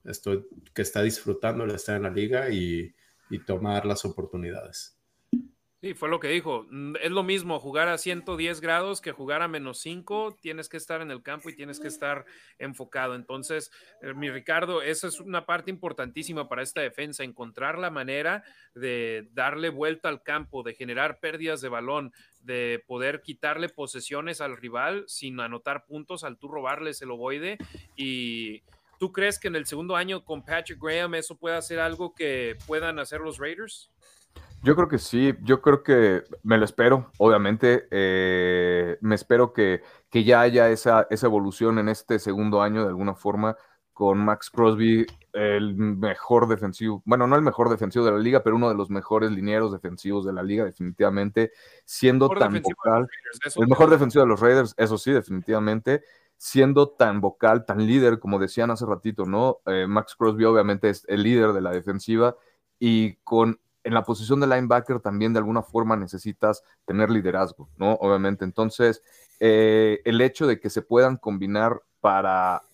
[0.04, 2.94] estoy que está disfrutando el estar en la liga y,
[3.30, 4.95] y tomar las oportunidades.
[5.82, 6.66] Sí, fue lo que dijo.
[7.02, 10.38] Es lo mismo jugar a 110 grados que jugar a menos 5.
[10.40, 12.24] Tienes que estar en el campo y tienes que estar
[12.58, 13.14] enfocado.
[13.14, 13.70] Entonces,
[14.00, 18.42] eh, mi Ricardo, esa es una parte importantísima para esta defensa, encontrar la manera
[18.74, 24.56] de darle vuelta al campo, de generar pérdidas de balón, de poder quitarle posesiones al
[24.56, 27.58] rival sin anotar puntos, al tú robarles el ovoide.
[27.96, 28.62] Y
[28.98, 32.56] tú crees que en el segundo año con Patrick Graham eso puede hacer algo que
[32.66, 33.90] puedan hacer los Raiders?
[34.62, 39.82] Yo creo que sí, yo creo que me lo espero, obviamente, eh, me espero que,
[40.10, 43.56] que ya haya esa, esa, evolución en este segundo año de alguna forma
[43.92, 48.56] con Max Crosby, el mejor defensivo, bueno, no el mejor defensivo de la liga, pero
[48.56, 51.52] uno de los mejores linieros defensivos de la liga, definitivamente,
[51.84, 53.06] siendo tan vocal,
[53.56, 56.02] el mejor defensivo de los Raiders, eso sí, definitivamente,
[56.36, 59.60] siendo tan vocal, tan líder, como decían hace ratito, ¿no?
[59.64, 62.36] Eh, Max Crosby obviamente es el líder de la defensiva
[62.78, 67.92] y con en la posición de linebacker también de alguna forma necesitas tener liderazgo, ¿no?
[67.92, 68.44] Obviamente.
[68.44, 69.00] Entonces,
[69.38, 72.64] eh, el hecho de que se puedan combinar para,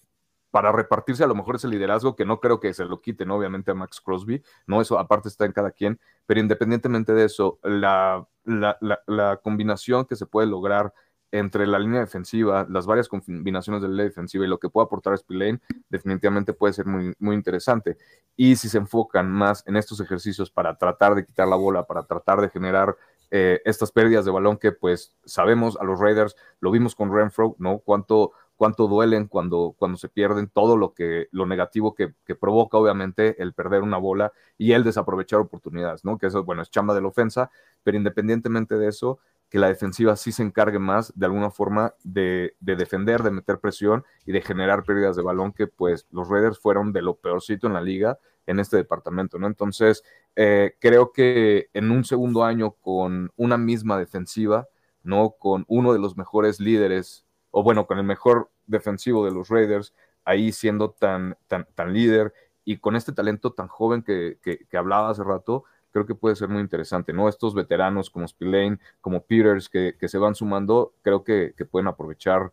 [0.51, 3.71] para repartirse a lo mejor ese liderazgo, que no creo que se lo quiten, obviamente,
[3.71, 4.81] a Max Crosby, ¿no?
[4.81, 10.17] Eso aparte está en cada quien, pero independientemente de eso, la, la, la combinación que
[10.17, 10.95] se puede lograr
[11.33, 15.17] entre la línea defensiva, las varias combinaciones de la defensiva y lo que puede aportar
[15.17, 17.97] Spillane, definitivamente puede ser muy, muy interesante.
[18.37, 22.05] Y si se enfocan más en estos ejercicios para tratar de quitar la bola, para
[22.05, 22.97] tratar de generar
[23.31, 27.57] eh, estas pérdidas de balón que pues sabemos a los Raiders, lo vimos con Renfro,
[27.59, 27.79] ¿no?
[27.79, 32.77] Cuánto, cuánto duelen cuando, cuando se pierden, todo lo, que, lo negativo que, que, provoca
[32.77, 36.19] obviamente el perder una bola y el desaprovechar oportunidades, ¿no?
[36.19, 37.51] Que eso, bueno, es chamba de la ofensa,
[37.83, 39.19] pero independientemente de eso,
[39.53, 44.03] que la defensiva sí se encargue más de alguna forma de, defender, de meter presión
[44.25, 47.75] y de generar pérdidas de balón, que pues los Raiders fueron de lo peorcito en
[47.75, 49.47] la liga en este departamento, ¿no?
[49.47, 50.05] Entonces,
[50.37, 54.69] eh, creo que en un segundo año con una misma defensiva,
[55.03, 55.33] ¿no?
[55.39, 59.93] Con uno de los mejores líderes, o bueno, con el mejor defensivo de los Raiders,
[60.25, 62.33] ahí siendo tan, tan, tan líder
[62.65, 66.49] y con este talento tan joven que, que hablaba hace rato, creo que puede ser
[66.49, 67.29] muy interesante, ¿no?
[67.29, 72.53] Estos veteranos como Spillane, como Peters, que, se van sumando, creo que, pueden aprovechar,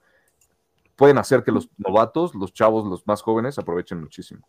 [0.95, 4.47] pueden hacer que los novatos, los chavos, los más jóvenes, aprovechen muchísimo.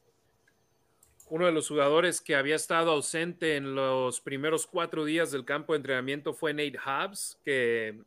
[1.28, 5.72] Uno de los jugadores que había estado ausente en los primeros cuatro días del campo
[5.72, 8.00] de entrenamiento fue Nate Hobbs, que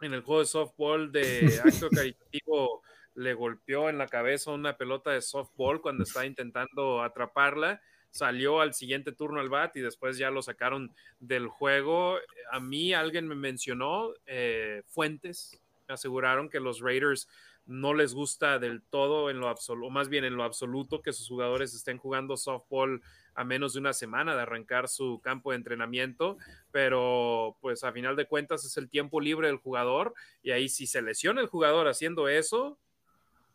[0.00, 2.82] en el juego de softball de acto caritativo
[3.16, 7.80] le golpeó en la cabeza una pelota de softball cuando estaba intentando atraparla
[8.14, 12.16] salió al siguiente turno al bat y después ya lo sacaron del juego.
[12.52, 17.28] A mí alguien me mencionó, eh, fuentes, me aseguraron que los Raiders
[17.66, 21.28] no les gusta del todo en lo absoluto, más bien en lo absoluto que sus
[21.28, 23.02] jugadores estén jugando softball
[23.34, 26.36] a menos de una semana de arrancar su campo de entrenamiento,
[26.70, 30.86] pero pues a final de cuentas es el tiempo libre del jugador y ahí si
[30.86, 32.78] se lesiona el jugador haciendo eso,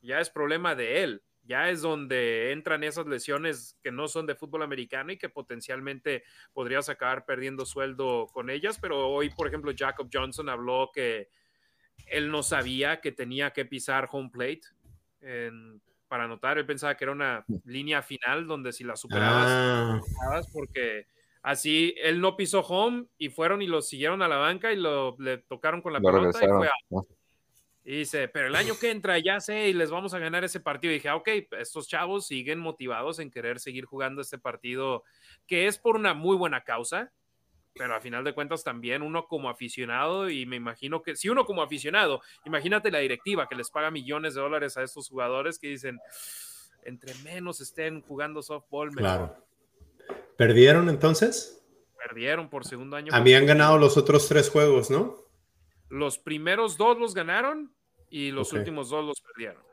[0.02, 4.35] ya es problema de él ya es donde entran esas lesiones que no son de
[4.35, 6.23] fútbol americano y que potencialmente
[6.53, 11.30] podrías acabar perdiendo sueldo con ellas, pero hoy, por ejemplo, Jacob Johnson habló que
[12.05, 14.61] él no sabía que tenía que pisar home plate
[16.07, 20.41] para anotar, él pensaba que era una línea final donde si la superabas, ah.
[20.53, 21.07] porque
[21.41, 25.15] así él no pisó home y fueron y lo siguieron a la banca y lo
[25.17, 26.73] le tocaron con la pelota y fue a,
[27.90, 30.60] y dice, pero el año que entra ya sé y les vamos a ganar ese
[30.60, 30.91] partido.
[30.91, 35.03] Y dije, ah, ok, estos chavos siguen motivados en querer seguir jugando este partido,
[35.48, 37.11] que es por una muy buena causa,
[37.74, 41.45] pero a final de cuentas también uno como aficionado, y me imagino que si uno
[41.45, 45.70] como aficionado, imagínate la directiva que les paga millones de dólares a estos jugadores que
[45.70, 45.98] dicen,
[46.84, 49.02] entre menos estén jugando softball, mejor.
[49.02, 49.48] Claro.
[50.38, 51.66] ¿Perdieron entonces?
[51.98, 53.11] Perdieron por segundo año.
[53.16, 55.18] Habían ganado los otros tres juegos, ¿no?
[55.90, 57.74] Los primeros dos los ganaron
[58.10, 59.64] y los últimos dos los perdieron.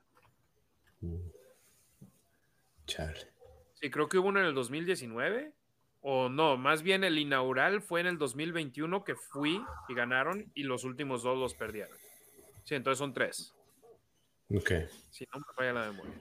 [3.75, 5.53] Sí, creo que hubo uno en el 2019.
[6.09, 10.63] O no, más bien el inaugural fue en el 2021 que fui y ganaron y
[10.63, 11.97] los últimos dos los perdieron.
[12.63, 13.53] Sí, entonces son tres.
[14.55, 14.71] Ok.
[15.11, 16.15] Si no me falla la memoria.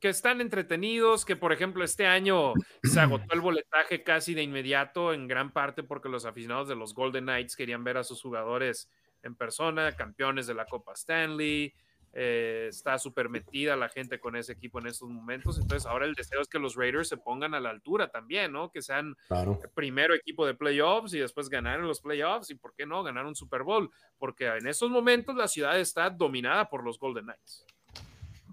[0.00, 5.12] Que están entretenidos, que por ejemplo este año se agotó el boletaje casi de inmediato,
[5.12, 8.90] en gran parte porque los aficionados de los Golden Knights querían ver a sus jugadores
[9.22, 11.74] en persona, campeones de la Copa Stanley,
[12.12, 15.58] eh, está súper metida la gente con ese equipo en estos momentos.
[15.58, 18.70] Entonces, ahora el deseo es que los Raiders se pongan a la altura también, ¿no?
[18.70, 22.74] Que sean el primero equipo de playoffs y después ganar en los playoffs y, ¿por
[22.74, 23.04] qué no?
[23.04, 23.90] Ganar un Super Bowl.
[24.18, 27.64] Porque en estos momentos la ciudad está dominada por los Golden Knights.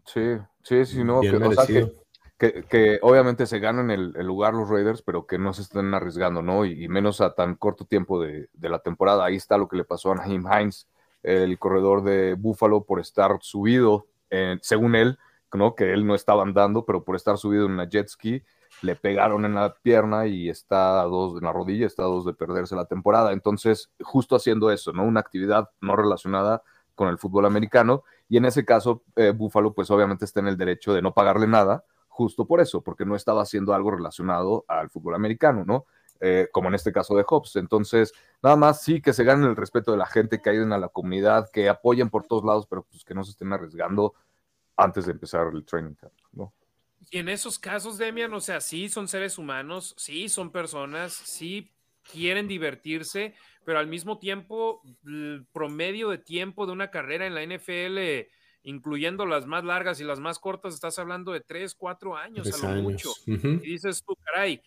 [0.06, 1.22] Sí, sí, sí, no.
[1.22, 1.92] Que,
[3.02, 6.66] obviamente se ganan el, lugar los Raiders, pero que no se estén arriesgando, ¿no?
[6.66, 9.26] Y, menos a tan corto tiempo de, de, la temporada.
[9.26, 10.88] Ahí está lo que le pasó a Naheem Hines
[11.24, 14.08] el corredor de Buffalo por estar subido,
[14.62, 15.20] según él,
[15.54, 15.76] ¿no?
[15.76, 18.44] que él no estaba andando, pero por estar subido en una jet ski,
[18.82, 22.26] le pegaron en la pierna y está a dos en la rodilla, está a dos
[22.26, 23.34] de perderse la temporada.
[23.34, 25.04] Entonces, justo haciendo eso, ¿no?
[25.04, 26.62] Una actividad no relacionada
[26.96, 28.04] con el fútbol americano.
[28.30, 31.48] Y en ese caso, eh, Buffalo, pues obviamente está en el derecho de no pagarle
[31.48, 31.86] nada,
[32.18, 35.86] justo por eso, porque no estaba haciendo algo relacionado al fútbol americano, ¿no?
[36.20, 37.58] Eh, como en este caso de Hobbs.
[37.58, 38.12] Entonces,
[38.42, 40.90] nada más sí que se ganen el respeto de la gente, que ayuden a la
[40.90, 44.16] comunidad, que apoyen por todos lados, pero pues que no se estén arriesgando
[44.76, 46.52] antes de empezar el training camp, ¿no?
[47.12, 51.72] Y en esos casos, Demian, o sea, sí son seres humanos, sí son personas, sí
[52.12, 57.44] quieren divertirse, pero al mismo tiempo, el promedio de tiempo de una carrera en la
[57.44, 58.28] NFL,
[58.64, 62.76] incluyendo las más largas y las más cortas, estás hablando de tres, cuatro años a
[62.76, 63.12] lo mucho.
[63.26, 64.62] Y dices tú, caray,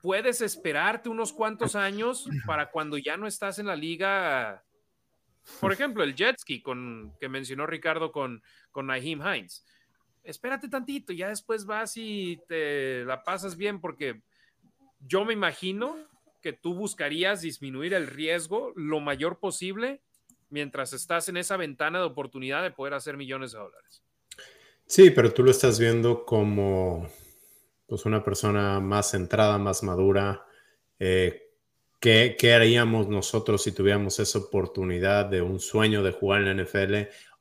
[0.00, 4.64] puedes esperarte unos cuantos años para cuando ya no estás en la liga.
[5.60, 9.64] Por ejemplo, el jet ski con, que mencionó Ricardo con, con Naheem Hines.
[10.22, 14.22] Espérate tantito, ya después vas y te la pasas bien, porque
[15.00, 15.96] yo me imagino
[16.42, 20.02] que tú buscarías disminuir el riesgo lo mayor posible
[20.52, 24.02] mientras estás en esa ventana de oportunidad de poder hacer millones de dólares.
[24.86, 27.08] Sí, pero tú lo estás viendo como
[27.86, 30.44] pues una persona más centrada, más madura.
[30.98, 31.50] Eh,
[32.00, 36.94] ¿qué, haríamos nosotros si tuviéramos esa oportunidad de un sueño de jugar en la NFL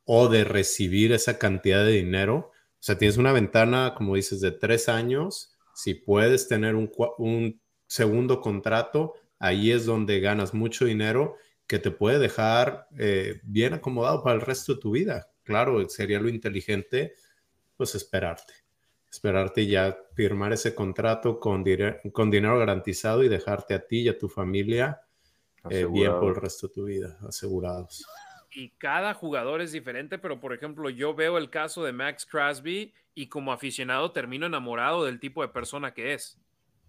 [0.06, 2.52] o de recibir esa cantidad de dinero?
[2.54, 5.58] O sea, tienes una ventana, como dices, de tres años.
[5.74, 11.36] Si puedes tener un, un segundo contrato, ahí es donde ganas mucho dinero
[11.72, 15.32] que te puede dejar eh, bien acomodado para el resto de tu vida.
[15.44, 17.14] Claro, sería lo inteligente,
[17.78, 18.54] pues esperarte
[19.10, 21.66] esperarte ya firmar ese contrato con,
[22.14, 25.02] con dinero garantizado y dejarte a ti y a tu familia
[25.70, 28.06] eh, bien por el resto de tu vida, asegurados.
[28.52, 32.94] Y cada jugador es diferente, pero por ejemplo, yo veo el caso de Max Crosby
[33.14, 36.40] y como aficionado termino enamorado del tipo de persona que es.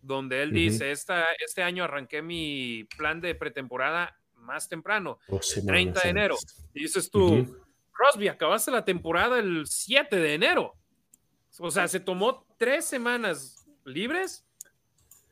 [0.01, 6.01] Donde él dice, Esta, este año arranqué mi plan de pretemporada más temprano, el 30
[6.01, 6.37] de enero.
[6.75, 7.47] Y dices tú,
[7.93, 10.75] Crosby, acabaste la temporada el 7 de enero.
[11.59, 14.47] O sea, se tomó tres semanas libres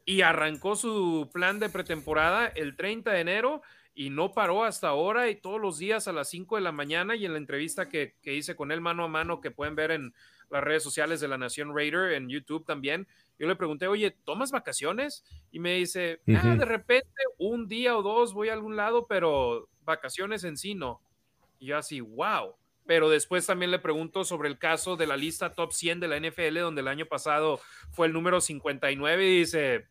[0.04, 3.62] y arrancó su plan de pretemporada el 30 de enero
[3.94, 7.16] y no paró hasta ahora y todos los días a las 5 de la mañana
[7.16, 10.14] y en la entrevista que, hice con él mano a mano que pueden ver en
[10.50, 13.06] las redes sociales de la Nación Raider, en YouTube también,
[13.40, 15.24] yo le pregunté, oye, ¿tomas vacaciones?
[15.50, 19.68] Y me dice, ah, de repente un día o dos voy a algún lado, pero
[19.82, 21.00] vacaciones en sí no.
[21.58, 22.54] Y yo así, wow
[22.90, 26.18] pero después también le pregunto sobre el caso de la lista top 100 de la
[26.18, 27.60] NFL, donde el año pasado
[27.92, 29.86] fue el número 59 y dice,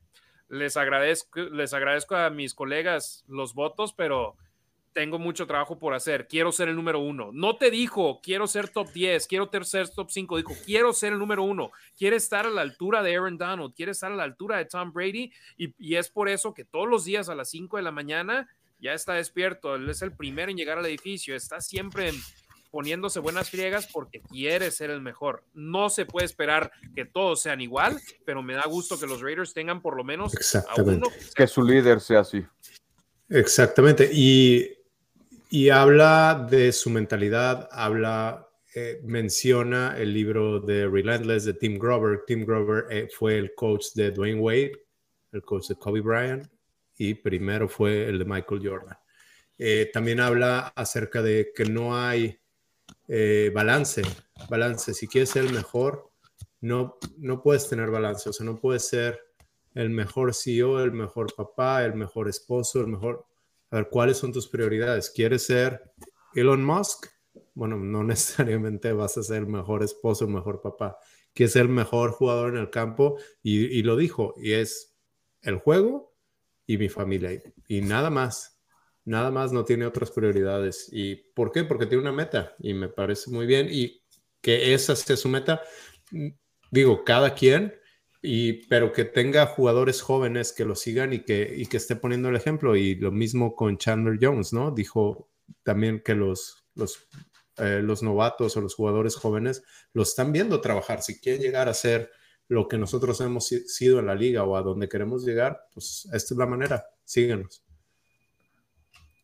[0.49, 4.35] les agradezco, les agradezco a mis colegas los votos, pero
[4.99, 7.29] tengo mucho trabajo por hacer, quiero ser el número uno.
[7.31, 11.19] No te dijo, quiero ser top 10, quiero ser top 5, dijo, quiero ser el
[11.19, 14.57] número uno, quiere estar a la altura de Aaron Donald, quiere estar a la altura
[14.57, 17.77] de Tom Brady y, y es por eso que todos los días a las 5
[17.77, 21.61] de la mañana ya está despierto, él es el primero en llegar al edificio, está
[21.61, 22.15] siempre en
[22.69, 25.45] poniéndose buenas friegas porque quiere ser el mejor.
[25.53, 29.53] No se puede esperar que todos sean igual, pero me da gusto que los Raiders
[29.53, 32.45] tengan por lo menos a uno que, su líder sea así.
[33.29, 34.09] Exactamente.
[34.11, 34.78] Y,
[35.49, 42.21] y habla de su mentalidad, habla, eh, menciona el libro de Relentless de Tim Grover.
[42.27, 44.71] Tim Grover eh, fue el coach de Dwayne Wade,
[45.31, 46.47] el coach de Kobe Bryant
[46.99, 48.97] y primero fue el de Michael Jordan.
[49.57, 52.37] Eh, también habla acerca de que no hay
[53.07, 54.03] eh, balance,
[54.49, 54.93] balance.
[54.93, 56.11] Si quieres ser el mejor,
[56.61, 59.19] no, no puedes tener balance, o sea, no puedes ser
[59.73, 63.25] el mejor CEO, el mejor papá, el mejor esposo, el mejor...
[63.71, 65.09] A ver, ¿cuáles son tus prioridades?
[65.09, 65.91] ¿Quieres ser
[66.33, 67.07] Elon Musk?
[67.53, 70.97] Bueno, no necesariamente vas a ser el mejor esposo, el mejor papá.
[71.33, 73.17] ¿Quieres ser el mejor jugador en el campo?
[73.43, 74.97] Y, y lo dijo, y es
[75.41, 76.15] el juego
[76.65, 78.59] y mi familia, y nada más
[79.09, 80.87] nada más no tiene otras prioridades.
[80.91, 81.63] ¿Y por qué?
[81.63, 84.03] Porque tiene una meta y me parece muy bien y
[84.39, 85.61] que esa sea su meta.
[86.71, 87.73] Digo, cada quien,
[88.21, 92.29] y, pero que tenga jugadores jóvenes que lo sigan y que, y que esté poniendo
[92.29, 92.75] el ejemplo.
[92.75, 94.71] Y lo mismo con Chandler Jones, ¿no?
[94.71, 95.29] Dijo,
[95.63, 97.07] también que los, los,
[97.57, 99.63] eh, los novatos o los jugadores jóvenes
[99.93, 101.01] lo están viendo trabajar.
[101.01, 102.11] Si quieren llegar a ser
[102.47, 106.33] lo que nosotros hemos sido en la liga o a donde queremos llegar, pues esta
[106.33, 106.85] es la manera.
[107.05, 107.63] Síguenos.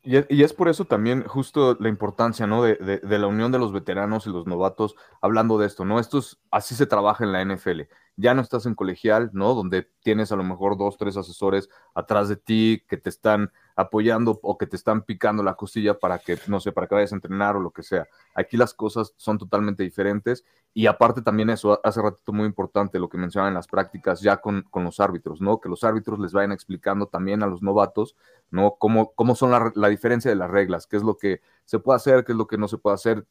[0.05, 2.61] Y es, por eso también justo la importancia, ¿no?
[2.61, 5.99] De, de, la unión de los veteranos y los novatos hablando de esto, ¿no?
[5.99, 7.81] Esto es, así se trabaja en la NFL.
[8.15, 9.55] Ya no estás en colegial, ¿no?
[9.55, 14.39] Donde tienes a lo mejor dos, tres asesores atrás de ti que te están apoyando
[14.41, 17.15] o que te están picando la costilla para que, no sé, para que vayas a
[17.15, 18.07] entrenar o lo que sea.
[18.33, 23.09] Aquí las cosas son totalmente diferentes y aparte también eso, hace ratito muy importante lo
[23.09, 25.59] que mencionaban en las prácticas ya con, con, los árbitros, ¿no?
[25.59, 28.15] Que los árbitros les vayan explicando también a los novatos,
[28.49, 28.75] ¿no?
[28.77, 31.97] Cómo, cómo son la, la diferencia de las reglas, qué es lo que se puede
[31.97, 33.25] hacer, qué es lo que no se puede hacer,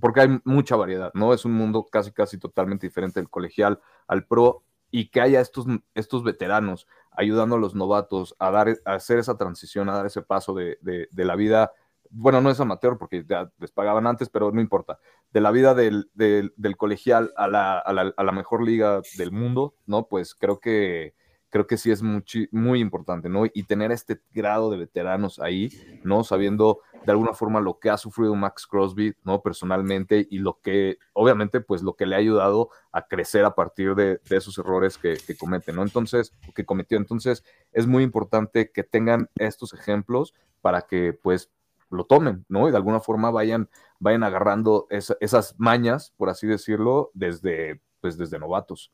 [0.00, 1.34] porque hay mucha variedad, ¿no?
[1.34, 5.66] Es un mundo casi, casi totalmente diferente del colegial al pro y que haya estos,
[5.94, 6.86] estos veteranos
[7.18, 10.78] ayudando a los novatos a, dar, a hacer esa transición, a dar ese paso de,
[10.80, 11.72] de, la vida,
[12.10, 15.00] bueno, no es amateur porque ya les pagaban antes, pero no importa,
[15.32, 19.02] de la vida del, del, del colegial a la, a, la, a la, mejor liga
[19.16, 20.06] del mundo, ¿no?
[20.06, 21.14] Pues creo que,
[21.50, 22.22] creo que sí es muy,
[22.52, 23.46] muy importante, ¿no?
[23.52, 25.70] Y tener este grado de veteranos ahí,
[26.04, 26.22] ¿no?
[26.22, 29.40] Sabiendo de alguna forma lo que ha sufrido Max Crosby, ¿no?
[29.40, 33.94] Personalmente y lo que, obviamente, pues lo que le ha ayudado a crecer a partir
[33.94, 35.82] de, esos errores que, que, comete, ¿no?
[35.82, 36.98] Entonces, que cometió.
[36.98, 41.50] Entonces, es muy importante que tengan estos ejemplos para que, pues,
[41.88, 42.68] lo tomen, ¿no?
[42.68, 43.70] Y de alguna forma vayan,
[44.00, 48.92] vayan agarrando esas mañas, por así decirlo, desde, pues, desde novatos.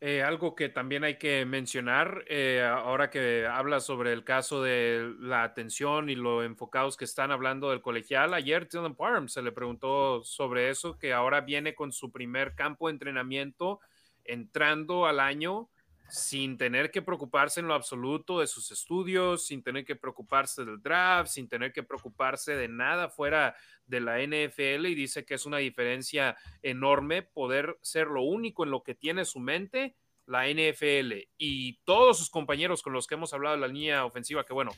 [0.00, 5.12] Eh, algo que también hay que mencionar, eh, ahora que habla sobre el caso de
[5.18, 9.50] la atención y lo enfocados que están hablando del colegial, ayer Dylan Parham se le
[9.50, 13.80] preguntó sobre eso, que ahora viene con su primer campo de entrenamiento
[14.24, 15.68] entrando al año
[16.08, 20.80] sin tener que preocuparse en lo absoluto de sus estudios, sin tener que preocuparse del
[20.80, 23.54] draft, sin tener que preocuparse de nada fuera
[23.86, 28.70] de la NFL y dice que es una diferencia enorme poder ser lo único en
[28.70, 29.96] lo que tiene su mente
[30.28, 34.44] la NFL y todos sus compañeros con los que hemos hablado de la línea ofensiva,
[34.44, 34.72] que bueno,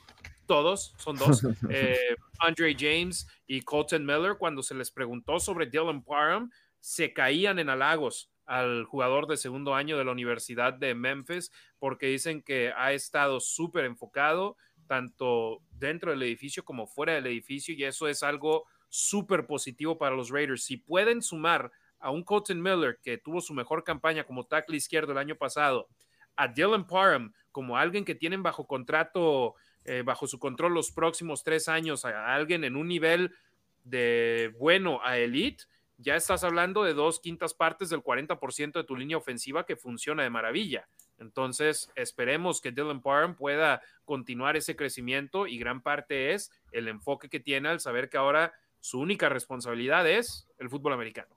[0.45, 6.03] todos son dos, eh, Andre James y Colton Miller, cuando se les preguntó sobre Dylan
[6.03, 6.49] Parham,
[6.79, 12.07] se caían en halagos al jugador de segundo año de la Universidad de Memphis, porque
[12.07, 14.57] dicen que ha estado súper enfocado,
[14.87, 20.17] tanto dentro del edificio como fuera del edificio, y eso es algo súper positivo para
[20.17, 20.65] los Raiders.
[20.65, 25.13] Si pueden sumar a un Colton Miller, que tuvo su mejor campaña como tackle izquierdo
[25.13, 25.87] el año pasado,
[26.35, 29.55] a Dylan Parham como alguien que tienen bajo contrato,
[29.85, 33.33] eh, bajo su control los próximos tres años, a alguien en un nivel
[33.85, 35.63] de bueno a elite,
[36.01, 40.23] ya estás hablando de dos quintas partes del 40% de tu línea ofensiva que funciona
[40.23, 40.87] de maravilla.
[41.19, 47.29] Entonces, esperemos que Dylan Parham pueda continuar ese crecimiento y gran parte es el enfoque
[47.29, 51.35] que tiene al saber que ahora su única responsabilidad es el fútbol americano.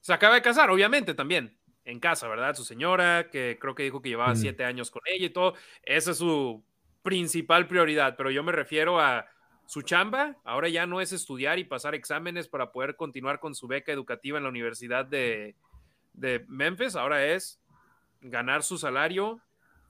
[0.00, 2.54] Se acaba de casar, obviamente, también en casa, ¿verdad?
[2.54, 4.36] Su señora, que creo que dijo que llevaba mm.
[4.36, 5.54] siete años con ella y todo.
[5.82, 6.62] Esa es su
[7.02, 9.26] principal prioridad, pero yo me refiero a
[9.66, 13.66] su chamba ahora ya no es estudiar y pasar exámenes para poder continuar con su
[13.66, 15.56] beca educativa en la Universidad de,
[16.48, 17.60] Memphis, ahora es
[18.20, 19.40] ganar su salario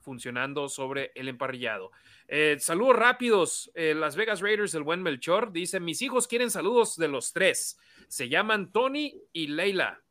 [0.01, 1.91] funcionando sobre el emparrillado.
[2.27, 3.71] Eh, saludos rápidos.
[3.75, 7.77] Eh, Las Vegas Raiders, el buen Melchor, dice: Mis hijos quieren saludos de los tres.
[8.07, 10.01] Se llaman Tony y Leila.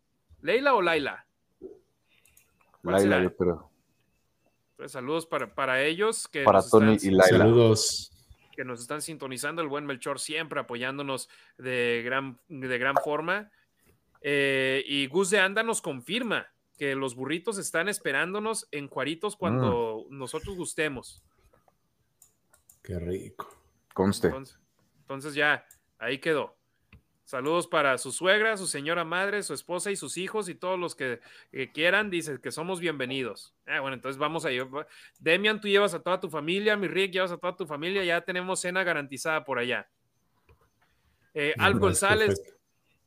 [0.42, 1.26] ¿Leila o Laila?
[2.82, 3.70] Laila, yo creo.
[4.76, 6.28] Pues saludos para, para ellos.
[6.28, 7.38] Que para Tony y Laila.
[7.38, 8.15] Saludos
[8.56, 11.28] que nos están sintonizando, el buen Melchor siempre apoyándonos
[11.58, 13.50] de gran, de gran forma.
[14.22, 20.06] Eh, y Gus de Anda nos confirma que los burritos están esperándonos en Juaritos cuando
[20.08, 20.18] mm.
[20.18, 21.22] nosotros gustemos.
[22.82, 23.52] Qué rico.
[23.94, 24.32] Conste.
[24.98, 25.66] entonces ya,
[25.98, 26.56] ahí quedó.
[27.26, 30.94] Saludos para su suegra, su señora madre, su esposa y sus hijos y todos los
[30.94, 31.18] que,
[31.74, 32.08] quieran.
[32.08, 33.52] Dice que somos bienvenidos.
[33.66, 34.64] Ah, bueno, entonces vamos a ir.
[35.18, 36.76] Demian, tú llevas a toda tu familia.
[36.76, 38.04] Mi Rick, llevas a toda tu familia.
[38.04, 39.88] Ya tenemos cena garantizada por allá.
[41.34, 42.40] Eh, Alf González.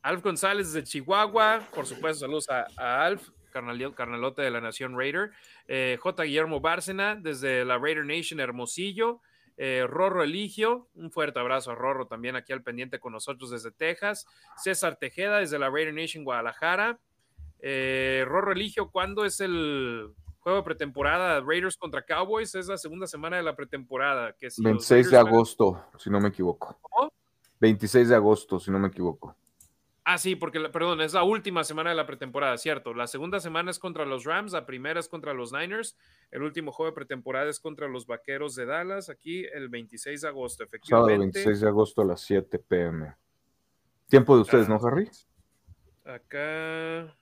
[0.01, 1.65] Alf González de Chihuahua.
[1.73, 5.31] Por supuesto, saludos a, Alf, carnalote de la Nación Raider.
[5.65, 6.23] Eh, J.
[6.23, 9.21] Guillermo Bárcena desde la Raider Nation Hermosillo.
[9.61, 13.71] Eh, Rorro Eligio, un fuerte abrazo a Rorro también aquí al pendiente con nosotros desde
[13.71, 14.25] Texas.
[14.55, 16.97] César Tejeda desde la Raider Nation Guadalajara.
[17.59, 22.55] Eh, Rorro Eligio, ¿cuándo es el juego de pretemporada Raiders contra Cowboys?
[22.55, 24.31] Es la segunda semana de la pretemporada.
[24.31, 26.77] Que 26 de agosto, si no me equivoco.
[26.79, 27.11] ¿Cómo?
[27.59, 29.35] 26 de agosto, si no me equivoco.
[30.11, 32.95] Ah, sí, porque, perdón, es la última semana de la pretemporada, cierto.
[32.95, 35.95] La segunda semana es contra los Rams, la primera es contra los Niners,
[36.31, 40.27] el último juego de pretemporada es contra los Vaqueros de Dallas, aquí el 26 de
[40.27, 41.13] agosto, efectivamente.
[41.13, 43.15] Sábado 26 de agosto a las 7 pm.
[44.07, 45.11] Tiempo de ustedes, ¿no, Harry?
[46.05, 47.15] Acá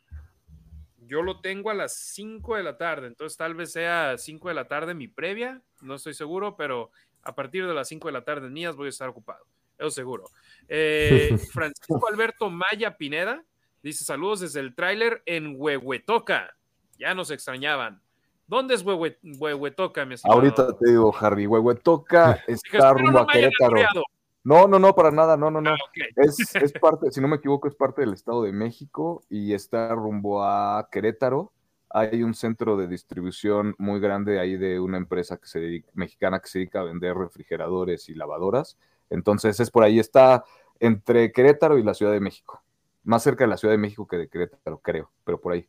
[1.00, 4.54] yo lo tengo a las 5 de la tarde, entonces tal vez sea 5 de
[4.54, 6.92] la tarde mi previa, no estoy seguro, pero
[7.22, 9.46] a partir de las 5 de la tarde mías voy a estar ocupado,
[9.78, 10.30] eso seguro.
[10.68, 13.44] Eh, Francisco Alberto Maya Pineda
[13.82, 16.56] dice saludos desde el tráiler en Huehuetoca.
[16.98, 18.02] Ya nos extrañaban.
[18.48, 20.40] ¿Dónde es Huehuetoca, mi estimado?
[20.40, 21.46] Ahorita te digo, Harry.
[21.48, 24.04] Huehuetoca está rumbo a Querétaro.
[24.44, 25.72] No, no, no, para nada, no, no, no.
[25.72, 25.76] Ah,
[26.16, 29.94] es, es, parte, si no me equivoco, es parte del Estado de México y está
[29.94, 31.52] rumbo a Querétaro.
[31.90, 36.48] Hay un centro de distribución muy grande ahí de una empresa que se mexicana que
[36.48, 38.78] se dedica a vender refrigeradores y lavadoras.
[39.10, 40.46] Entonces es por ahí, está
[40.80, 42.64] entre Querétaro y la Ciudad de México.
[43.04, 45.68] Más cerca de la Ciudad de México que de Querétaro, creo, pero por ahí.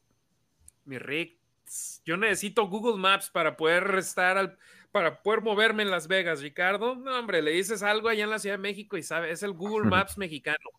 [0.85, 1.39] Mi Rick,
[2.05, 4.59] yo necesito Google Maps para poder estar al,
[4.91, 6.95] para poder moverme en Las Vegas, Ricardo.
[6.97, 9.53] No, hombre, le dices algo allá en la Ciudad de México y sabe, es el
[9.53, 10.71] Google Maps mexicano.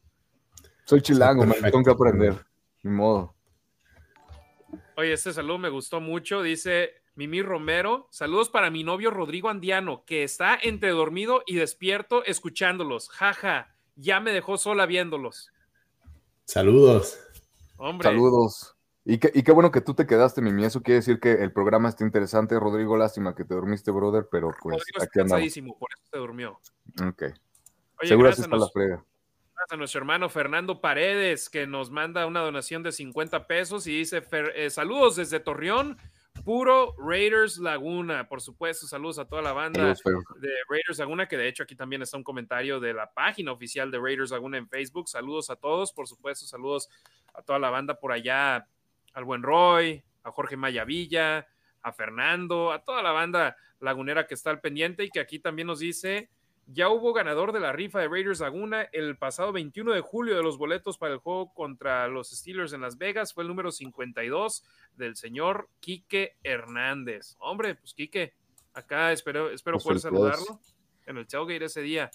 [0.86, 2.36] Soy chilango, me tengo que aprender.
[2.82, 3.36] Ni modo.
[4.96, 6.42] Oye, este saludo me gustó mucho.
[6.42, 12.24] Dice Mimi Romero, saludos para mi novio Rodrigo Andiano, que está entre dormido y despierto
[12.26, 13.10] escuchándolos.
[13.10, 15.52] Jaja, ya me dejó sola viéndolos.
[16.46, 17.20] Saludos.
[17.78, 18.10] Hombre.
[18.10, 18.76] Saludos.
[19.06, 20.66] Y, qué bueno que tú te quedaste, Mimi.
[20.66, 22.60] Eso quiere decir que el programa está interesante.
[22.60, 25.80] Rodrigo, lástima que te dormiste, brother, pero pues Rodrigo aquí andamos.
[25.80, 26.60] por eso te durmió.
[27.08, 27.24] Ok.
[28.02, 29.04] Seguro está la frega
[29.70, 34.24] a nuestro hermano Fernando Paredes, que nos manda una donación de 50 pesos y dice:
[34.56, 35.98] eh, Saludos desde Torreón,
[36.44, 41.48] Puro Raiders Laguna, por supuesto, saludos a toda la banda de Raiders Laguna, que de
[41.48, 45.10] hecho aquí también está un comentario de la página oficial de Raiders Laguna en Facebook.
[45.10, 46.90] Saludos a todos, por supuesto, saludos
[47.34, 48.68] a toda la banda por allá,
[49.14, 51.48] al buen Roy, a Jorge Mayavilla,
[51.82, 55.68] a Fernando, a toda la banda lagunera que está al pendiente y que aquí también
[55.68, 56.30] nos dice
[56.72, 60.44] ya hubo ganador de la rifa de Raiders Laguna el pasado 21 de julio de
[60.44, 63.34] los boletos para el juego contra los Steelers en Las Vegas.
[63.34, 64.64] Fue el número 52
[64.96, 67.36] del señor Quique Hernández.
[67.40, 68.36] Hombre, pues Quique,
[68.74, 70.60] acá espero, espero pues poder saludarlo
[71.08, 72.12] en el tailgate ese día.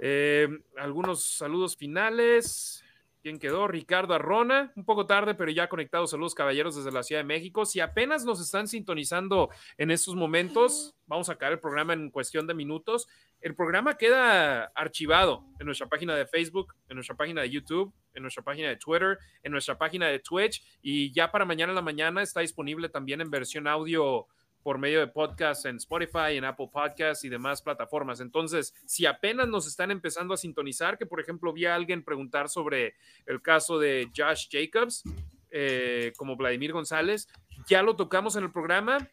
[0.00, 2.84] Eh, algunos saludos finales.
[3.26, 3.66] ¿Quién quedó?
[3.66, 6.12] Ricardo Arrona, un poco tarde, pero ya conectados.
[6.12, 7.66] Saludos, caballeros, desde la Ciudad de México.
[7.66, 12.46] Si apenas nos están sintonizando en estos momentos, vamos a caer el programa en cuestión
[12.46, 13.08] de minutos.
[13.46, 18.22] El programa queda archivado en nuestra página de Facebook, en nuestra página de YouTube, en
[18.22, 21.82] nuestra página de Twitter, en nuestra página de Twitch y ya para mañana en la
[21.82, 24.26] mañana está disponible también en versión audio
[24.64, 28.18] por medio de podcast en Spotify, en Apple Podcasts y demás plataformas.
[28.18, 32.48] Entonces, si apenas nos están empezando a sintonizar, que por ejemplo vi a alguien preguntar
[32.48, 32.96] sobre
[33.26, 35.04] el caso de Josh Jacobs,
[35.52, 37.28] eh, como Vladimir González,
[37.68, 39.08] ya lo tocamos en el programa,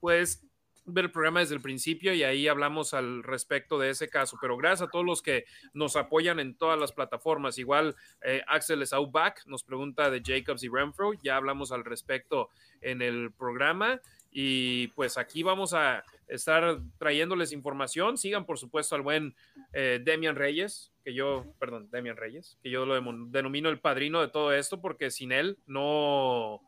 [0.00, 0.44] pues
[0.92, 4.36] ver el programa desde el principio y ahí hablamos al respecto de ese caso.
[4.40, 7.58] Pero gracias a todos los que nos apoyan en todas las plataformas.
[7.58, 11.12] Igual eh, Axel Saubach nos pregunta de Jacobs y Renfro.
[11.22, 12.50] Ya hablamos al respecto
[12.80, 14.00] en el programa.
[14.32, 18.16] Y pues aquí vamos a estar trayéndoles información.
[18.16, 19.34] Sigan, por supuesto, al buen
[19.72, 22.94] eh, Demian Reyes, que yo, perdón, Demian Reyes, que yo lo
[23.28, 26.60] denomino el padrino de todo esto, porque sin él no,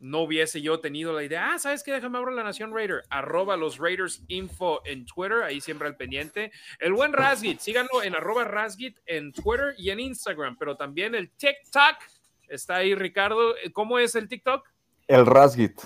[0.00, 1.92] no hubiese yo tenido la idea, ah, ¿sabes qué?
[1.92, 6.52] Déjame abrir la Nación Raider, arroba los Raiders Info en Twitter, ahí siempre al pendiente.
[6.78, 11.30] El buen Rasgit, síganlo en arroba Rasgit en Twitter y en Instagram, pero también el
[11.30, 11.96] TikTok,
[12.48, 14.66] está ahí Ricardo, ¿cómo es el TikTok?
[15.06, 15.80] El Rasgit.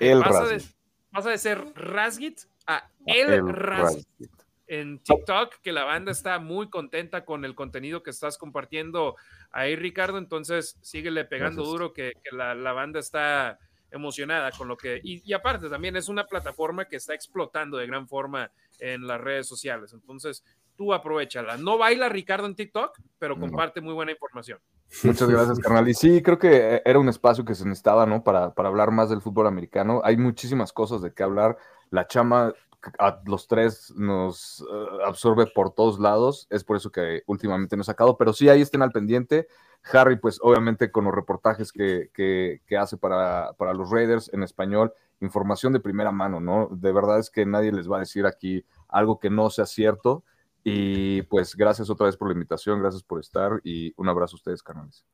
[0.00, 0.62] el pasa, De,
[1.10, 4.41] pasa de ser Rasgit a el, Rasgit
[4.72, 9.16] en TikTok, que la banda está muy contenta con el contenido que estás compartiendo
[9.50, 10.16] ahí, Ricardo.
[10.16, 13.58] Entonces, síguele pegando duro, que, la, banda está
[13.90, 14.98] emocionada con lo que.
[15.04, 19.46] Y, aparte, también es una plataforma que está explotando de gran forma en las redes
[19.46, 19.92] sociales.
[19.92, 20.42] Entonces,
[20.74, 21.58] tú aprovechala.
[21.58, 24.58] No baila Ricardo en TikTok, pero comparte muy buena información.
[25.04, 25.86] Muchas gracias, carnal.
[25.86, 28.24] Y sí, creo que era un espacio que se necesitaba, ¿no?
[28.24, 30.00] Para, para hablar más del fútbol americano.
[30.02, 31.58] Hay muchísimas cosas de qué hablar.
[31.90, 32.54] La chama
[32.98, 36.46] a los tres nos eh, absorbe por todos lados.
[36.50, 39.46] Es por eso que últimamente no he sacado, pero sí ahí estén al pendiente.
[39.92, 44.92] Harry, pues obviamente con los reportajes que, que, hace para, para, los Raiders en español,
[45.20, 46.68] información de primera mano, ¿no?
[46.70, 50.24] De verdad es que nadie les va a decir aquí algo que no sea cierto.
[50.64, 54.38] Y pues gracias otra vez por la invitación, gracias por estar y un abrazo a
[54.38, 55.04] ustedes, canales.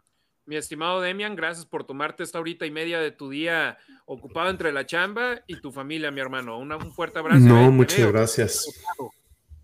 [0.48, 3.76] Mi estimado Demian, gracias por tomarte esta horita y media de tu día
[4.06, 6.58] ocupado entre la chamba y tu familia, mi hermano.
[6.58, 7.40] un fuerte abrazo.
[7.40, 7.70] No, ¿eh?
[7.70, 8.82] muchas gracias.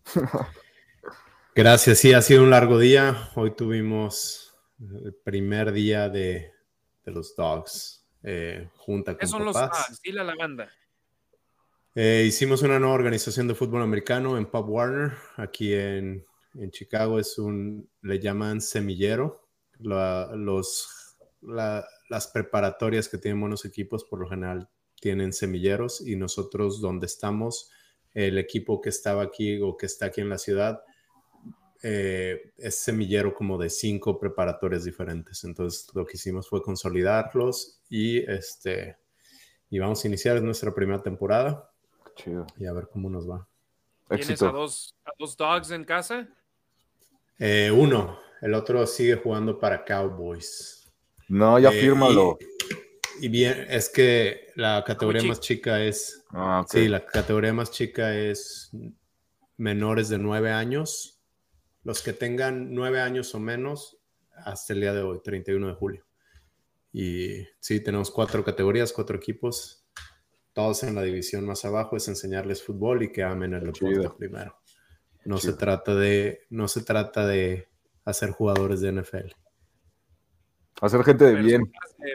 [1.55, 3.31] Gracias, sí, ha sido un largo día.
[3.37, 6.53] Hoy tuvimos el primer día de,
[7.05, 10.03] de los Dogs, eh, junta con ¿Qué son los Dogs?
[10.03, 10.69] Dile a la banda.
[11.95, 17.19] Eh, hicimos una nueva organización de fútbol americano en Pop Warner, aquí en, en Chicago.
[17.19, 19.44] Es un, le llaman semillero.
[19.79, 24.69] Los, las preparatorias que tienen buenos equipos por lo general
[25.01, 27.71] tienen semilleros y nosotros donde estamos,
[28.13, 30.83] el equipo que estaba aquí o que está aquí en la ciudad,
[31.83, 35.45] eh, es semillero como de cinco preparatorias diferentes.
[35.45, 38.97] Entonces lo que hicimos fue consolidarlos y este
[39.69, 41.71] y vamos a iniciar nuestra primera temporada.
[42.15, 42.47] Chido.
[42.59, 43.47] Y a ver cómo nos va.
[44.09, 46.29] ¿Tienes a dos, a dos dogs en casa?
[47.39, 50.93] Eh, uno, el otro sigue jugando para Cowboys.
[51.29, 52.39] No, ya eh, fírmalo.
[53.21, 56.25] Y, bien, es que la categoría más chica es.
[56.31, 58.71] Ah, sí, la categoría más chica es
[59.57, 61.15] menores de nueve años
[61.85, 63.99] los que tengan nueve años o menos
[64.45, 66.07] hasta el día de hoy, 31 de julio.
[66.93, 69.87] Y sí, tenemos cuatro categorías, cuatro equipos,
[70.53, 74.59] todos en la división más abajo, es enseñarles fútbol y que amen el deporte primero.
[75.25, 77.69] No se, trata de, no se trata de
[78.05, 79.33] hacer jugadores de NFL.
[80.81, 81.73] Hacer gente de bien.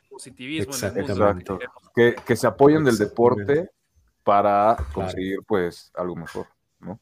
[0.09, 1.59] positivismo Exacto.
[1.95, 3.69] Que, que, se apoyen del deporte
[4.23, 6.47] para conseguir pues algo mejor,
[6.79, 6.99] ¿no?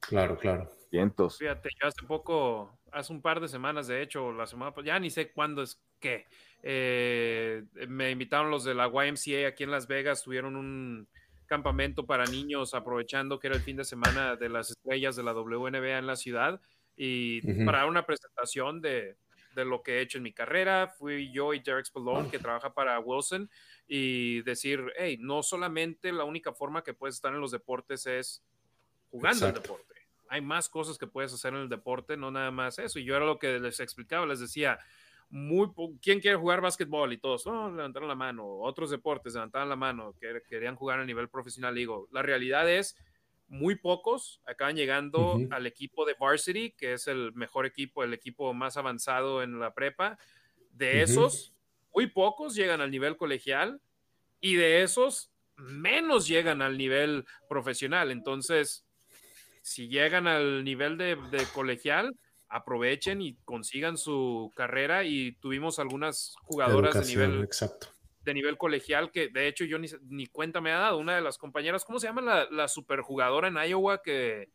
[0.00, 0.70] Claro, claro.
[0.90, 5.10] Fíjate, yo hace poco, hace un par de semanas, de hecho, la semana, ya ni
[5.10, 6.26] sé cuándo es que,
[6.62, 11.08] eh, me invitaron los de la YMCA aquí en Las Vegas, tuvieron un
[11.46, 15.32] campamento para niños aprovechando que era el fin de semana de las estrellas de la
[15.32, 16.60] WNBA en la ciudad
[16.96, 19.16] y para una presentación de,
[19.54, 22.72] de, lo que he hecho en mi carrera, fui yo y Derek Spallone, que trabaja
[22.72, 23.50] para Wilson,
[23.86, 28.42] y decir, hey, no solamente la única forma que puedes estar en los deportes es
[29.10, 29.96] jugando el deporte
[30.28, 32.98] hay más cosas que puedes hacer en el deporte, no nada más eso.
[32.98, 34.78] Y yo era lo que les explicaba, les decía,
[35.28, 35.70] muy
[36.00, 37.12] ¿quién quiere jugar básquetbol?
[37.12, 38.46] Y todos, no, levantaron la mano.
[38.46, 41.74] Otros deportes levantaron la mano, que querían jugar a nivel profesional.
[41.74, 42.96] Digo, la realidad es,
[43.48, 48.52] muy pocos acaban llegando al equipo de varsity, que es el mejor equipo, el equipo
[48.54, 50.18] más avanzado en la prepa.
[50.72, 51.52] De esos,
[51.94, 53.80] muy pocos llegan al nivel colegial
[54.40, 58.10] y de esos, menos llegan al nivel profesional.
[58.10, 58.84] Entonces,
[59.62, 61.16] si llegan al nivel de,
[61.54, 62.14] colegial,
[62.48, 67.95] aprovechen y consigan su carrera y tuvimos algunas jugadoras de nivel exacto.
[68.26, 71.38] De nivel colegial que de hecho yo ni, cuenta me ha dado una de las
[71.38, 74.50] compañeras ¿cómo se llama la, la superjugadora en Iowa que,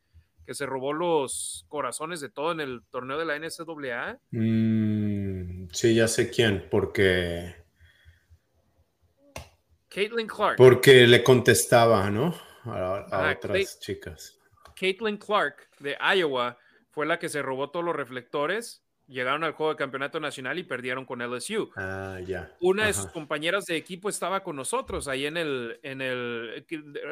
[0.46, 4.20] que, se robó los corazones de todo en el torneo de la NCAA?
[4.32, 7.56] Mm, sí ya sé quién porque
[9.88, 12.36] Caitlin Clark porque le contestaba ¿no?
[12.66, 14.38] a, otras chicas
[14.76, 16.58] Caitlin Clark de Iowa
[16.90, 18.84] fue la que se robó todos los reflectores.
[19.12, 21.70] Llegaron al juego de campeonato nacional y perdieron con LSU.
[21.76, 22.56] Ah, ya.
[22.62, 26.66] Una de sus compañeras de equipo estaba con nosotros ahí en el, en el,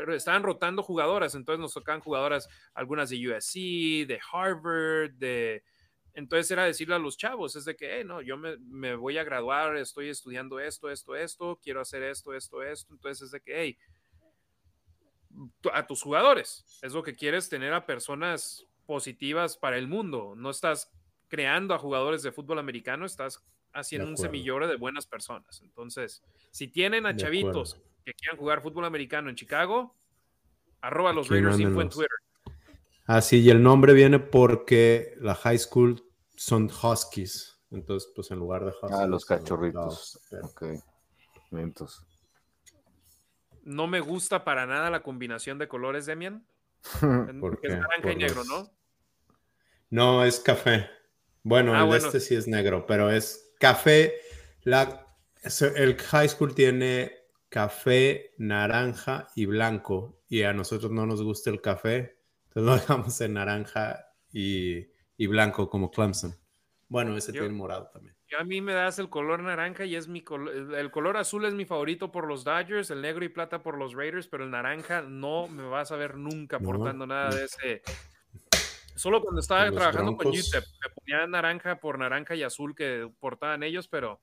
[0.07, 5.61] estaban rotando jugadoras, entonces nos tocaban jugadoras, algunas de USC, de Harvard, de,
[6.13, 9.25] entonces era decirle a los chavos, es de que, no, yo me, me, voy a
[9.25, 13.61] graduar, estoy estudiando esto, esto, esto, quiero hacer esto, esto, esto, entonces es de que,
[13.61, 13.77] hey,
[15.73, 16.65] a tus jugadores.
[16.81, 20.33] Es lo que quieres tener a personas positivas para el mundo.
[20.35, 20.91] No estás
[21.29, 23.41] creando a jugadores de fútbol americano, estás
[23.73, 25.61] haciendo un semillero de buenas personas.
[25.61, 29.95] Entonces, si tienen a chavitos que quieran jugar fútbol americano en Chicago,
[30.81, 32.09] arroba los Raiders Info en Twitter.
[33.05, 36.03] Así, ah, y el nombre viene porque la high school
[36.35, 37.59] son Huskies.
[37.71, 38.99] Entonces, pues en lugar de Huskies.
[38.99, 40.19] Ah, los cachorritos.
[40.43, 40.63] ok.
[43.63, 46.45] No me gusta para nada la combinación de colores, Demian.
[47.41, 48.69] Porque es naranja y negro, ¿no?
[49.89, 50.89] No, es café.
[51.43, 54.13] Bueno, ah, el este sí es negro, pero es café.
[54.63, 55.05] La,
[55.75, 57.13] el high school tiene
[57.49, 60.21] café, naranja y blanco.
[60.27, 62.17] Y a nosotros no nos gusta el café.
[62.47, 64.87] Entonces lo dejamos en naranja y,
[65.27, 66.35] blanco como Clemson.
[66.87, 70.21] Bueno, ese tiene morado también a mí me das el color naranja y es mi
[70.21, 73.77] color, el color azul es mi favorito por los Dodgers, el negro y plata por
[73.77, 77.81] los Raiders, pero el naranja no me vas a ver nunca portando nada de ese.
[78.99, 83.63] Solo cuando estaba trabajando con UTEP, me ponía naranja por naranja y azul que portaban
[83.63, 84.19] ellos, pero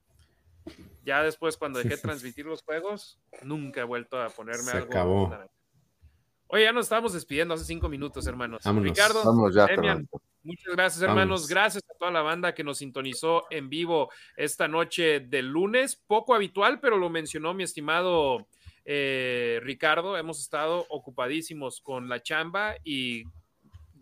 [1.03, 4.91] ya después cuando dejé de transmitir los juegos, nunca he vuelto a ponerme Se algo.
[4.91, 5.39] Acabó.
[6.49, 8.61] Oye, ya nos estábamos despidiendo hace cinco minutos, hermanos.
[8.65, 9.25] Ricardo,
[10.43, 11.49] Muchas gracias, hermanos.
[11.49, 15.97] Gracias a toda la banda que nos sintonizó en vivo esta noche de lunes.
[16.07, 18.47] Poco habitual, pero lo mencionó mi estimado
[18.85, 20.19] eh, Ricardo.
[20.19, 23.25] Hemos estado ocupadísimos con la chamba y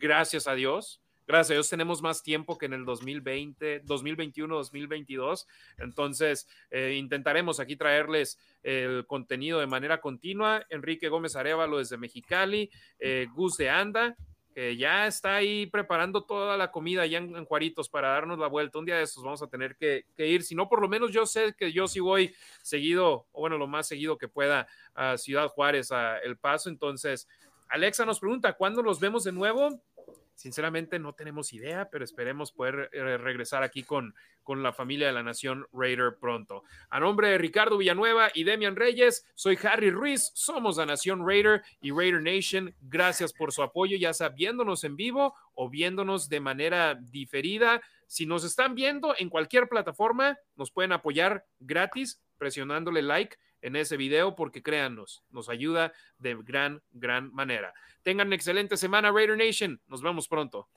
[0.04, 5.46] gracias a Dios gracias a Dios tenemos más tiempo que en el 2020, 2021, 2022.
[5.78, 10.66] Entonces, eh, intentaremos aquí traerles el contenido de manera continua.
[10.68, 14.16] Enrique Gómez Arevalo desde Mexicali, eh, Gus de Anda,
[14.54, 18.78] que ya está ahí preparando toda la comida ya en, Juaritos para darnos la vuelta.
[18.78, 21.24] Un día de estos vamos a tener que, ir, si no, por lo menos yo
[21.24, 25.48] sé que yo sí voy seguido, o bueno, lo más seguido que pueda a Ciudad
[25.48, 26.68] Juárez, a El Paso.
[26.68, 27.26] Entonces,
[27.68, 29.82] Alexa nos pregunta, ¿cuándo los vemos de nuevo?
[30.34, 35.12] Sinceramente no tenemos idea, pero esperemos poder eh, regresar aquí con, con la familia de
[35.12, 36.64] la Nación Raider pronto.
[36.90, 41.62] A nombre de Ricardo Villanueva y Demian Reyes, soy Harry Ruiz, somos la Nación Raider
[41.80, 42.74] y Raider Nation.
[42.82, 47.80] Gracias por su apoyo, ya sea viéndonos en vivo o viéndonos de manera diferida.
[48.06, 53.96] Si nos están viendo en cualquier plataforma, nos pueden apoyar gratis presionándole like en ese
[53.96, 57.72] video porque créannos, nos ayuda de gran, gran manera.
[58.02, 59.80] Tengan excelente semana, Raider Nation.
[59.86, 60.68] Nos vemos pronto.